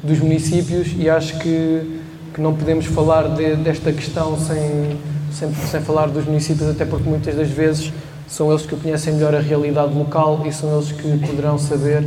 dos 0.02 0.18
municípios 0.18 0.88
e 0.96 1.08
acho 1.08 1.38
que, 1.38 2.00
que 2.34 2.40
não 2.40 2.54
podemos 2.54 2.86
falar 2.86 3.28
de, 3.28 3.54
desta 3.56 3.92
questão 3.92 4.36
sem, 4.38 4.96
sem, 5.32 5.52
sem 5.54 5.80
falar 5.80 6.08
dos 6.08 6.24
municípios, 6.24 6.68
até 6.68 6.84
porque 6.84 7.08
muitas 7.08 7.34
das 7.36 7.48
vezes 7.48 7.92
são 8.26 8.50
eles 8.50 8.66
que 8.66 8.76
conhecem 8.76 9.14
melhor 9.14 9.34
a 9.34 9.40
realidade 9.40 9.94
local 9.94 10.42
e 10.46 10.52
são 10.52 10.74
eles 10.74 10.92
que 10.92 11.18
poderão 11.26 11.58
saber 11.58 12.04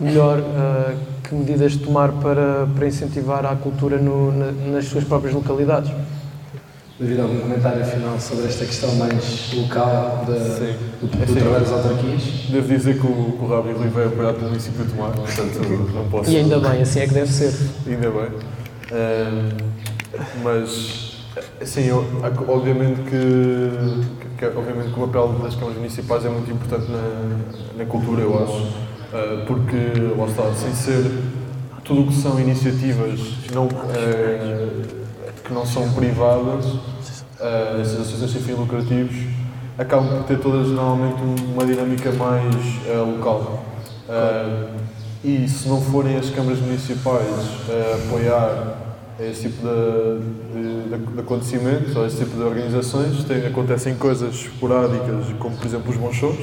melhor 0.00 0.38
uh, 0.38 0.96
que 1.22 1.34
medidas 1.34 1.76
tomar 1.76 2.12
para, 2.12 2.66
para 2.74 2.86
incentivar 2.86 3.44
a 3.46 3.56
cultura 3.56 3.98
no, 3.98 4.32
na, 4.32 4.52
nas 4.72 4.86
suas 4.86 5.04
próprias 5.04 5.34
localidades. 5.34 5.90
David, 6.98 7.20
algum 7.20 7.40
comentário 7.40 7.84
final 7.84 8.18
sobre 8.18 8.46
esta 8.46 8.64
questão 8.64 8.94
mais 8.94 9.52
local 9.52 10.24
de, 10.26 10.32
do, 10.32 11.06
do, 11.06 11.26
do 11.26 11.34
trabalho 11.34 11.64
das 11.64 11.72
autarquias? 11.72 12.22
Devo 12.48 12.68
dizer 12.68 12.98
que 12.98 13.06
o, 13.06 13.32
que 13.32 13.44
o 13.44 13.48
Rabi 13.48 13.72
Rui 13.72 13.88
veio 13.88 14.08
apoiado 14.08 14.36
pelo 14.36 14.48
município 14.48 14.82
de 14.82 14.92
Tomar, 14.92 15.10
portanto 15.10 15.58
não 15.92 16.08
posso... 16.08 16.30
E 16.30 16.36
ainda 16.38 16.58
bem, 16.58 16.80
assim 16.80 17.00
é 17.00 17.06
que 17.06 17.12
deve 17.12 17.30
ser. 17.30 17.52
Ainda 17.86 18.10
bem. 18.10 18.30
Uh, 18.88 19.56
mas, 20.42 21.18
assim, 21.60 21.82
eu, 21.82 22.02
obviamente 22.48 23.02
que, 23.02 24.38
que, 24.38 24.46
obviamente 24.46 24.94
que 24.94 24.98
o 24.98 25.06
papel 25.06 25.28
das 25.42 25.54
câmaras 25.54 25.76
municipais 25.76 26.24
é 26.24 26.30
muito 26.30 26.50
importante 26.50 26.90
na, 26.90 27.76
na 27.76 27.84
cultura, 27.84 28.22
eu 28.22 28.42
acho 28.42 28.86
porque, 29.46 30.16
lá 30.16 30.26
está, 30.26 30.52
sem 30.54 30.74
ser 30.74 31.10
tudo 31.84 32.02
o 32.02 32.06
que 32.08 32.14
são 32.14 32.38
iniciativas 32.40 33.20
não, 33.54 33.68
eh, 33.94 34.82
que 35.44 35.52
não 35.52 35.64
são 35.64 35.92
privadas, 35.92 36.64
essas 37.80 38.00
associações 38.00 38.32
sem 38.32 38.42
fins 38.42 38.58
lucrativos, 38.58 39.16
acabam 39.78 40.16
por 40.16 40.24
ter 40.24 40.38
todas 40.38 40.68
normalmente 40.68 41.20
uma 41.52 41.64
dinâmica 41.64 42.10
mais 42.12 42.54
local. 43.14 43.64
e 45.22 45.48
se 45.48 45.68
não 45.68 45.80
forem 45.80 46.16
as 46.16 46.30
câmaras 46.30 46.58
municipais 46.60 47.28
a 47.68 47.94
apoiar 48.06 48.86
esse 49.18 49.48
tipo 49.48 49.62
de, 49.66 50.88
de, 50.88 51.14
de, 51.14 51.20
acontecimentos 51.20 51.96
ou 51.96 52.06
esse 52.06 52.18
tipo 52.18 52.36
de 52.36 52.42
organizações, 52.42 53.24
tem, 53.24 53.46
acontecem 53.46 53.94
coisas 53.94 54.34
esporádicas, 54.34 55.26
como 55.38 55.56
por 55.56 55.66
exemplo 55.66 55.90
os 55.90 55.96
bons 55.96 56.14
shows, 56.14 56.38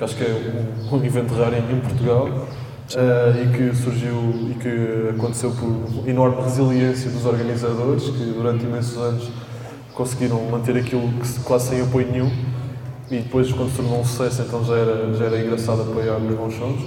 que 0.00 0.04
acho 0.04 0.16
que 0.16 0.24
é 0.24 0.54
um, 0.90 1.04
evento 1.04 1.34
raro 1.34 1.54
em, 1.56 1.80
Portugal 1.80 2.26
uh, 2.26 3.44
e 3.44 3.54
que 3.54 3.76
surgiu 3.76 4.14
e 4.50 4.54
que 4.54 5.10
aconteceu 5.14 5.50
por 5.50 6.08
enorme 6.08 6.40
resiliência 6.40 7.10
dos 7.10 7.26
organizadores 7.26 8.04
que 8.04 8.32
durante 8.34 8.64
imensos 8.64 8.96
anos 8.96 9.30
conseguiram 9.92 10.42
manter 10.50 10.74
aquilo 10.78 11.06
que 11.20 11.40
quase 11.40 11.68
sem 11.68 11.82
apoio 11.82 12.10
nenhum 12.10 12.32
e 13.10 13.18
depois 13.18 13.52
quando 13.52 13.68
se 13.68 13.76
tornou 13.76 14.00
um 14.00 14.04
sucesso 14.04 14.40
então 14.40 14.64
já 14.64 14.74
era, 14.74 15.12
já 15.12 15.26
era 15.26 15.38
engraçado 15.38 15.82
apoiar 15.82 16.16
os 16.16 16.34
bons 16.34 16.54
shows. 16.54 16.80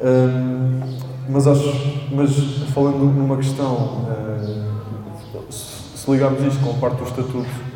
Um, 0.00 0.80
mas 1.28 1.48
acho, 1.48 1.72
mas 2.12 2.30
falando 2.72 2.98
numa 2.98 3.36
questão, 3.36 4.04
uh, 4.04 5.44
se 5.50 6.08
ligarmos 6.08 6.40
isto 6.40 6.62
com 6.62 6.70
a 6.70 6.74
parte 6.74 6.98
do 6.98 7.04
estatuto 7.04 7.73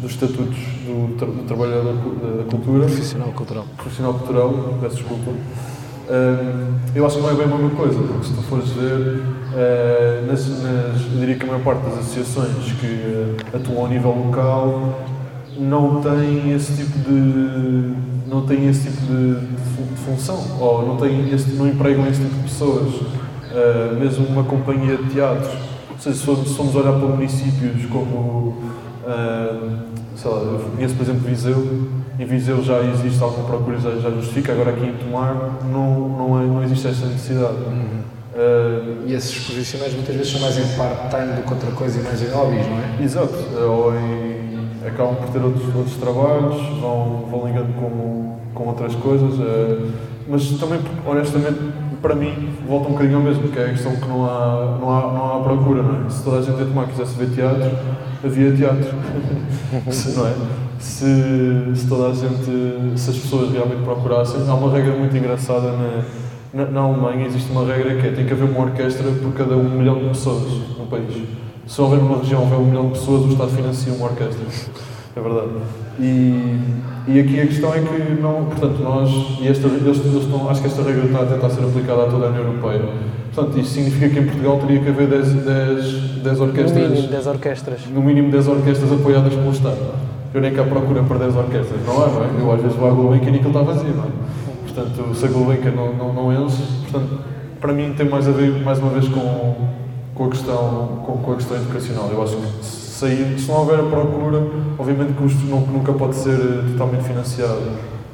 dos 0.00 0.12
estatutos 0.12 0.56
do, 0.86 1.16
tra 1.16 1.26
do 1.26 1.44
trabalhador 1.46 1.94
da, 1.94 2.44
cultura. 2.44 2.84
Profissional 2.86 3.32
cultural. 3.32 3.66
Profissional 3.76 4.14
cultural, 4.14 4.78
peço 4.80 4.96
desculpa. 4.96 5.30
Um, 5.30 6.78
eu 6.94 7.06
acho 7.06 7.16
que 7.16 7.22
não 7.22 7.30
é 7.30 7.34
bem 7.34 7.44
a 7.44 7.48
mesma 7.48 7.70
coisa, 7.70 7.98
porque 7.98 8.26
se 8.26 8.32
tu 8.32 8.42
fores 8.42 8.70
ver, 8.70 9.20
uh, 9.20 10.26
nas, 10.26 10.48
nas, 10.48 11.02
eu 11.12 11.20
diria 11.20 11.34
que 11.34 11.44
a 11.44 11.46
maior 11.46 11.62
parte 11.62 11.82
das 11.84 11.98
associações 11.98 12.72
que 12.80 12.86
uh, 12.86 13.56
atuam 13.56 13.86
a 13.86 13.88
nível 13.88 14.10
local 14.10 14.98
não 15.58 16.00
têm 16.00 16.54
esse 16.54 16.72
tipo 16.76 16.98
de 16.98 17.94
não 18.26 18.46
têm 18.46 18.68
esse 18.68 18.90
tipo 18.90 19.02
de, 19.06 19.34
de 19.34 19.96
função 20.04 20.58
ou 20.60 20.86
não 20.86 20.96
têm 20.96 21.30
esse, 21.32 21.50
não 21.50 21.66
empregam 21.66 22.06
esse 22.06 22.20
tipo 22.20 22.34
de 22.36 22.42
pessoas 22.42 22.94
uh, 22.94 23.98
mesmo 23.98 24.26
uma 24.26 24.44
companhia 24.44 24.96
de 24.96 25.10
teatro 25.10 25.50
ou 25.98 25.98
seja, 25.98 26.16
se 26.16 26.54
formos, 26.54 26.76
olhar 26.76 26.92
para 26.92 27.08
municípios 27.08 27.84
como, 27.86 28.54
uh, 28.54 28.54
sei 30.16 30.30
lá, 30.30 30.36
eu 30.38 30.70
conheço 30.74 30.94
por 30.94 31.02
exemplo 31.02 31.20
Viseu, 31.20 31.88
em 32.18 32.24
Viseu 32.24 32.62
já 32.62 32.80
existe 32.80 33.22
alguma 33.22 33.46
procura, 33.46 33.78
já, 33.78 33.90
já 33.96 34.10
justifica, 34.10 34.52
agora 34.52 34.70
aqui 34.70 34.86
em 34.86 34.92
Tomar 34.94 35.34
não, 35.70 36.08
não, 36.08 36.40
é, 36.40 36.44
não 36.44 36.62
existe 36.62 36.88
essa 36.88 37.06
necessidade. 37.06 37.56
Uhum. 37.66 37.98
Uh, 38.34 39.02
e 39.06 39.14
esses 39.14 39.36
profissionais 39.46 39.92
muitas 39.94 40.14
vezes 40.14 40.30
são 40.30 40.40
mais 40.40 40.56
em 40.56 40.76
part-time 40.76 41.32
do 41.32 41.42
que 41.42 41.52
outra 41.52 41.70
coisa 41.72 41.98
e 41.98 42.02
mais 42.04 42.22
em 42.22 42.30
hobbies, 42.30 42.66
não 42.68 42.78
é? 42.78 43.02
Exato, 43.02 43.34
ou 43.68 43.92
em, 43.94 44.86
acabam 44.86 45.16
por 45.16 45.28
ter 45.30 45.42
outros, 45.42 45.74
outros 45.74 45.96
trabalhos, 45.96 46.56
vão, 46.80 47.26
vão 47.28 47.46
ligando 47.46 47.74
com, 47.74 48.38
com 48.54 48.68
outras 48.68 48.94
coisas, 48.94 49.34
uh, 49.34 49.90
mas 50.28 50.48
também, 50.50 50.78
honestamente, 51.04 51.58
para 52.00 52.14
mim, 52.14 52.50
volta 52.68 52.88
um 52.88 52.92
bocadinho 52.92 53.16
ao 53.16 53.24
mesmo, 53.24 53.48
que 53.48 53.58
é 53.58 53.64
a 53.64 53.68
questão 53.70 53.96
que 53.96 54.06
não 54.06 54.24
há, 54.24 54.78
não 54.80 54.90
há, 54.90 55.12
não 55.12 55.36
há 55.36 55.42
procura, 55.42 55.82
não 55.82 56.06
é? 56.06 56.10
Se 56.10 56.22
toda 56.22 56.38
a 56.38 56.42
gente 56.42 56.62
em 56.62 56.66
Tomar 56.66 56.86
quisesse 56.86 57.14
ver 57.14 57.30
teatro, 57.30 57.70
havia 58.24 58.52
teatro, 58.52 58.94
se, 59.90 60.16
não 60.16 60.26
é? 60.26 60.34
Se, 60.78 61.04
se 61.74 61.86
toda 61.88 62.08
a 62.08 62.14
gente, 62.14 62.98
se 62.98 63.10
as 63.10 63.16
pessoas 63.16 63.52
realmente 63.52 63.82
procurassem, 63.82 64.40
há 64.48 64.54
uma 64.54 64.72
regra 64.72 64.94
muito 64.94 65.16
engraçada 65.16 65.72
na 65.72 66.04
na, 66.52 66.64
na, 66.64 66.80
Alemanha 66.80 67.26
existe 67.26 67.50
uma 67.50 67.64
regra 67.64 67.94
que 68.00 68.06
é 68.06 68.10
tem 68.10 68.26
que 68.26 68.32
haver 68.32 68.48
uma 68.48 68.60
orquestra 68.60 69.04
por 69.22 69.32
cada 69.34 69.54
um 69.54 69.68
milhão 69.68 69.98
de 69.98 70.08
pessoas 70.08 70.44
no 70.78 70.86
país. 70.86 71.22
Se 71.66 71.80
houver 71.80 71.98
numa 71.98 72.18
região 72.18 72.40
houver 72.40 72.58
um 72.58 72.64
milhão 72.64 72.86
de 72.86 72.98
pessoas, 72.98 73.24
o 73.24 73.28
Estado 73.28 73.50
financia 73.50 73.92
uma 73.92 74.06
orquestra. 74.06 74.46
É 75.14 75.20
verdade. 75.20 75.50
E, 75.98 76.58
e 77.08 77.20
aqui 77.20 77.40
a 77.40 77.46
questão 77.46 77.74
é 77.74 77.80
que 77.80 78.20
não, 78.20 78.44
portanto, 78.44 78.78
nós, 78.82 79.10
e 79.40 79.48
esta, 79.48 79.66
eles, 79.66 79.98
eles 80.04 80.22
estão, 80.22 80.48
acho 80.48 80.60
que 80.60 80.66
esta 80.68 80.82
regra 80.82 81.04
está 81.06 81.22
a 81.22 81.26
tentar 81.26 81.50
ser 81.50 81.64
aplicada 81.64 82.04
a 82.04 82.06
toda 82.06 82.26
a 82.26 82.28
União 82.30 82.44
Europeia. 82.44 82.82
Portanto, 83.34 83.58
isto 83.58 83.74
significa 83.74 84.08
que 84.08 84.18
em 84.18 84.24
Portugal 84.24 84.58
teria 84.58 84.80
que 84.80 84.88
haver 84.88 85.06
10, 85.08 85.32
10, 85.32 85.94
10 86.22 86.40
orquestras. 86.40 86.82
No 86.82 86.88
mínimo 86.88 87.08
10 87.08 87.26
orquestras. 87.26 87.80
No 87.86 88.02
mínimo 88.02 88.30
10 88.30 88.48
orquestras 88.48 88.92
apoiadas 88.92 89.34
pelo 89.34 89.50
Estado. 89.50 89.78
Eu 90.34 90.40
nem 90.40 90.52
cá 90.52 90.62
procura 90.64 91.02
para 91.02 91.18
10 91.18 91.36
orquestras, 91.36 91.80
não 91.86 91.94
é? 91.94 92.06
Não 92.06 92.24
é? 92.24 92.42
Eu 92.42 92.52
às 92.52 92.60
vezes 92.60 92.76
vou 92.76 92.88
à 92.88 92.92
Gulbenkian 92.92 93.32
e 93.32 93.36
aquilo 93.36 93.48
está 93.48 93.62
vazio, 93.62 93.94
não 93.94 94.04
é? 94.04 94.28
portanto, 94.78 95.14
se 95.14 95.24
a 95.24 95.28
Gulbenkian 95.28 95.72
não, 95.72 95.94
não, 95.94 96.12
não 96.12 96.32
enche, 96.32 96.62
portanto, 96.82 97.18
para 97.60 97.72
mim 97.72 97.94
tem 97.96 98.08
mais 98.08 98.28
a 98.28 98.30
ver, 98.30 98.62
mais 98.62 98.78
uma 98.78 98.90
vez, 98.90 99.08
com, 99.08 99.54
com, 100.14 100.24
a, 100.24 100.28
questão, 100.28 101.02
com, 101.04 101.18
com 101.18 101.32
a 101.32 101.36
questão 101.36 101.56
educacional. 101.56 102.08
Eu 102.12 102.22
acho 102.22 102.36
que 102.36 102.87
se, 102.98 103.38
se 103.38 103.48
não 103.48 103.58
houver 103.58 103.78
a 103.78 103.84
procura, 103.84 104.42
obviamente 104.76 105.12
que 105.12 105.24
isto 105.24 105.44
nunca 105.46 105.92
pode 105.92 106.16
ser 106.16 106.34
eh, 106.34 106.64
totalmente 106.72 107.04
financiado. 107.04 107.62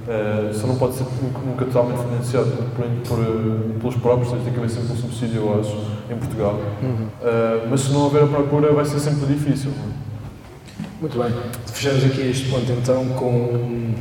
Uh, 0.05 0.53
só 0.53 0.67
não 0.67 0.77
pode 0.77 0.97
ser 0.97 1.07
nunca 1.47 1.65
totalmente 1.65 1.99
financiado 2.03 2.51
por, 2.77 2.85
por, 3.09 3.25
eh, 3.25 3.79
pelos 3.81 3.97
próprios, 3.97 4.33
tem 4.33 4.53
que 4.53 4.59
haver 4.59 4.69
sempre 4.69 4.93
um 4.93 4.97
subsídio, 4.97 5.41
eu 5.41 5.59
acho, 5.59 5.75
em 6.11 6.17
Portugal. 6.17 6.61
Uhum. 6.83 6.91
Uh, 6.91 7.69
mas 7.71 7.81
se 7.81 7.93
não 7.93 8.03
houver 8.03 8.25
a 8.25 8.27
procura, 8.27 8.71
vai 8.75 8.85
ser 8.85 9.01
sempre 9.01 9.25
difícil. 9.25 9.71
Muito 11.01 11.19
bem. 11.19 11.33
Fechamos 11.73 12.05
aqui 12.05 12.21
este 12.21 12.51
ponto 12.51 12.71
então 12.71 13.07
com, 13.17 13.95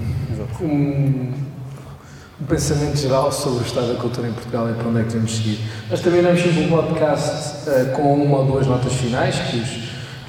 um 2.41 2.45
pensamento 2.45 2.97
geral 2.97 3.31
sobre 3.31 3.63
o 3.63 3.65
estado 3.65 3.93
da 3.93 3.95
cultura 3.95 4.27
em 4.27 4.34
Portugal 4.34 4.69
e 4.69 4.73
para 4.73 4.89
onde 4.89 4.99
é 4.99 5.03
que 5.03 5.09
devemos 5.09 5.38
seguir. 5.38 5.59
Nós 5.89 6.01
terminamos 6.01 6.41
sempre 6.41 6.65
o 6.65 6.69
podcast 6.69 7.69
uh, 7.69 7.95
com 7.95 8.13
uma 8.15 8.39
ou 8.39 8.45
duas 8.45 8.67
notas 8.67 8.91
finais 8.91 9.39
que 9.39 9.55
os, 9.55 9.82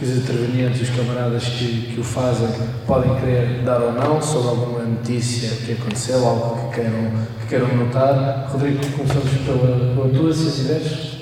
os 0.04 0.18
intervenientes, 0.18 0.82
os 0.82 0.90
camaradas 0.90 1.44
que, 1.44 1.92
que 1.94 2.00
o 2.00 2.04
fazem, 2.04 2.48
podem 2.86 3.14
querer 3.16 3.62
dar 3.64 3.80
ou 3.80 3.92
não 3.92 4.20
sobre 4.20 4.48
alguma 4.48 4.80
notícia 4.80 5.48
que 5.64 5.72
aconteceu, 5.72 6.24
algo 6.26 6.68
que 6.68 6.76
queiram, 6.76 7.10
que 7.40 7.46
queiram 7.48 7.76
notar. 7.76 8.48
Rodrigo, 8.50 8.80
começamos 8.96 9.30
pela, 9.44 9.94
pela 9.94 10.08
tua, 10.10 10.32
se 10.32 10.44
quiseres. 10.44 11.14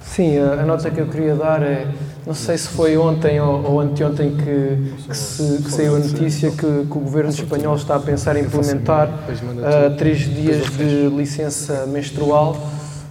Sim, 0.00 0.38
a, 0.38 0.64
nota 0.64 0.90
que 0.90 1.00
eu 1.00 1.06
queria 1.08 1.34
dar 1.34 1.62
é 1.62 1.88
não 2.24 2.34
sei 2.34 2.56
se 2.56 2.68
foi 2.68 2.96
ontem 2.96 3.40
ou, 3.40 3.72
ou 3.72 3.80
anteontem 3.80 4.34
que, 4.36 5.08
que, 5.08 5.16
se, 5.16 5.62
que 5.62 5.70
saiu 5.70 5.96
a 5.96 5.98
notícia 5.98 6.50
que, 6.50 6.56
que, 6.56 6.66
o 6.66 7.00
governo 7.00 7.30
espanhol 7.30 7.74
está 7.74 7.96
a 7.96 8.00
pensar 8.00 8.36
em 8.36 8.44
implementar 8.44 9.08
uh, 9.08 9.96
três 9.98 10.20
dias 10.20 10.64
de 10.70 11.08
licença 11.08 11.84
menstrual, 11.86 12.56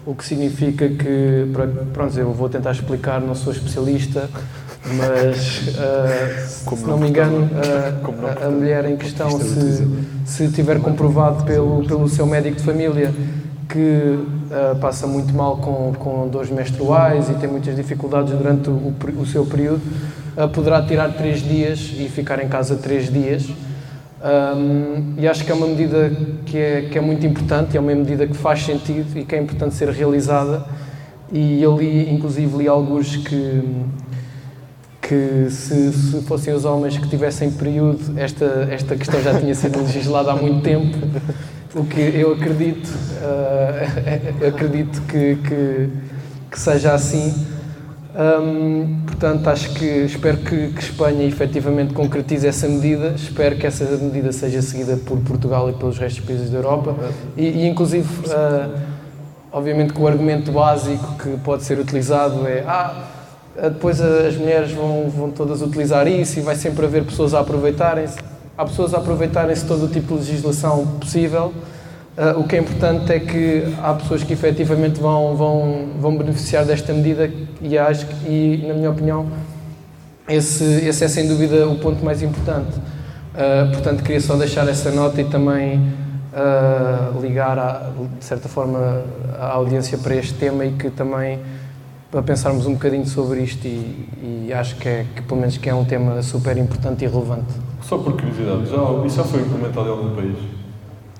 o 0.05 0.15
que 0.15 0.25
significa 0.25 0.87
que, 0.89 1.47
pronto, 1.93 2.17
eu 2.17 2.31
vou 2.31 2.49
tentar 2.49 2.71
explicar, 2.71 3.21
não 3.21 3.35
sou 3.35 3.53
especialista, 3.53 4.29
mas 4.85 5.61
uh, 5.69 6.75
se 6.75 6.85
não 6.85 6.97
me 6.97 7.09
engano, 7.09 7.45
uh, 7.45 8.41
a, 8.43 8.47
a 8.47 8.49
mulher 8.49 8.85
em 8.85 8.97
questão, 8.97 9.29
se, 9.39 9.87
se 10.25 10.47
tiver 10.49 10.79
comprovado 10.79 11.43
pelo, 11.45 11.85
pelo 11.85 12.09
seu 12.09 12.25
médico 12.25 12.57
de 12.57 12.63
família 12.63 13.13
que 13.69 13.79
uh, 13.79 14.75
passa 14.79 15.07
muito 15.07 15.33
mal 15.33 15.57
com, 15.57 15.93
com 15.93 16.27
dores 16.27 16.49
menstruais 16.49 17.29
e 17.29 17.33
tem 17.35 17.49
muitas 17.49 17.75
dificuldades 17.75 18.33
durante 18.33 18.69
o, 18.69 18.93
o 19.17 19.25
seu 19.25 19.45
período, 19.45 19.81
uh, 20.37 20.47
poderá 20.49 20.81
tirar 20.81 21.13
três 21.13 21.41
dias 21.41 21.93
e 21.97 22.09
ficar 22.09 22.43
em 22.43 22.47
casa 22.47 22.75
três 22.75 23.11
dias. 23.11 23.49
Um, 24.23 25.15
e 25.17 25.27
acho 25.27 25.43
que 25.43 25.51
é 25.51 25.55
uma 25.55 25.67
medida 25.67 26.09
que 26.45 26.57
é, 26.57 26.81
que 26.83 26.97
é 26.97 27.01
muito 27.01 27.25
importante, 27.25 27.75
é 27.75 27.79
uma 27.79 27.93
medida 27.93 28.25
que 28.25 28.35
faz 28.35 28.63
sentido 28.63 29.17
e 29.19 29.25
que 29.25 29.35
é 29.35 29.41
importante 29.41 29.75
ser 29.75 29.89
realizada. 29.89 30.63
E 31.31 31.61
eu 31.61 31.75
li, 31.77 32.13
inclusive, 32.13 32.57
li 32.57 32.67
alguns 32.67 33.17
que, 33.17 33.63
que 35.13 35.51
se, 35.51 35.93
se, 35.93 36.21
fossem 36.23 36.53
os 36.53 36.65
homens 36.65 36.97
que 36.97 37.07
tivessem 37.07 37.51
período, 37.51 38.17
esta, 38.17 38.67
esta 38.71 38.95
questão 38.95 39.21
já 39.21 39.39
tinha 39.39 39.53
sido 39.53 39.77
legislada 39.83 40.31
há 40.31 40.35
muito 40.35 40.61
tempo 40.63 40.97
o 41.75 41.85
que 41.85 41.99
eu 41.99 42.33
acredito, 42.33 42.87
uh, 43.21 44.47
acredito 44.47 45.01
que, 45.03 45.35
que, 45.35 45.89
que, 46.51 46.59
seja 46.59 46.93
assim. 46.93 47.33
Um, 48.15 49.01
portanto, 49.07 49.47
acho 49.47 49.73
que 49.73 49.85
espero 49.85 50.37
que, 50.37 50.67
que 50.67 50.79
Espanha 50.79 51.23
efetivamente 51.23 51.95
concretize 51.95 52.47
essa 52.47 52.67
medida. 52.67 53.13
Espero 53.15 53.55
que 53.55 53.65
essa 53.65 53.85
medida 53.97 54.31
seja 54.31 54.61
seguida 54.61 54.97
por 54.97 55.17
Portugal 55.21 55.67
e 55.69 55.73
pelos 55.73 55.97
restos 55.97 56.19
dos 56.19 56.27
países 56.27 56.51
da 56.51 56.59
Europa. 56.59 56.95
E, 57.35 57.43
e 57.43 57.67
inclusive, 57.67 58.07
uh, 58.27 58.79
obviamente, 59.51 59.93
que 59.93 59.99
o 59.99 60.07
argumento 60.07 60.51
básico 60.51 61.15
que 61.17 61.37
pode 61.37 61.63
ser 61.63 61.79
utilizado 61.79 62.47
é: 62.47 62.63
ah, 62.67 63.12
depois 63.61 64.01
as 64.01 64.35
mulheres 64.35 64.71
vão, 64.71 65.09
vão 65.09 65.29
todas 65.31 65.61
utilizar 65.61 66.07
isso 66.07 66.39
e 66.39 66.41
vai 66.41 66.55
sempre 66.55 66.85
haver 66.85 67.03
pessoas 67.03 67.33
a 67.33 67.39
aproveitarem-se 67.39 68.17
há 68.57 68.65
pessoas 68.65 68.93
a 68.93 68.97
aproveitarem-se 68.97 69.65
todo 69.65 69.85
o 69.85 69.87
tipo 69.87 70.13
de 70.13 70.19
legislação 70.19 70.85
possível. 70.99 71.53
Uh, 72.15 72.39
o 72.39 72.43
que 72.43 72.55
é 72.55 72.59
importante 72.59 73.11
é 73.11 73.19
que 73.19 73.63
há 73.81 73.93
pessoas 73.95 74.23
que 74.23 74.33
efetivamente 74.33 74.99
vão, 74.99 75.35
vão, 75.35 75.89
vão 75.99 76.15
beneficiar 76.15 76.63
desta 76.63 76.93
medida 76.93 77.31
e 77.59 77.75
acho 77.77 78.05
que, 78.05 78.13
e, 78.27 78.65
na 78.67 78.75
minha 78.75 78.91
opinião, 78.91 79.27
esse, 80.29 80.63
esse 80.63 81.03
é 81.03 81.07
sem 81.07 81.27
dúvida 81.27 81.67
o 81.67 81.79
ponto 81.79 82.05
mais 82.05 82.21
importante. 82.21 82.77
Uh, 82.77 83.71
portanto, 83.71 84.03
queria 84.03 84.21
só 84.21 84.35
deixar 84.35 84.67
essa 84.69 84.91
nota 84.91 85.19
e 85.21 85.25
também 85.25 85.79
uh, 85.79 87.19
ligar, 87.19 87.57
a, 87.57 87.89
de 88.19 88.23
certa 88.23 88.47
forma, 88.47 89.01
a 89.39 89.47
audiência 89.53 89.97
para 89.97 90.15
este 90.15 90.35
tema 90.35 90.65
e 90.65 90.71
que 90.73 90.91
também 90.91 91.39
para 92.13 92.21
pensarmos 92.21 92.67
um 92.67 92.73
bocadinho 92.73 93.07
sobre 93.07 93.41
isto 93.41 93.65
e, 93.65 94.45
e 94.47 94.53
acho 94.53 94.75
que, 94.75 94.87
é, 94.87 95.03
que 95.15 95.23
pelo 95.23 95.39
menos 95.39 95.57
que 95.57 95.67
é 95.67 95.73
um 95.73 95.83
tema 95.83 96.21
super 96.21 96.55
importante 96.59 97.03
e 97.03 97.07
relevante. 97.07 97.51
Só 97.81 97.97
por 97.97 98.13
curiosidade, 98.13 98.69
já, 98.69 98.77
isso 99.03 99.15
já 99.15 99.23
foi 99.23 99.41
implementado 99.41 99.87
em 99.87 99.91
algum 99.91 100.15
país? 100.15 100.37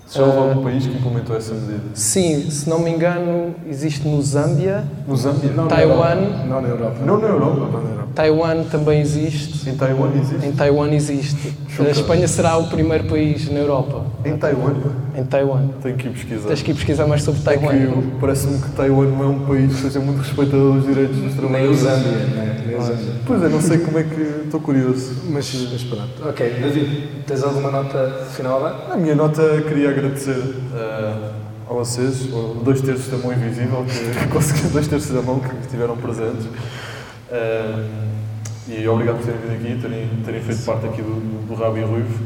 Já 0.07 0.23
houve 0.23 0.37
algum 0.37 0.63
país 0.63 0.85
que 0.85 0.95
implementou 0.95 1.35
essa 1.35 1.55
medida? 1.55 1.81
Sim, 1.95 2.47
se 2.47 2.69
não 2.69 2.77
me 2.77 2.91
engano, 2.91 3.55
existe 3.67 4.07
no 4.07 4.21
Zâmbia, 4.21 4.83
no 5.07 5.17
Zâmbia? 5.17 5.49
Não 5.53 5.67
Taiwan. 5.67 6.15
Não 6.47 6.61
na 6.61 6.67
Europa. 6.67 6.97
Não 7.03 7.17
na 7.17 7.27
Europa. 7.27 7.55
Não 7.55 7.81
na 7.81 7.89
Europa. 7.89 8.09
Taiwan 8.13 8.63
também 8.65 9.01
existe. 9.01 9.67
Em 9.67 9.75
Taiwan 9.75 10.11
existe? 10.15 10.45
Em 10.45 10.51
Taiwan 10.51 10.91
existe. 10.91 11.57
A 11.79 11.89
Espanha 11.89 12.27
será 12.27 12.57
o 12.57 12.67
primeiro 12.67 13.05
país 13.05 13.49
na 13.49 13.59
Europa. 13.59 14.05
Em 14.23 14.37
Taiwan? 14.37 14.75
Em 15.15 15.23
Taiwan. 15.25 15.67
Tenho 15.81 15.95
que 15.95 16.07
ir 16.07 16.11
pesquisar. 16.11 16.47
Tens 16.47 16.61
que 16.61 16.71
ir 16.71 16.73
pesquisar 16.75 17.07
mais 17.07 17.23
sobre 17.23 17.41
Taiwan. 17.41 17.73
É 17.73 17.89
Parece-me 18.19 18.61
que 18.61 18.69
Taiwan 18.69 19.07
não 19.07 19.23
é 19.23 19.27
um 19.27 19.39
país 19.45 19.75
que 19.75 19.81
seja 19.81 19.99
muito 19.99 20.19
respeitador 20.19 20.73
dos 20.75 20.85
direitos 20.85 21.17
dos 21.17 21.33
trabalhadores. 21.33 21.81
Nem 21.81 21.91
Zâmbia, 21.91 22.11
né? 22.11 22.79
Zâmbia. 22.79 23.13
Pois 23.25 23.43
é, 23.43 23.49
não 23.49 23.61
sei 23.61 23.77
como 23.79 23.97
é 23.97 24.03
que. 24.03 24.43
Estou 24.45 24.59
curioso. 24.59 25.15
Mas, 25.29 25.69
mas 25.71 25.83
pronto. 25.83 26.29
Ok, 26.29 26.49
David, 26.61 27.07
tens 27.25 27.43
alguma 27.43 27.71
nota 27.71 28.25
final 28.31 28.59
lá? 28.59 28.89
A 28.91 28.97
minha 28.97 29.15
nota 29.15 29.61
queria 29.67 29.89
agradecer 29.89 30.37
uh, 30.37 31.31
a 31.69 31.73
vocês, 31.73 32.27
dois 32.63 32.81
terços 32.81 33.07
da 33.07 33.17
mão 33.17 33.33
invisível, 33.33 33.83
que 33.85 34.27
conseguiram, 34.29 34.69
dois 34.69 34.87
terços 34.87 35.11
da 35.11 35.21
mão 35.21 35.39
que 35.39 35.55
estiveram 35.61 35.97
presentes. 35.97 36.45
Uh, 36.45 38.22
e 38.67 38.87
obrigado 38.87 39.17
por 39.17 39.25
terem 39.25 39.41
vindo 39.41 39.53
aqui, 39.53 39.81
terem, 39.81 40.09
terem 40.23 40.41
feito 40.41 40.63
parte 40.63 40.85
aqui 40.85 41.01
do, 41.01 41.47
do 41.47 41.55
Rabi 41.55 41.81
Ruivo. 41.81 42.23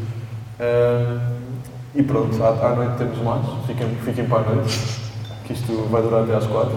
Uh, 0.59 1.37
e 1.95 2.03
pronto, 2.03 2.43
à, 2.43 2.49
à, 2.49 2.75
noite 2.75 2.97
temos 2.97 3.17
mais, 3.19 3.43
fiquem, 3.65 3.87
fiquem 4.05 4.25
para 4.25 4.49
a 4.49 4.55
noite, 4.55 4.79
que 5.45 5.53
isto 5.53 5.87
vai 5.89 6.01
durar 6.01 6.23
até 6.23 6.35
às 6.35 6.45
quatro. 6.45 6.75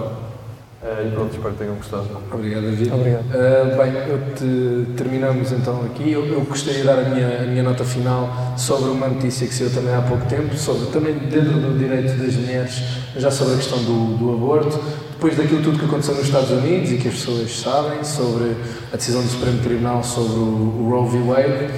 Uh, 0.83 1.07
e 1.07 1.11
pronto, 1.11 1.35
espero 1.35 1.53
que 1.53 1.59
tenham 1.59 1.75
gostado. 1.75 2.09
Obrigado, 2.33 2.63
David. 2.63 2.91
Obrigado. 2.91 3.25
Uh, 3.27 3.77
bem, 3.77 4.35
te, 4.35 4.93
terminamos 4.97 5.53
então 5.53 5.83
aqui. 5.85 6.11
Eu, 6.11 6.25
eu, 6.25 6.41
gostaria 6.41 6.81
de 6.81 6.87
dar 6.87 6.99
a 6.99 7.11
minha, 7.11 7.43
a 7.43 7.47
minha 7.47 7.63
nota 7.63 7.85
final 7.85 8.55
sobre 8.57 8.89
uma 8.89 9.09
notícia 9.09 9.47
que 9.47 9.53
saiu 9.53 9.71
também 9.71 9.95
há 9.95 10.01
pouco 10.01 10.25
tempo, 10.25 10.57
sobre 10.57 10.87
também 10.87 11.13
dentro 11.19 11.61
do 11.61 11.79
direito 11.79 12.17
das 12.17 12.35
mulheres, 12.35 12.83
já 13.15 13.31
sobre 13.31 13.55
a 13.55 13.57
questão 13.59 13.79
do, 13.85 14.17
do 14.17 14.33
aborto 14.33 14.81
depois 15.21 15.37
daquilo 15.37 15.62
tudo 15.62 15.79
que 15.79 15.85
aconteceu 15.85 16.14
nos 16.14 16.25
Estados 16.25 16.51
Unidos 16.51 16.93
e 16.93 16.97
que 16.97 17.07
as 17.07 17.12
pessoas 17.12 17.61
sabem 17.61 18.03
sobre 18.03 18.57
a 18.91 18.97
decisão 18.97 19.21
do 19.21 19.29
Supremo 19.29 19.59
Tribunal 19.62 20.03
sobre 20.03 20.33
o, 20.33 20.89
Roe 20.89 21.11
v. 21.11 21.18
Wade, 21.29 21.75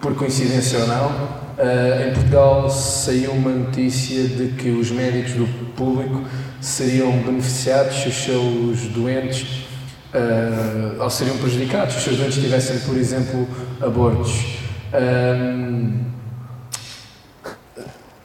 por 0.00 0.14
coincidência 0.14 0.78
ou 0.78 0.86
não, 0.86 1.06
uh, 1.08 2.08
em 2.08 2.14
Portugal 2.14 2.70
saiu 2.70 3.32
uma 3.32 3.50
notícia 3.50 4.28
de 4.28 4.52
que 4.52 4.70
os 4.70 4.92
médicos 4.92 5.32
do 5.32 5.48
público 5.72 6.22
seriam 6.60 7.10
beneficiados 7.20 7.96
se 7.96 8.08
os 8.10 8.14
seus 8.14 8.80
doentes 8.94 9.66
uh, 10.14 11.02
ou 11.02 11.10
seriam 11.10 11.36
prejudicados 11.38 11.94
se 11.94 11.98
os 11.98 12.04
seus 12.04 12.16
doentes 12.16 12.40
tivessem, 12.40 12.78
por 12.78 12.96
exemplo, 12.96 13.44
abortos. 13.80 14.56
Um, 14.94 16.17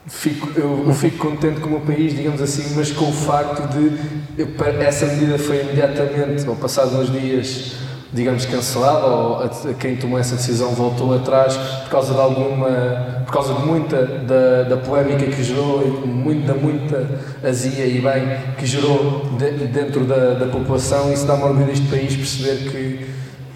fico, 0.06 0.48
eu, 0.58 0.84
eu, 0.86 0.94
fico 0.94 1.16
contente 1.16 1.60
com 1.60 1.68
o 1.68 1.70
meu 1.70 1.80
país, 1.80 2.14
digamos 2.14 2.40
assim, 2.40 2.74
mas 2.76 2.92
com 2.92 3.08
o 3.08 3.12
facto 3.12 3.66
de 3.68 3.98
eu, 4.36 4.48
essa 4.82 5.06
medida 5.06 5.38
foi 5.38 5.62
imediatamente, 5.62 6.46
ou 6.46 6.56
passados 6.56 6.92
uns 6.94 7.10
dias, 7.10 7.72
digamos, 8.12 8.44
cancelada, 8.44 9.06
ou 9.06 9.42
a, 9.42 9.46
a 9.46 9.74
quem 9.74 9.96
tomou 9.96 10.18
essa 10.18 10.36
decisão 10.36 10.70
voltou 10.70 11.14
atrás 11.14 11.56
por 11.56 11.90
causa 11.90 12.12
de 12.12 12.20
alguma, 12.20 13.22
por 13.24 13.32
causa 13.32 13.54
de 13.54 13.62
muita 13.62 14.04
da, 14.04 14.62
da 14.64 14.76
polémica 14.76 15.24
que 15.24 15.42
gerou 15.42 15.80
muito, 16.06 16.46
da 16.46 16.54
muita 16.54 17.08
azia 17.42 17.86
e 17.86 18.00
bem 18.00 18.54
que 18.58 18.66
gerou 18.66 19.30
de, 19.38 19.66
dentro 19.68 20.04
da, 20.04 20.34
da 20.34 20.46
população. 20.46 21.12
Isso 21.12 21.26
dá-me 21.26 21.44
orgulho 21.44 21.66
deste 21.66 21.86
país 21.86 22.14
perceber 22.14 22.70
que, 22.70 23.06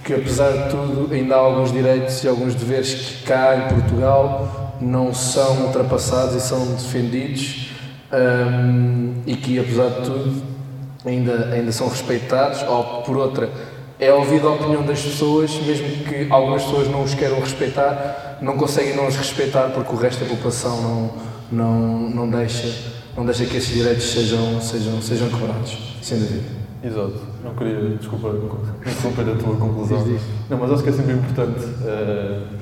que, 0.02 0.14
apesar 0.14 0.50
de 0.50 0.70
tudo, 0.70 1.12
ainda 1.12 1.34
há 1.34 1.38
alguns 1.38 1.70
direitos 1.70 2.24
e 2.24 2.28
alguns 2.28 2.54
deveres 2.54 2.94
que 2.94 3.24
cá 3.24 3.56
em 3.56 3.74
Portugal 3.74 4.67
não 4.80 5.12
são 5.12 5.66
ultrapassados 5.66 6.34
e 6.34 6.40
são 6.40 6.74
defendidos 6.74 7.72
um, 8.12 9.14
e 9.26 9.36
que, 9.36 9.58
apesar 9.58 9.88
de 9.88 10.02
tudo, 10.02 10.42
ainda, 11.04 11.50
ainda 11.52 11.72
são 11.72 11.88
respeitados, 11.88 12.62
ou 12.62 13.02
por 13.02 13.16
outra 13.16 13.50
é 14.00 14.12
ouvida 14.12 14.46
a 14.46 14.52
opinião 14.52 14.84
das 14.84 15.02
pessoas, 15.02 15.52
mesmo 15.66 16.04
que 16.04 16.28
algumas 16.30 16.62
pessoas 16.62 16.88
não 16.88 17.02
os 17.02 17.14
queiram 17.14 17.40
respeitar, 17.40 18.38
não 18.40 18.56
conseguem 18.56 18.94
não 18.94 19.08
os 19.08 19.16
respeitar 19.16 19.70
porque 19.70 19.92
o 19.92 19.96
resto 19.96 20.24
da 20.24 20.30
população 20.30 20.80
não, 20.80 21.10
não, 21.50 22.10
não, 22.10 22.30
deixa, 22.30 22.72
não 23.16 23.24
deixa 23.24 23.44
que 23.44 23.56
esses 23.56 23.74
direitos 23.74 24.04
sejam, 24.04 24.60
sejam, 24.60 25.02
sejam 25.02 25.28
quebrados, 25.28 25.96
sem 26.00 26.18
dúvida. 26.18 26.58
Exato. 26.82 27.20
Não 27.42 27.54
queria, 27.56 27.96
desculpa, 27.96 28.28
interromper 28.86 29.32
a 29.32 29.34
tua 29.34 29.56
conclusão. 29.56 30.06
Não, 30.48 30.58
mas 30.58 30.70
acho 30.70 30.82
que 30.84 30.90
é 30.90 30.92
sempre 30.92 31.14
importante. 31.14 31.64
Uh, 31.64 32.58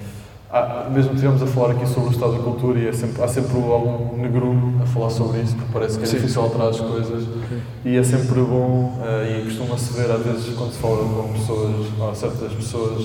ah, 0.57 0.89
mesmo 0.91 1.13
estivemos 1.13 1.43
a 1.43 1.47
falar 1.47 1.73
aqui 1.73 1.87
sobre 1.87 2.09
o 2.09 2.13
estado 2.13 2.33
da 2.33 2.39
cultura 2.39 2.79
e 2.79 2.89
é 2.89 2.93
sempre, 2.93 3.23
há 3.23 3.29
sempre 3.29 3.57
algum 3.57 4.17
negrume 4.17 4.83
a 4.83 4.87
falar 4.87 5.11
sobre 5.11 5.41
isso, 5.41 5.55
porque 5.55 5.71
parece 5.73 5.99
que 5.99 6.05
é 6.05 6.07
Sim. 6.07 6.17
difícil 6.17 6.43
alterar 6.43 6.69
as 6.69 6.81
coisas. 6.81 7.25
E 7.85 7.97
é 7.97 8.03
sempre 8.03 8.41
bom 8.41 8.99
uh, 8.99 9.39
e 9.39 9.45
costuma-se 9.45 9.93
ver 9.93 10.11
às 10.11 10.23
vezes 10.25 10.55
quando 10.57 10.73
se 10.73 10.79
fala 10.79 10.97
com 10.97 11.33
pessoas, 11.33 11.87
há 12.01 12.15
certas 12.15 12.53
pessoas 12.53 13.05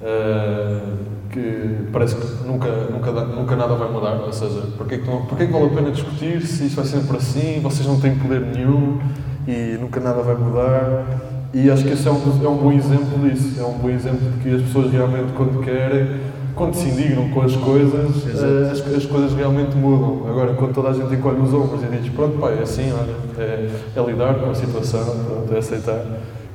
uh, 0.00 0.96
que 1.30 1.88
parece 1.92 2.16
que 2.16 2.46
nunca, 2.46 2.68
nunca, 2.90 3.12
nunca 3.12 3.56
nada 3.56 3.74
vai 3.74 3.90
mudar, 3.90 4.20
ou 4.22 4.32
seja, 4.32 4.62
porque 4.76 4.94
é, 4.94 4.98
que, 4.98 5.04
porque 5.28 5.44
é 5.44 5.46
que 5.46 5.52
vale 5.52 5.66
a 5.66 5.68
pena 5.68 5.90
discutir 5.90 6.40
se 6.42 6.66
isto 6.66 6.76
vai 6.76 6.84
sempre 6.84 7.16
assim, 7.16 7.60
vocês 7.62 7.86
não 7.86 8.00
têm 8.00 8.14
poder 8.16 8.40
nenhum 8.40 8.98
e 9.46 9.76
nunca 9.78 10.00
nada 10.00 10.22
vai 10.22 10.36
mudar. 10.36 11.30
E 11.54 11.70
acho 11.70 11.84
que 11.84 11.90
esse 11.90 12.08
é 12.08 12.10
um, 12.10 12.44
é 12.44 12.48
um 12.48 12.56
bom 12.56 12.72
exemplo 12.72 13.28
disso, 13.28 13.60
é 13.60 13.64
um 13.64 13.74
bom 13.74 13.90
exemplo 13.90 14.30
de 14.30 14.38
que 14.38 14.54
as 14.56 14.62
pessoas 14.62 14.90
realmente 14.90 15.32
quando 15.34 15.62
querem 15.62 16.18
quando 16.54 16.74
se 16.74 16.88
indignam 16.88 17.28
com 17.30 17.42
as 17.42 17.54
coisas, 17.56 18.16
uh, 18.24 18.70
as, 18.70 18.94
as, 18.94 19.06
coisas 19.06 19.32
realmente 19.34 19.76
mudam. 19.76 20.28
Agora, 20.28 20.54
quando 20.54 20.74
toda 20.74 20.90
a 20.90 20.92
gente 20.92 21.14
encolhe 21.14 21.40
os 21.40 21.52
ombros 21.52 21.82
e 21.82 21.86
diz, 21.96 22.12
pronto, 22.12 22.38
pai, 22.38 22.58
é 22.58 22.62
assim, 22.62 22.92
olha, 22.92 23.16
é, 23.42 23.70
é 23.96 24.02
lidar 24.04 24.34
com 24.34 24.50
a 24.50 24.54
situação, 24.54 25.04
pronto, 25.04 25.54
é 25.54 25.58
aceitar. 25.58 26.04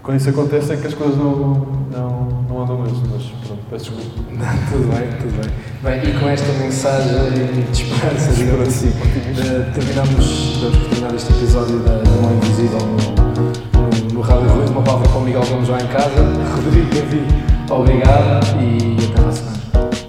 Quando 0.04 0.20
isso 0.20 0.30
acontece 0.30 0.74
é 0.74 0.78
que 0.78 0.88
as 0.88 0.94
coisas 0.94 1.18
não, 1.18 1.36
não, 1.92 2.46
não 2.50 2.64
andam 2.64 2.82
mesmo, 2.82 3.04
mas 3.12 3.24
pronto, 3.46 3.62
peço 3.70 3.92
desculpa. 3.92 4.28
Tudo 4.72 4.96
bem, 4.96 5.10
tudo 5.20 5.42
bem. 5.42 5.52
Bem, 5.82 6.10
e 6.10 6.20
com 6.20 6.30
esta 6.30 6.52
mensagem 6.54 7.12
de 7.72 7.72
esperança, 7.72 8.34
digamos 8.34 8.68
assim, 8.68 8.92
terminamos, 9.74 10.60
vamos 10.62 10.88
terminar 10.88 11.16
este 11.16 11.32
episódio 11.34 11.80
da, 11.80 11.98
da 11.98 12.22
Mão 12.22 12.36
Invisível 12.36 12.80
no, 12.80 13.82
no, 13.82 14.14
no 14.14 14.22
Rádio 14.22 14.50
Rui, 14.50 14.66
uma 14.68 14.82
palavra 14.84 15.10
com 15.10 15.20
o 15.20 15.22
Miguel 15.24 15.44
Gomes 15.46 15.70
lá 15.70 15.82
em 15.82 15.88
casa. 15.88 16.22
Rodrigo, 16.56 16.94
David, 16.94 17.26
obrigado 17.70 18.46
e 18.62 18.98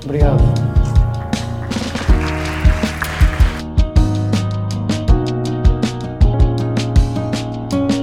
Obrigado. 0.09 0.68